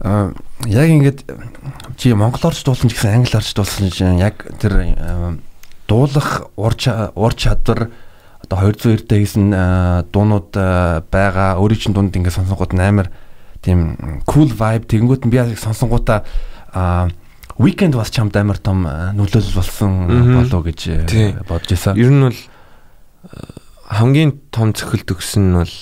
яг 0.05 0.89
ингээд 0.89 1.25
чи 1.97 2.13
монголоорч 2.13 2.65
дуулсан 2.65 2.89
ч 2.89 2.97
гэсэн 2.97 3.21
англиарч 3.21 3.53
дуулсан 3.53 3.91
чинь 3.93 4.21
яг 4.21 4.49
тэр 4.61 4.97
дуулах 5.89 6.51
ур 6.57 6.75
ур 7.15 7.35
чадвар 7.35 7.91
одоо 8.45 8.59
200 8.73 8.93
эрдэ 8.95 9.17
хийсэн 9.21 9.47
дуунууд 10.13 10.53
байгаа. 11.11 11.57
Өөрийн 11.61 11.81
чинь 11.81 11.95
дунд 11.97 12.17
ингээд 12.17 12.37
сонсонгууд 12.37 12.77
амар 12.77 13.09
тийм 13.65 13.97
cool 14.29 14.53
vibe 14.53 14.85
тэгэнгүүт 14.89 15.25
нь 15.25 15.33
би 15.33 15.41
яг 15.41 15.57
сонсонгуудаа 15.57 16.25
weekend 17.57 17.97
бас 17.97 18.13
чамд 18.13 18.37
амар 18.37 18.59
том 18.61 18.85
нөлөөлөл 18.85 19.57
болсон 19.57 19.93
болов 20.09 20.65
гэж 20.69 20.81
бодож 21.49 21.71
байсан. 21.73 21.97
Ер 21.97 22.13
нь 22.13 22.25
бол 22.29 22.41
хамгийн 23.89 24.33
том 24.53 24.77
цохилт 24.77 25.09
өгсөн 25.09 25.53
нь 25.53 25.59
бол 25.63 25.75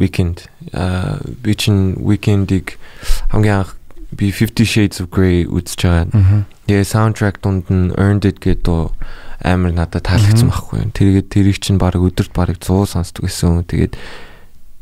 weekend. 0.00 0.48
Би 1.42 1.52
чинь 1.56 1.96
weekend-ийг 2.00 2.78
хамгийн 3.32 3.64
анх 3.64 3.76
би 4.16 4.30
50 4.32 4.64
Shades 4.64 5.00
of 5.02 5.10
Grey 5.10 5.44
үзэж 5.44 5.80
байгаа. 5.84 6.46
Тэгээ 6.66 6.82
soundtrack 6.82 7.38
дунд 7.42 7.70
нь 7.70 7.94
Earned 7.94 8.26
It 8.26 8.42
гэдэг 8.42 8.90
амар 9.46 9.72
надад 9.72 10.02
таалагдсан 10.02 10.50
байхгүй. 10.50 10.90
Тэгээд 10.90 11.26
тэрийг 11.30 11.58
чинь 11.62 11.78
баг 11.78 11.94
өдөрт 11.94 12.34
баг 12.34 12.58
100 12.58 12.90
сонсдог 12.90 13.30
гэсэн. 13.30 13.70
Тэгээд 13.70 13.94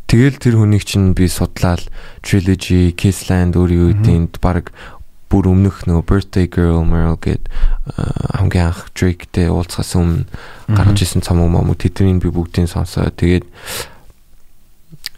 тэгэл 0.08 0.40
тэр 0.40 0.54
хүнийг 0.56 0.88
чинь 0.88 1.12
би 1.12 1.28
судлаад 1.28 1.84
trilogy, 2.24 2.96
Kissland 2.96 3.58
өөрийн 3.60 4.00
үеинд 4.00 4.40
баг 4.40 4.72
бүр 5.28 5.50
өмнөх 5.50 5.84
нөгөө 5.84 6.06
Birthday 6.06 6.46
Girl 6.46 6.86
Meryl 6.86 7.18
гэд 7.18 7.50
хамгийн 8.38 8.70
анх 8.70 8.88
Drake-тэй 8.94 9.50
уулзахаас 9.50 9.98
өмнө 9.98 10.30
гарч 10.70 11.02
исэн 11.02 11.26
цамуу 11.26 11.50
мамуу 11.50 11.74
тэднийг 11.74 12.22
би 12.22 12.30
бүгдийг 12.30 12.70
сонсоо. 12.70 13.10
Тэгээд 13.10 13.44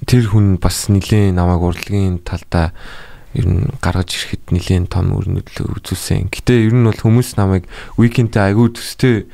тэр 0.08 0.24
хүн 0.32 0.56
бас 0.56 0.88
нилийн 0.88 1.36
намайг 1.36 1.60
урлагийн 1.60 2.24
талдаа 2.24 2.72
ер 3.36 3.46
нь 3.46 3.68
гаргаж 3.84 4.16
ирэхэд 4.16 4.48
нэлээд 4.48 4.88
том 4.88 5.12
өрнөдлөө 5.12 5.76
үзүүлсэн. 5.76 6.32
Гэтэ 6.32 6.72
ер 6.72 6.74
нь 6.74 6.88
бол 6.88 6.96
хүмүүс 6.96 7.36
намайг 7.36 7.68
weekend-тэй 8.00 8.56
айгүй 8.56 8.72
төстэй 8.72 9.28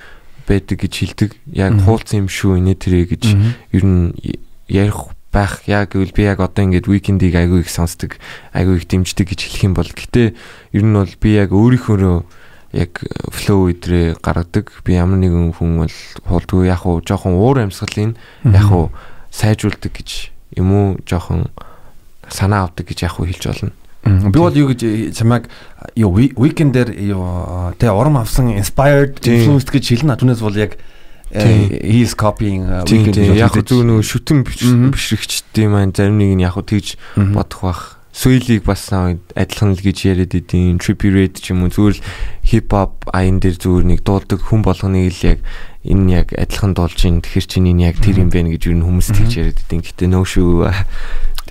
байдаг 0.50 0.82
гэж 0.82 0.92
хэлдэг. 0.98 1.30
Яг 1.54 1.78
хуулсан 1.86 2.26
юм 2.26 2.28
шүү 2.28 2.58
инээ 2.58 2.76
тэрэ 2.82 3.06
гэж 3.14 3.22
ер 3.78 3.84
нь 3.86 4.10
ярих 4.66 5.14
байх. 5.30 5.62
Яг 5.70 5.94
гэвэл 5.94 6.12
би 6.12 6.26
яг 6.26 6.42
одоо 6.42 6.66
ингээд 6.66 6.90
weekend-ийг 6.90 7.34
айгүй 7.38 7.62
их 7.62 7.70
сонсдог, 7.70 8.18
айгүй 8.50 8.82
их 8.82 8.90
дэмждэг 8.90 9.30
гэж 9.30 9.40
хэлэх 9.46 9.62
юм 9.70 9.74
бол 9.78 9.88
гэтэ 9.88 10.34
ер 10.74 10.82
нь 10.82 10.96
бол 10.98 11.14
би 11.22 11.30
яг 11.38 11.54
өөрийнхөө 11.54 12.42
яг 12.72 13.04
flow 13.30 13.68
өдрөө 13.70 14.18
гаргадаг. 14.18 14.72
Би 14.84 14.96
ямар 14.96 15.20
нэгэн 15.20 15.52
хүн 15.56 15.84
бол 15.84 15.96
хулдгүй 16.26 16.68
яг 16.68 16.84
уу 16.88 17.04
жоохон 17.04 17.36
уур 17.36 17.60
амьсгалын 17.60 18.16
яг 18.48 18.68
уу 18.72 18.90
сайжруулдаг 19.30 19.92
гэж 19.92 20.32
юм 20.56 20.68
уу 20.72 20.88
жоохон 21.04 21.52
санаа 22.28 22.68
авдаг 22.68 22.88
гэж 22.88 23.04
яг 23.04 23.20
уу 23.20 23.28
хэлж 23.28 23.44
болно. 23.44 23.72
Би 24.02 24.34
бол 24.34 24.50
юу 24.50 24.74
гэж 24.74 25.14
чамайг 25.14 25.46
юу 25.94 26.18
weekend 26.18 26.74
дээр 26.74 26.90
юу 26.90 27.70
тэ 27.78 27.94
урам 27.94 28.18
авсан 28.18 28.50
inspired 28.50 29.22
influenced 29.22 29.70
гэж 29.70 30.02
хэлнэ. 30.02 30.18
Түүнээс 30.18 30.42
бол 30.42 30.58
яг 30.58 30.74
he 31.30 32.02
is 32.02 32.18
copying 32.18 32.66
weekend 32.90 33.16
яг 33.38 33.54
зөв 33.54 33.86
нөгөө 33.86 34.02
шүтэн 34.02 34.42
бишрэгчдийн 34.42 35.70
маань 35.70 35.94
зарим 35.94 36.18
нэг 36.18 36.34
нь 36.34 36.42
яг 36.42 36.58
тэгж 36.58 36.98
бодох 37.14 37.62
бах. 37.62 37.82
Суйлыг 38.12 38.66
бас 38.68 38.92
адилхан 38.92 39.72
л 39.72 39.80
гэж 39.80 40.04
яриад 40.04 40.36
идэв. 40.36 40.76
Red 40.82 41.40
ч 41.40 41.56
юм 41.56 41.64
уу 41.64 41.72
зүгээр 41.72 41.96
л 41.96 42.04
хип 42.44 42.68
хоп 42.68 43.08
аян 43.08 43.40
дээр 43.40 43.56
зүгээр 43.56 43.86
нэг 43.88 44.04
дуулдаг 44.04 44.36
хүн 44.36 44.60
болгоныг 44.60 45.08
л 45.08 45.24
яг 45.32 45.40
энэ 45.80 46.12
яг 46.12 46.28
адилхан 46.36 46.76
дуулж 46.76 47.00
ин 47.08 47.24
тэгэхэр 47.24 47.46
чинь 47.48 47.72
энэ 47.72 47.88
яг 47.88 47.96
тэр 48.04 48.20
юм 48.20 48.28
байна 48.28 48.52
гэж 48.52 48.68
юу 48.68 48.84
хүмүүс 48.84 49.08
тэгж 49.16 49.32
яриад 49.40 49.64
идэв. 49.64 49.80
Гэтэ 49.88 50.12
нөө 50.12 50.24
шүү 50.28 50.50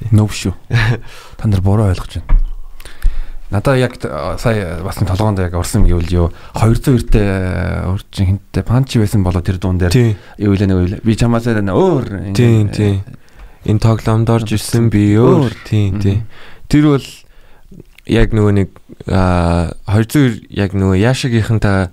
Нөв 0.10 0.34
шүү. 0.34 0.54
Та 1.38 1.48
нар 1.48 1.62
буруу 1.62 1.92
ойлгож 1.92 2.18
байна. 2.18 2.40
Надаа 3.52 3.76
яг 3.76 3.98
сая 4.40 4.80
бас 4.82 4.98
нэг 5.02 5.12
толгоонд 5.12 5.40
яг 5.44 5.54
орсон 5.60 5.84
юм 5.84 6.00
гэвэл 6.00 6.16
юу 6.16 6.28
202-тэй 6.56 7.84
урчин 7.92 8.26
хинттэй 8.40 8.64
панчи 8.64 8.98
байсан 8.98 9.28
болоо 9.28 9.44
тэр 9.44 9.60
дуун 9.60 9.78
дээр. 9.78 10.16
Юу 10.40 10.56
илээ 10.56 10.72
нэг 10.72 11.04
би 11.04 11.16
чамаас 11.20 11.46
өөр. 11.52 12.32
Тийм 12.32 12.72
тийм 12.72 13.04
энэ 13.68 13.84
тоглоомд 13.84 14.32
орж 14.32 14.56
ирсэн 14.56 14.88
би 14.88 15.20
өөр. 15.20 15.52
Тийм 15.68 16.00
тийм 16.00 16.24
тэр 16.72 16.96
бол 16.96 17.08
яг 18.08 18.32
нөгөө 18.32 18.54
нэг 18.56 18.70
202 19.06 20.48
яг 20.48 20.72
нөгөө 20.72 20.98
яшагийнхантай 21.04 21.92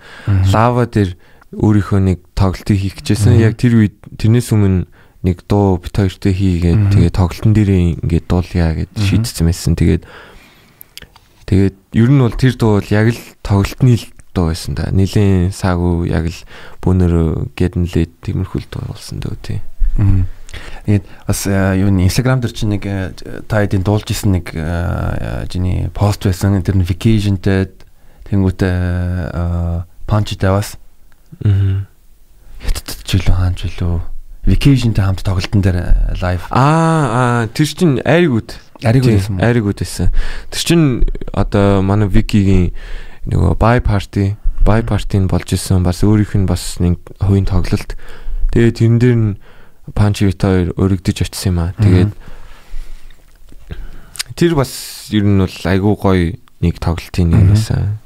лава 0.54 0.86
дээр 0.86 1.18
өөрийнхөө 1.58 2.00
нэг 2.06 2.18
тоглолтыг 2.38 2.78
хийх 2.78 3.02
гэжсэн 3.02 3.34
яг 3.42 3.58
тэр 3.58 3.82
үед 3.82 3.98
тэрнээс 4.14 4.54
өмнө 4.54 4.86
нэг 5.22 5.42
дуу 5.50 5.78
бит 5.82 5.96
хоёртой 5.98 6.30
хийгээд 6.30 6.94
тэгээ 6.94 7.10
тоглолтын 7.10 7.52
дээр 7.54 7.70
ингээд 7.98 8.26
дуулъя 8.30 8.70
гэд 8.78 8.92
шийдсэн 8.94 9.50
байсан. 9.50 9.74
Тэгээд 9.74 10.06
тэгээд 11.50 11.76
ер 11.98 12.08
нь 12.14 12.22
бол 12.22 12.36
тэр 12.38 12.54
дуу 12.54 12.78
бол 12.78 12.90
яг 12.94 13.10
л 13.10 13.22
тоглолтны 13.42 13.98
дуу 14.30 14.54
байсан 14.54 14.78
да. 14.78 14.86
Нилийн 14.94 15.50
саагүй 15.50 16.14
яг 16.14 16.30
л 16.30 16.40
бүүнөр 16.86 17.50
гэдэнлээ 17.58 18.06
тиймэрхүү 18.22 18.70
дуу 18.70 18.94
болсон 18.94 19.18
дөө 19.18 19.34
тий. 19.42 19.58
Тэгээд 20.86 21.06
бас 21.26 21.40
юу 21.50 21.90
н 21.90 22.06
Instagram 22.06 22.38
дээр 22.38 22.54
чинь 22.54 22.78
нэг 22.78 22.86
та 23.50 23.66
хэдийн 23.66 23.82
дуулж 23.82 24.06
исэн 24.14 24.38
нэг 24.38 24.54
жиний 25.50 25.90
пост 25.90 26.22
байсан. 26.22 26.62
Тэр 26.62 26.78
нь 26.78 26.86
vacation-тэй 26.86 27.74
тэнгуүтэй 28.30 28.76
punch-тай 30.06 30.50
бас. 30.54 30.78
Аа. 31.42 31.90
Хятад 32.62 33.02
жилүү 33.02 33.34
хаан 33.34 33.58
жилүү 33.58 34.17
vacationтэй 34.48 35.04
хамт 35.04 35.22
тоглолтын 35.22 35.60
дээр 35.60 35.78
лайв. 36.20 36.48
Аа 36.50 37.44
аа 37.44 37.46
тэр 37.52 37.68
чинь 37.68 38.00
айригуд. 38.02 38.56
Айригуд 38.80 39.12
байсан 39.20 39.36
уу? 39.36 39.44
Айригуд 39.44 39.78
байсан. 39.78 40.08
Тэр 40.48 40.62
чинь 40.64 40.86
одоо 41.36 41.84
манай 41.84 42.08
Викигийн 42.08 42.72
нөгөө 43.28 43.60
buy 43.60 43.78
party, 43.84 44.40
buy 44.64 44.80
party-н 44.80 45.28
болж 45.28 45.52
исэн 45.52 45.84
бас 45.84 46.00
өөрийнх 46.00 46.34
нь 46.34 46.48
бас 46.48 46.80
нэг 46.80 46.96
хувийн 47.20 47.44
тоглолт. 47.44 47.94
Тэгээд 48.56 48.78
тэрэн 48.80 48.98
дээр 48.98 49.16
нь 49.16 49.36
Панчи 49.92 50.24
Вита 50.28 50.48
хоёр 50.48 50.72
өргөдөж 50.76 51.28
очсон 51.28 51.52
юм 51.52 51.58
аа. 51.60 51.72
Тэгээд 51.76 52.12
тэр 54.36 54.52
бас 54.56 55.08
ер 55.12 55.24
нь 55.28 55.44
бол 55.44 55.56
айгүй 55.68 55.94
гоё 55.96 56.24
нэг 56.64 56.80
тоглолтын 56.80 57.28
нэг 57.32 57.52
байсан 57.52 58.00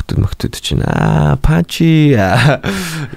өгтөд 0.00 0.16
мөгтөд 0.16 0.54
чинь 0.56 0.80
аа 0.80 1.36
панчи 1.36 2.16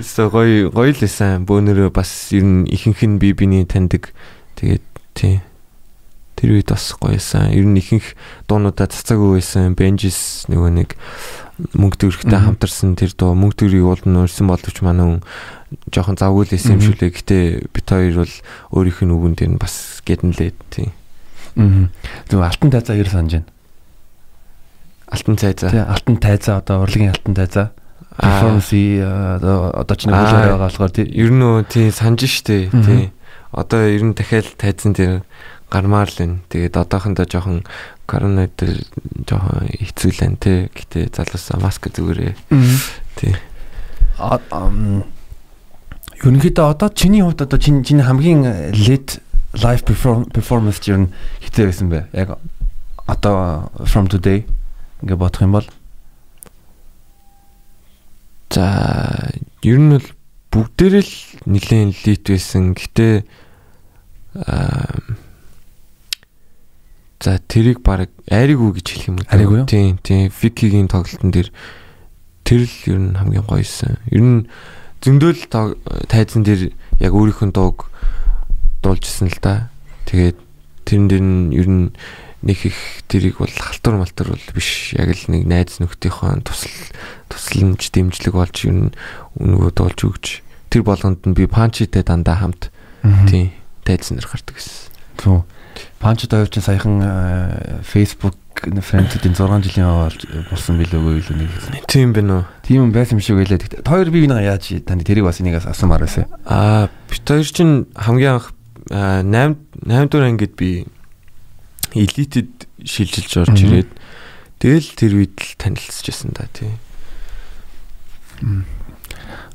so 0.04 0.28
гоё 0.28 0.68
гоё 0.68 0.92
л 0.92 1.00
байсан. 1.00 1.48
Бөөнөрөө 1.48 1.96
бас 1.96 2.36
ер 2.36 2.44
нь 2.44 2.68
ихэнх 2.68 3.00
нь 3.08 3.20
би 3.24 3.32
биний 3.32 3.64
таньдаг. 3.64 4.12
Тэгээд 4.60 4.84
тий. 5.16 5.40
Тэр 6.36 6.60
үед 6.60 6.68
бас 6.68 6.92
гоёсан 7.00 7.56
ер 7.56 7.64
нь 7.64 7.80
ихэнх 7.80 8.20
дуунуудаа 8.52 8.92
цацаагүй 8.92 9.40
байсан. 9.40 9.80
Бенжис 9.80 10.44
нөгөө 10.52 10.72
нэг 10.76 10.90
мөнгө 11.72 12.04
төгрөгтэй 12.04 12.40
хамтарсан 12.44 13.00
тэр 13.00 13.16
дуу. 13.16 13.32
Мөнгө 13.32 13.64
төгрөгийг 13.64 13.88
уул 13.88 14.04
нь 14.04 14.20
өрсөн 14.20 14.52
боловч 14.52 14.84
манай 14.84 15.08
хүн 15.08 15.22
жоохон 15.88 16.20
завгүй 16.20 16.44
л 16.46 16.54
байсан 16.54 16.76
юм 16.76 16.84
шүү 16.84 17.00
лээ 17.00 17.12
гэтээ 17.16 17.44
бит 17.72 17.88
хоёр 17.88 18.28
бол 18.28 18.36
өөрийнх 18.76 19.00
нь 19.08 19.14
үгэн 19.16 19.34
дээр 19.40 19.52
нь 19.56 19.62
бас 19.62 20.04
гэдэнлээ 20.04 20.52
тий. 20.68 20.92
Аа. 21.56 21.88
Зөв 22.28 22.42
алтан 22.44 22.74
тайзаа 22.74 23.00
ер 23.00 23.08
санаж 23.08 23.40
байна. 23.40 23.53
Алтан 25.14 25.38
цайзаа. 25.38 25.70
Тий, 25.70 25.84
алтан 25.86 26.18
тайзаа 26.18 26.57
одоо 26.59 26.82
урлагийн 26.82 27.14
алтан 27.14 27.38
тайзаа. 27.38 27.70
Performance 28.18 28.74
одоо 28.74 29.70
одоо 29.74 29.95
ч 29.97 30.09
нэг 30.09 30.18
хөлөөр 30.18 30.49
байгаа 30.49 30.66
болохоор 30.66 30.93
тий. 30.93 31.05
Ер 31.14 31.30
нь 31.30 31.45
тий 31.70 31.93
санаж 31.93 32.26
штэ 32.26 32.74
тий. 32.74 33.14
Одоо 33.53 33.82
ер 33.86 34.01
нь 34.01 34.18
дахиад 34.18 34.49
тайзан 34.57 34.97
дээр 34.97 35.22
гармаар 35.70 36.09
л 36.09 36.18
энэ. 36.18 36.41
Тэгээд 36.49 36.78
одоохондоо 36.78 37.26
жоохон 37.30 37.61
корона 38.09 38.49
дээр 38.57 38.82
жоохон 39.30 39.70
хэцүү 39.70 40.11
л 40.14 40.26
энэ 40.26 40.41
тий. 40.41 40.57
Гэтэ 40.74 41.14
залуусаа 41.14 41.61
маск 41.61 41.89
зүгээрээ. 41.93 42.34
Тий. 43.22 43.38
А 44.18 44.41
Ерөнхийдөө 46.24 46.66
одоо 46.72 46.89
чиний 46.89 47.20
хувьд 47.20 47.43
одоо 47.43 47.59
чиний 47.59 47.84
хамгийн 47.84 48.72
late 48.72 49.20
live 49.59 49.84
performance 49.84 50.80
чинь 50.80 51.11
хитээ 51.43 51.68
байсан 51.68 51.89
бэ? 51.91 52.07
Яг 52.16 52.39
одоо 53.05 53.68
from 53.84 54.07
today 54.07 54.47
ингээ 55.04 55.20
бодох 55.20 55.43
юм 55.43 55.54
бол 55.60 55.68
за 58.49 59.32
ер 59.62 59.80
нь 59.80 59.91
бол 59.91 60.08
бүгдээрээ 60.54 61.04
л 61.04 61.14
нэлээд 61.49 62.06
лит 62.06 62.24
байсан. 62.30 62.78
Гэтэ 62.78 63.26
за 67.20 67.32
тэрийг 67.49 67.82
баг 67.82 68.14
айрыгүй 68.30 68.78
гэж 68.78 68.88
хэлэх 68.88 69.08
юм 69.10 69.18
уу? 69.18 69.28
Айрыгүй 69.34 69.58
юу? 69.64 69.68
Тийм, 69.68 69.97
тийм. 69.99 70.30
Викигийн 70.30 70.88
тоглолтын 70.88 71.34
дээр 71.34 71.49
тэр 72.45 72.62
л 72.70 72.78
ер 72.86 72.99
нь 73.01 73.18
хамгийн 73.18 73.45
гоёсэн. 73.49 73.97
Ер 74.14 74.22
нь 74.22 74.39
зөндөл 75.01 75.41
тайзан 76.08 76.45
дээр 76.45 76.72
яг 77.01 77.12
өөрийнх 77.18 77.41
нь 77.49 77.56
дууг 77.56 77.89
дуулжсэн 78.86 79.34
л 79.34 79.39
да. 79.41 79.74
Тэгээд 80.06 80.38
тэрэн 80.86 81.08
дээр 81.10 81.24
нь 81.24 81.41
ер 81.58 81.68
нь 81.68 81.86
нэг 82.44 82.60
их 82.68 82.78
тэрийг 83.08 83.39
бол 83.39 83.50
халтур 83.50 83.98
малтур 83.98 84.36
бол 84.36 84.46
биш 84.54 84.94
яг 84.94 85.16
л 85.16 85.26
нэг 85.32 85.48
найз 85.48 85.80
нөхдийнхөө 85.80 86.44
тусал 86.44 86.76
тусламж 87.32 87.89
дэмжлэг 87.89 88.36
болж 88.36 88.58
ер 88.68 88.76
нь 88.76 88.96
өнгөө 89.39 89.72
дуулж 89.72 90.00
өгч 90.04 90.26
тэр 90.70 90.84
болгонд 90.84 91.24
нь 91.24 91.34
би 91.34 91.48
панчитэй 91.48 92.04
дандаа 92.04 92.44
хамт 92.44 92.70
тийм 93.32 93.56
тайзан 93.84 94.18
дээр 94.18 94.28
гардаг 94.28 94.56
гэсэн. 94.56 94.91
Түү. 95.20 95.44
Панчд 96.00 96.32
хоёр 96.32 96.50
чинь 96.52 96.64
саяхан 96.64 97.00
Facebook 97.84 98.36
френдүүдийн 98.60 99.36
6 99.36 99.64
жилийн 99.68 99.88
аваад 99.88 100.20
болсон 100.52 100.80
билүү 100.80 101.00
үү 101.00 101.36
нэг. 101.36 101.88
Тийм 101.88 102.14
уу? 102.14 102.44
Тийм 102.64 102.91
байсан 102.91 103.20
юм 103.20 103.24
шиг 103.24 103.39
байлаа. 103.39 103.60
Хоёр 103.60 104.12
бие 104.12 104.28
биенээ 104.28 104.48
яаж 104.48 104.84
тань 104.86 105.04
тэрийг 105.04 105.26
бас 105.26 105.39
энийг 105.41 105.60
асуумаар 105.60 106.06
байсан. 106.06 106.28
Аа, 106.46 106.89
бит 107.10 107.24
хоёр 107.28 107.48
чинь 107.48 107.88
хамгийн 107.96 108.39
анх 108.39 108.54
8 108.91 109.58
8 109.88 110.12
дугаар 110.12 110.28
ангид 110.28 110.56
би 110.56 110.86
элитэд 111.94 112.68
шилжилж 112.84 113.32
орж 113.38 113.58
ирээд 113.62 113.91
тэгэл 114.60 114.89
тэр 114.98 115.12
үед 115.22 115.38
л 115.38 115.54
танилцчихсан 115.62 116.34
да 116.34 116.50
тий. 116.54 116.74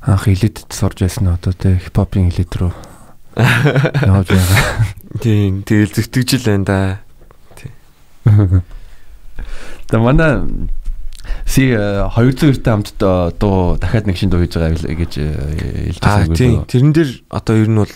Анх 0.03 0.28
элитэд 0.30 0.70
сурж 0.70 1.03
байсан 1.03 1.34
одоо 1.34 1.53
тий 1.53 1.78
хипхопын 1.82 2.30
элит 2.30 2.55
рүү 2.55 2.72
явж 3.39 4.28
байгаа. 4.34 4.86
Тийм, 5.22 5.62
тэгэл 5.62 5.95
зөтгөжл 5.95 6.45
байна 6.47 6.64
да. 6.64 6.78
Тий. 7.55 7.70
Тэгээ 9.89 10.03
манай 10.03 10.68
си 11.47 11.70
200 11.72 12.51
эртээ 12.51 12.72
хамт 12.72 12.91
дуу 12.99 13.78
дахиад 13.78 14.07
нэг 14.11 14.18
шин 14.18 14.30
дуу 14.30 14.43
хийж 14.43 14.59
байгаа 14.59 14.74
гэж 14.74 15.12
хэлж 15.14 16.01
байгаа. 16.03 16.34
Тийм. 16.34 16.66
Тэрэн 16.66 16.93
дээр 16.93 17.11
одоо 17.30 17.55
ер 17.57 17.70
нь 17.70 17.78
бол 17.78 17.95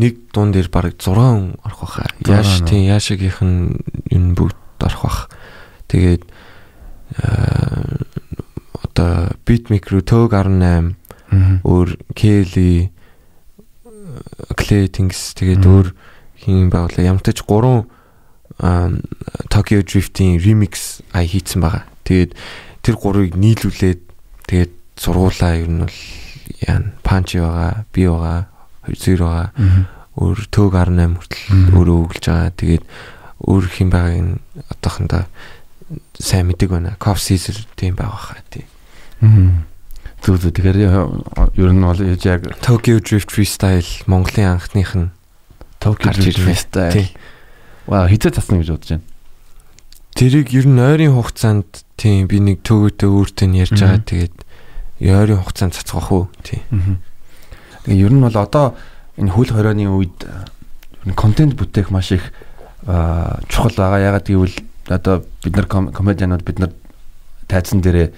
нэг 0.00 0.32
дуун 0.32 0.50
дээр 0.56 0.72
баг 0.72 0.96
6 0.96 1.12
хүн 1.12 1.60
орох 1.60 1.80
байхаа. 1.84 2.08
Яаш 2.24 2.64
тийм 2.64 2.88
яашигийнх 2.88 3.40
нь 3.44 3.76
энэ 4.08 4.32
бүгд 4.32 4.56
орох 4.80 5.02
бах. 5.04 5.20
Тэгээд 5.92 6.24
одоо 8.80 9.36
beatmaker 9.44 10.00
төг 10.00 10.32
18 10.32 10.96
өөр 11.62 11.88
Kelly 12.16 12.90
Clay 14.56 14.88
Things 14.88 15.36
тэгээд 15.36 15.62
өөр 15.68 15.86
хин 16.40 16.72
байгуулаа 16.72 17.04
ямтаж 17.12 17.44
3 17.44 17.84
Tokyo 19.50 19.80
Drift-ийн 19.80 20.40
remix 20.40 21.00
ай 21.12 21.26
хийцэн 21.26 21.60
байгаа. 21.60 21.84
Тэгээд 22.04 22.36
тэр 22.84 22.96
гурыг 22.96 23.36
нийлүүлээд 23.36 24.00
тэгээд 24.48 24.72
сургуулаа 25.00 25.52
ер 25.56 25.68
нь 25.70 25.80
бол 25.84 25.98
яа 26.60 26.78
панч 27.00 27.36
байгаа, 27.40 27.84
би 27.92 28.04
байгаа, 28.04 28.48
2 28.96 29.18
байгаа. 29.20 29.50
Өөр 30.20 30.38
төг 30.50 30.74
18 30.74 31.16
хүртэл 31.16 31.74
өөрөө 31.78 31.96
өглөж 32.04 32.24
байгаа. 32.26 32.50
Тэгээд 32.56 32.84
өөр 33.46 33.64
хин 33.70 33.88
байгааг 33.90 34.20
нь 34.20 34.32
одоохондоо 34.68 35.24
сайн 36.18 36.46
мэдэг 36.50 36.68
байна. 36.70 36.96
Cof 37.00 37.18
Caesar 37.22 37.56
тийм 37.76 37.96
байгаа 37.96 38.20
хаа 38.34 38.42
тий. 38.50 38.66
Зүг 40.20 40.36
зүг 40.40 40.52
тэгэхээр 40.52 40.78
ер 41.56 41.70
нь 41.72 41.84
бол 41.84 42.00
яг 42.00 42.40
Tokyo 42.60 43.00
Drift 43.00 43.32
Freestyle 43.32 43.88
Монголын 44.04 44.60
анхных 44.60 44.92
нь 44.92 45.08
Tokyo 45.80 46.12
Drift 46.12 46.44
Freestyle 46.44 47.08
Ваа 47.90 48.06
хизээ 48.06 48.36
тасна 48.36 48.60
гэж 48.60 48.70
бодож 48.70 48.90
байна. 48.94 49.06
Тэрийг 50.14 50.52
ер 50.54 50.66
нь 50.68 50.78
ойрын 50.78 51.16
хугацаанд 51.16 51.82
тийм 51.96 52.28
би 52.28 52.38
нэг 52.38 52.62
төгөөтэй 52.62 53.08
өөртөө 53.08 53.48
ярьж 53.56 53.80
байгаа. 53.80 54.04
Тэгээд 54.04 54.36
ойрын 55.00 55.40
хугацаанд 55.40 55.74
цацгах 55.74 56.12
уу 56.12 56.24
тийм. 56.44 57.00
Тэгээ 57.84 58.04
ер 58.04 58.12
нь 58.12 58.20
бол 58.20 58.36
одоо 58.36 58.76
энэ 59.16 59.30
хөл 59.30 59.52
хорионы 59.52 59.88
үед 59.88 60.26
контент 61.16 61.56
бүтээх 61.56 61.90
маш 61.90 62.12
их 62.12 62.32
чухал 62.84 63.74
байгаа. 63.76 64.00
Ягаад 64.00 64.26
гэвэл 64.28 64.56
одоо 64.88 65.24
бид 65.44 65.54
нар 65.56 65.66
комедианууд 65.66 66.44
бид 66.44 66.58
нар 66.58 66.72
тайзан 67.48 67.80
дээрээ 67.80 68.12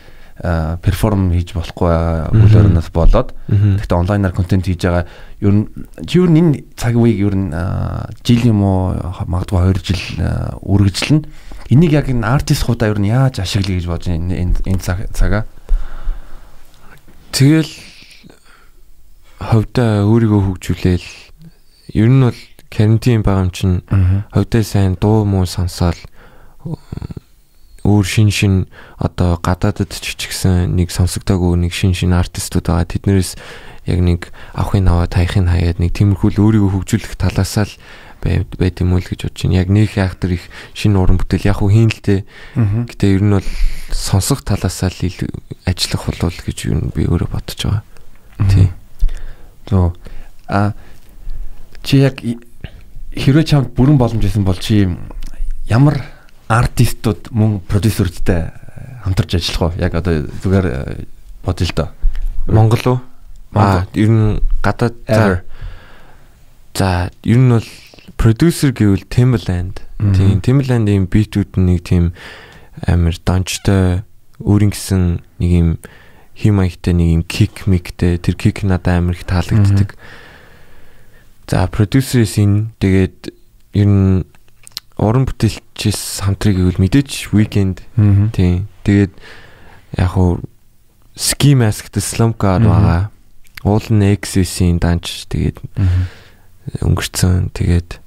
перформ 0.83 1.31
хийж 1.31 1.55
болохгүй 1.55 1.93
үйл 2.35 2.57
орноос 2.59 2.91
болоод. 2.91 3.31
Гэхдээ 3.47 3.99
онлайнаар 3.99 4.35
контент 4.35 4.67
хийж 4.67 4.83
байгаа. 4.83 5.07
Ер 5.39 5.53
нь 5.53 5.67
ер 6.11 6.31
нь 6.31 6.39
энэ 6.41 6.53
цаг 6.75 6.97
үеийг 6.99 7.21
ер 7.31 7.37
нь 7.37 7.55
жил 8.27 8.43
юм 8.51 8.63
уу 8.67 8.97
магадгүй 9.29 9.79
2 9.79 9.87
жил 9.87 10.03
үргэлжлэнэ 10.67 11.23
энийг 11.71 11.93
яг 11.93 12.09
энэ 12.11 12.27
артист 12.27 12.67
хуудаа 12.67 12.91
ер 12.91 12.99
нь 12.99 13.13
яаж 13.13 13.39
ашиглая 13.39 13.79
гэж 13.79 13.87
бодож 13.87 14.09
энэ 14.11 14.59
энэ 14.67 14.83
цагаа? 15.15 15.47
Тэгэл 17.31 17.92
ховдоо 19.51 20.07
өөрийгөө 20.07 20.41
хөгжүүлээл 20.47 21.09
ер 21.99 22.09
нь 22.09 22.23
бол 22.23 22.41
карантин 22.71 23.23
байгаа 23.27 23.45
юм 23.47 23.53
чинь 23.53 23.77
ховдоо 24.31 24.63
сайн 24.63 24.95
дуу 25.01 25.25
муу 25.27 25.47
сонсоол 25.47 25.99
өөр 27.83 28.07
шин 28.07 28.31
шин 28.31 28.55
одоо 28.97 29.37
гадаадд 29.43 29.91
ч 29.91 30.15
ч 30.15 30.31
гэсэн 30.31 30.71
нэг 30.79 30.95
сонсогдоогүй 30.95 31.59
нэг 31.67 31.75
шин 31.75 31.95
шин 31.99 32.15
артистууд 32.15 32.71
байгаа. 32.71 32.87
Тэднэрээс 32.87 33.35
яг 33.91 33.99
нэг 33.99 34.21
авахын 34.55 34.87
аваа 34.87 35.11
таяхын 35.11 35.51
хаяад 35.51 35.83
нэг 35.83 35.91
тиймэрхүүл 35.99 36.39
өөрийгөө 36.39 36.71
хөгжүүлэх 36.79 37.19
талаасаа 37.19 37.67
л 37.67 37.75
байд 38.23 38.79
юм 38.79 38.95
уу 38.95 39.03
л 39.03 39.11
гэж 39.11 39.27
бодож 39.27 39.43
байна. 39.43 39.59
Яг 39.59 39.69
нэг 39.75 39.99
актер 39.99 40.39
их 40.39 40.47
шинэ 40.79 40.95
уран 40.95 41.19
бүтээл 41.19 41.51
яг 41.51 41.59
уу 41.59 41.75
хийн 41.75 41.91
л 41.91 41.99
дээ. 41.99 42.23
Гэтэ 42.87 43.07
ер 43.19 43.23
нь 43.27 43.35
бол 43.35 43.51
сонсох 43.91 44.47
талаасаа 44.47 44.95
л 44.95 45.11
ажиллах 45.67 46.03
болов 46.07 46.39
гэж 46.39 46.59
юу 46.71 46.95
би 46.95 47.11
өөрөө 47.11 47.35
бодож 47.35 47.59
байгаа. 47.67 47.83
Тий. 48.47 48.71
Зөө 49.71 49.93
а 50.49 50.73
чи 51.83 52.03
яг 52.03 52.21
хэрвээ 52.21 53.45
чамд 53.45 53.75
бүрэн 53.77 53.99
боломж 53.99 54.23
байсан 54.23 54.45
бол 54.45 54.59
чи 54.59 54.89
ямар 55.69 56.03
артистууд 56.49 57.33
мөн 57.33 57.61
продюсерудтай 57.67 58.53
хамтарч 59.05 59.39
ажиллах 59.39 59.73
уу? 59.73 59.81
Яг 59.81 59.95
одоо 59.95 60.29
зүгээр 60.43 60.67
бодъё 61.45 61.67
л 61.67 61.75
доо. 61.77 61.89
Монгол 62.47 62.85
уу? 62.87 62.99
Аа, 63.55 63.87
ер 63.95 64.11
нь 64.11 64.41
гадаад 64.63 64.95
за. 65.09 65.43
За, 66.75 67.11
ер 67.25 67.39
нь 67.39 67.51
бол 67.51 67.69
продюсер 68.17 68.73
гэвэл 68.73 69.09
Timbaland. 69.11 69.83
Тийм, 69.99 70.41
Timbaland-ийн 70.41 71.07
битүүд 71.07 71.59
нэг 71.59 71.83
тийм 71.85 72.13
амар 72.87 73.17
дончтой 73.25 74.03
өөрийн 74.41 74.73
гэсэн 74.73 75.03
нэг 75.39 75.51
юм 75.51 75.69
химаягтай 76.37 76.95
нэг 76.97 77.09
юм 77.21 77.23
кик 77.25 77.67
миктэй 77.69 78.17
тэр 78.19 78.35
кик 78.37 78.63
надад 78.65 78.99
амар 78.99 79.17
их 79.17 79.25
таалагддаг. 79.29 79.95
За, 81.47 81.69
продюсерээс 81.69 82.41
энэ 82.41 82.73
тэгээд 82.81 83.19
ер 83.77 83.89
нь 83.89 84.25
уран 84.97 85.29
бүтээлчээс 85.29 86.25
хамтрыг 86.25 86.57
гэвэл 86.57 86.81
мэдээч 86.81 87.37
weekend. 87.37 87.85
Тийм 88.33 88.73
тэгээд 88.89 89.13
яг 90.01 90.17
уу 90.17 90.41
ski 91.13 91.53
mask 91.53 91.93
god 91.93 92.65
байгаа. 92.65 93.13
Уулын 93.63 94.17
XS-ийн 94.17 94.81
данч 94.81 95.29
тэгээд 95.29 95.61
өнгөрцөн 96.81 97.53
тэгээд 97.53 98.01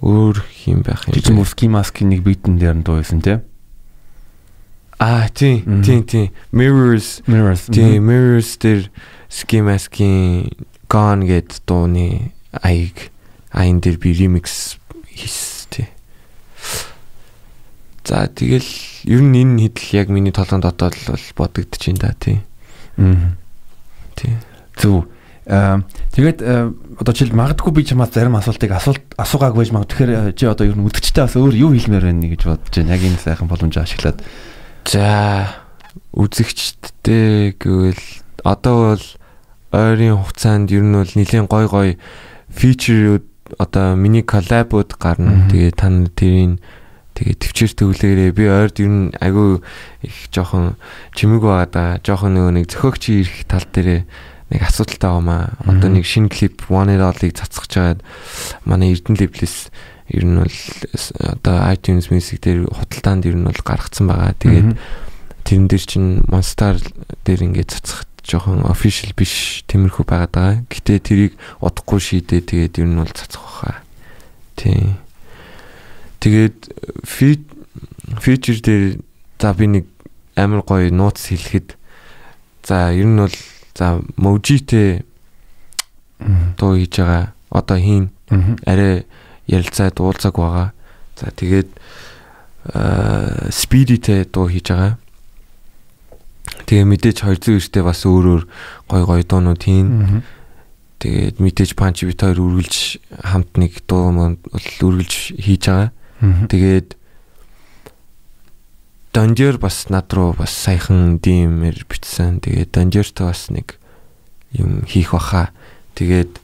өөр 0.00 0.40
хим 0.48 0.80
байх 0.80 1.04
юм. 1.04 1.20
Тийм 1.20 1.44
ski 1.44 1.68
mask-ийн 1.68 2.16
нэг 2.16 2.24
битэн 2.24 2.56
дээр 2.56 2.80
нь 2.80 2.86
дуусан 2.86 3.20
тийм 3.20 3.44
Аа 4.98 5.28
тийм 5.28 5.82
тийм 5.84 6.04
тийм 6.04 6.30
mirrors 6.52 7.20
mirrors 7.26 7.66
тийм 7.68 8.06
mirrors 8.08 8.56
дээр 8.56 8.88
ski 9.28 9.60
mask-ийн 9.60 10.48
gone 10.88 11.26
гэд 11.28 11.60
дууны 11.68 12.32
аяг 12.62 13.12
аян 13.52 13.80
дээр 13.80 13.98
би 14.00 14.16
remix 14.16 14.78
хийсэн 15.12 15.56
За 18.06 18.30
тэгэл 18.30 18.70
ер 19.02 19.18
нь 19.18 19.34
энэ 19.34 19.66
хідл 19.66 19.98
яг 19.98 20.08
миний 20.14 20.30
толгойд 20.30 20.62
дотоод 20.62 20.94
л 20.94 21.30
бодогдож 21.34 21.82
байна 21.90 21.98
да 21.98 22.14
тий. 22.14 22.38
Аа. 23.02 23.34
Тий. 24.14 24.38
Зөв. 24.78 25.10
тэгээд 26.14 26.38
одоо 27.02 27.12
жишээл 27.14 27.34
магадгүй 27.34 27.74
би 27.74 27.82
чамаас 27.82 28.14
зарим 28.14 28.38
асуултыг 28.38 28.70
асуулт 28.78 29.02
асуугаагүй 29.18 29.58
байж 29.66 29.74
магадгүй 29.74 29.94
тэгэхээр 29.98 30.38
чи 30.38 30.46
одоо 30.46 30.70
ер 30.70 30.78
нь 30.78 30.86
үдгчтэй 30.86 31.26
бас 31.26 31.34
өөр 31.34 31.54
юу 31.58 31.74
хэлмээр 31.74 32.06
байна 32.06 32.30
гэж 32.30 32.42
бодож 32.46 32.74
байна. 32.78 32.94
Яг 32.94 33.02
энэ 33.02 33.18
сайхан 33.18 33.50
боломжоо 33.50 33.82
ашиглаад. 33.82 34.22
За 34.86 35.50
үзэгчдтэй 36.14 37.58
гэвэл 37.58 38.04
одоо 38.46 38.94
бол 38.94 39.04
ойрын 39.74 40.14
хугацаанд 40.22 40.70
ер 40.70 40.86
нь 40.86 40.94
бол 40.94 41.10
нэлийн 41.18 41.50
гой 41.50 41.66
гой 41.66 41.88
фичерүүд 42.54 43.26
одоо 43.58 43.98
мини 43.98 44.22
коллабууд 44.22 44.94
гарна. 44.94 45.50
Тэгээ 45.50 45.72
та 45.74 45.90
нар 45.90 46.10
тэрийг 46.14 46.62
тэгээ 47.18 47.34
төвчээр 47.34 47.72
төвлөөрэй. 47.74 48.30
Би 48.30 48.44
ойрд 48.46 48.78
ер 48.78 48.90
нь 48.94 49.10
айгүй 49.18 49.58
их 50.06 50.16
жоохон 50.30 50.78
чимэг 51.18 51.42
байгаа 51.42 51.66
да. 51.66 51.84
Жоохон 52.06 52.38
нөгөө 52.38 52.52
нэг 52.54 52.66
зөхөгч 52.70 53.02
ирэх 53.10 53.42
тал 53.50 53.66
дээрээ 53.66 54.06
нэг 54.54 54.60
асуудалтай 54.62 55.10
байгаамаа. 55.10 55.42
Одоо 55.66 55.90
нэг 55.90 56.06
шинэ 56.06 56.30
клип 56.30 56.62
One 56.70 56.94
It 56.94 57.02
All-ыг 57.02 57.34
цацгаж 57.34 57.72
байгаад 57.74 58.00
манай 58.62 58.94
Эрдэнэ 58.94 59.18
левлээс 59.18 59.74
ер 60.08 60.24
нь 60.24 60.38
бол 60.38 60.56
одоо 61.18 61.56
iTunes 61.74 62.10
Music 62.10 62.42
дээр 62.42 62.70
худалдаанд 62.70 63.26
ер 63.26 63.36
нь 63.36 63.46
бол 63.46 63.62
гаргацсан 63.64 64.06
байгаа. 64.06 64.34
Тэгээд 64.38 64.70
тэрэн 65.42 65.66
дээр 65.66 65.84
чинь 65.86 66.10
Monster 66.30 66.78
дээр 67.26 67.42
ингээд 67.46 67.74
цацгах 67.74 68.06
жоохон 68.26 68.66
official 68.66 69.14
биш 69.14 69.62
тиймэрхүү 69.70 70.04
байгаад 70.06 70.32
байгаа. 70.34 70.56
Гэтэ 70.66 70.98
тэрийг 71.02 71.32
удахгүй 71.62 71.98
шийдээ 72.02 72.42
тэгээд 72.42 72.74
ер 72.82 72.88
нь 72.90 72.98
бол 72.98 73.10
цацах 73.10 73.42
баха. 73.42 73.82
Тий. 74.58 74.98
Тэгээд 76.18 76.58
feature 77.06 78.60
дээр 78.62 78.84
за 79.38 79.54
би 79.54 79.66
нэг 79.66 79.84
амар 80.34 80.62
гоё 80.66 80.90
нууц 80.90 81.30
хэлэхэд 81.30 81.78
за 82.66 82.90
ер 82.90 83.06
нь 83.06 83.18
бол 83.22 83.36
за 83.78 84.02
можитэй 84.18 85.06
дуу 86.58 86.74
хийж 86.74 86.98
байгаа. 86.98 87.34
Одоо 87.50 87.78
хийн 87.78 88.10
арай 88.66 89.06
ярилцаа 89.46 89.90
дуулцаг 89.90 90.34
байгаа. 90.36 90.72
За 91.16 91.30
тэгээд 91.30 91.70
speedy-тэй 93.50 94.26
дуу 94.26 94.50
хийж 94.50 94.74
байгаа. 94.74 94.98
Тэгээ 96.66 96.86
мэдээж 96.86 97.16
209-тэй 97.22 97.82
бас 97.86 98.02
өөр 98.02 98.24
өөр 98.26 98.42
гой 98.90 99.02
гой 99.06 99.22
дуунууд 99.22 99.62
хийн. 99.62 100.22
Тэгээд 100.98 101.38
мэдээж 101.38 101.78
панч 101.78 102.02
бит 102.02 102.18
хоёр 102.18 102.42
үргэлж 102.42 102.98
хамт 103.22 103.54
нэг 103.54 103.86
дуу 103.86 104.10
бол 104.10 104.34
үргэлж 104.82 105.38
хийж 105.38 105.62
байгаа. 105.70 105.90
Тэгээд 106.50 106.98
Данжер 109.14 109.56
бас 109.56 109.88
над 109.88 110.12
руу 110.12 110.34
бас 110.36 110.52
саяхан 110.52 111.22
димэр 111.22 111.86
бичсэн. 111.88 112.42
Тэгээд 112.42 112.74
Данжертэй 112.74 113.26
бас 113.30 113.48
нэг 113.48 113.78
юм 114.52 114.82
хийх 114.84 115.14
баха. 115.14 115.54
Тэгээд 115.94 116.36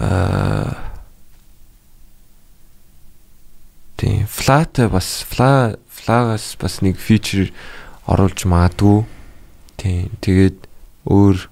аа 0.00 0.81
флат 4.52 4.92
бас 4.92 5.24
фла 5.24 5.76
флагас 5.88 6.58
бас 6.60 6.82
нэг 6.84 6.98
фичер 7.00 7.48
оруулж 8.04 8.44
магадгүй. 8.44 9.06
Тийм. 9.80 10.10
Тэгээд 10.20 10.68
өөр 11.08 11.48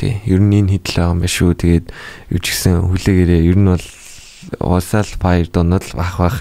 тий 0.00 0.16
ер 0.24 0.40
нь 0.40 0.56
энэ 0.56 0.80
хідл 0.80 0.96
байгаа 0.96 1.12
юм 1.12 1.20
байна 1.20 1.28
шүү. 1.28 1.52
Тэгээд 1.52 1.86
юу 2.32 2.40
ч 2.40 2.46
гэсэн 2.48 2.80
хүлээгээрээ 2.80 3.44
ер 3.44 3.58
нь 3.60 3.68
бол 3.68 3.86
уусаал 4.72 5.12
фаер 5.20 5.52
донод 5.52 5.84
л 5.84 6.00
бах 6.00 6.16
бах 6.16 6.36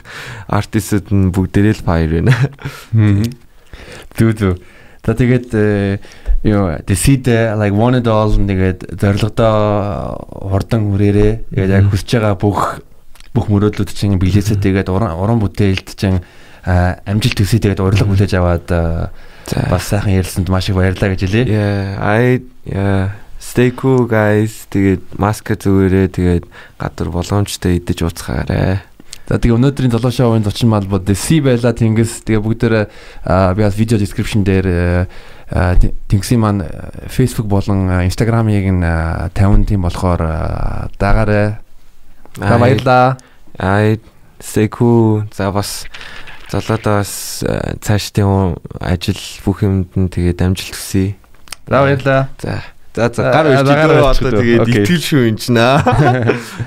артистууд 0.48 1.12
нь 1.12 1.36
бүгдээрээ 1.36 1.76
л 1.76 1.84
фаер 1.84 2.10
байна. 2.24 2.36
Зүг 4.16 4.32
зүг. 4.40 4.56
За 5.04 5.20
тэгээд 5.20 5.52
юу 6.48 6.80
decide 6.88 7.60
like 7.60 7.76
one 7.76 8.00
it 8.00 8.08
all 8.08 8.32
нэгэд 8.40 8.96
зорилгодоо 8.96 10.48
хурдан 10.48 10.96
хүрээрээ 10.96 11.52
яг 11.60 11.92
хүсэж 11.92 12.24
байгаа 12.24 12.40
бүх 12.40 12.88
бүх 13.38 13.54
мөрөөдлүүд 13.54 13.94
чинь 13.94 14.18
биелээсээ 14.18 14.58
тэгээд 14.58 14.90
уран 14.90 15.38
бүтээлд 15.38 15.94
чинь 15.94 16.26
амжилт 16.66 17.38
төсөө 17.38 17.62
тэгээд 17.62 17.86
урилга 17.86 18.10
хүлээж 18.10 18.34
аваад 18.42 18.68
бас 19.70 19.84
сайхан 19.86 20.18
ярьсанд 20.18 20.50
маш 20.50 20.74
их 20.74 20.76
баярлалаа 20.76 21.14
гэж 21.14 21.22
хэлье. 21.30 21.46
Yeah, 21.46 22.02
I 22.02 22.42
yeah 22.66 23.16
stay 23.40 23.72
cool 23.72 24.06
guys. 24.10 24.68
Тэгээд 24.70 25.16
маска 25.18 25.56
зүгээрээ 25.56 26.08
тэгээд 26.12 26.46
гадар 26.78 27.10
боломжтой 27.10 27.80
идэж 27.80 28.04
ууцгаарай. 28.04 28.84
За 29.28 29.40
тэгээ 29.40 29.58
өнөөдрийн 29.60 29.92
золоо 29.92 30.12
шоуын 30.12 30.44
зочин 30.44 30.72
малбод 30.72 31.08
C 31.16 31.40
байла 31.44 31.72
Тэнгис 31.72 32.24
тэгээ 32.28 32.44
бүгдээрээ 32.44 32.86
би 33.56 33.62
бас 33.64 33.76
видео 33.76 34.00
description 34.00 34.44
дээр 34.44 35.08
Тэнгисийн 36.12 36.40
маань 36.44 36.64
Facebook 37.08 37.48
болон 37.48 37.88
Instagram-ыг 38.08 38.68
нь 38.72 38.84
50 38.84 39.68
тийм 39.68 39.84
болохоор 39.84 40.92
дагаарай. 41.00 41.60
За 42.38 42.58
баярлаа. 42.58 43.18
Ай 43.58 44.00
cool. 44.70 45.28
За 45.34 45.52
бас 45.52 45.86
Золоодоо 46.52 47.02
бас 47.04 47.44
цаашдын 47.82 48.56
ажил 48.80 49.20
бүх 49.44 49.64
юмд 49.66 49.92
нь 49.98 50.08
тэгээд 50.08 50.42
амжилт 50.46 50.78
хүсье. 50.78 51.18
За 51.68 51.82
баярлалаа. 51.84 52.30
За. 52.40 52.62
За 52.96 53.10
за 53.14 53.30
гар 53.34 53.52
өрчдөө 53.52 54.06
одоо 54.10 54.32
тэгээд 54.42 54.68
итгэл 54.72 55.04
шүү 55.04 55.24
энэ 55.28 55.40
ч 55.42 55.52
наа. 55.52 55.84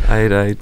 Хайр 0.07 0.33
хайр. 0.39 0.59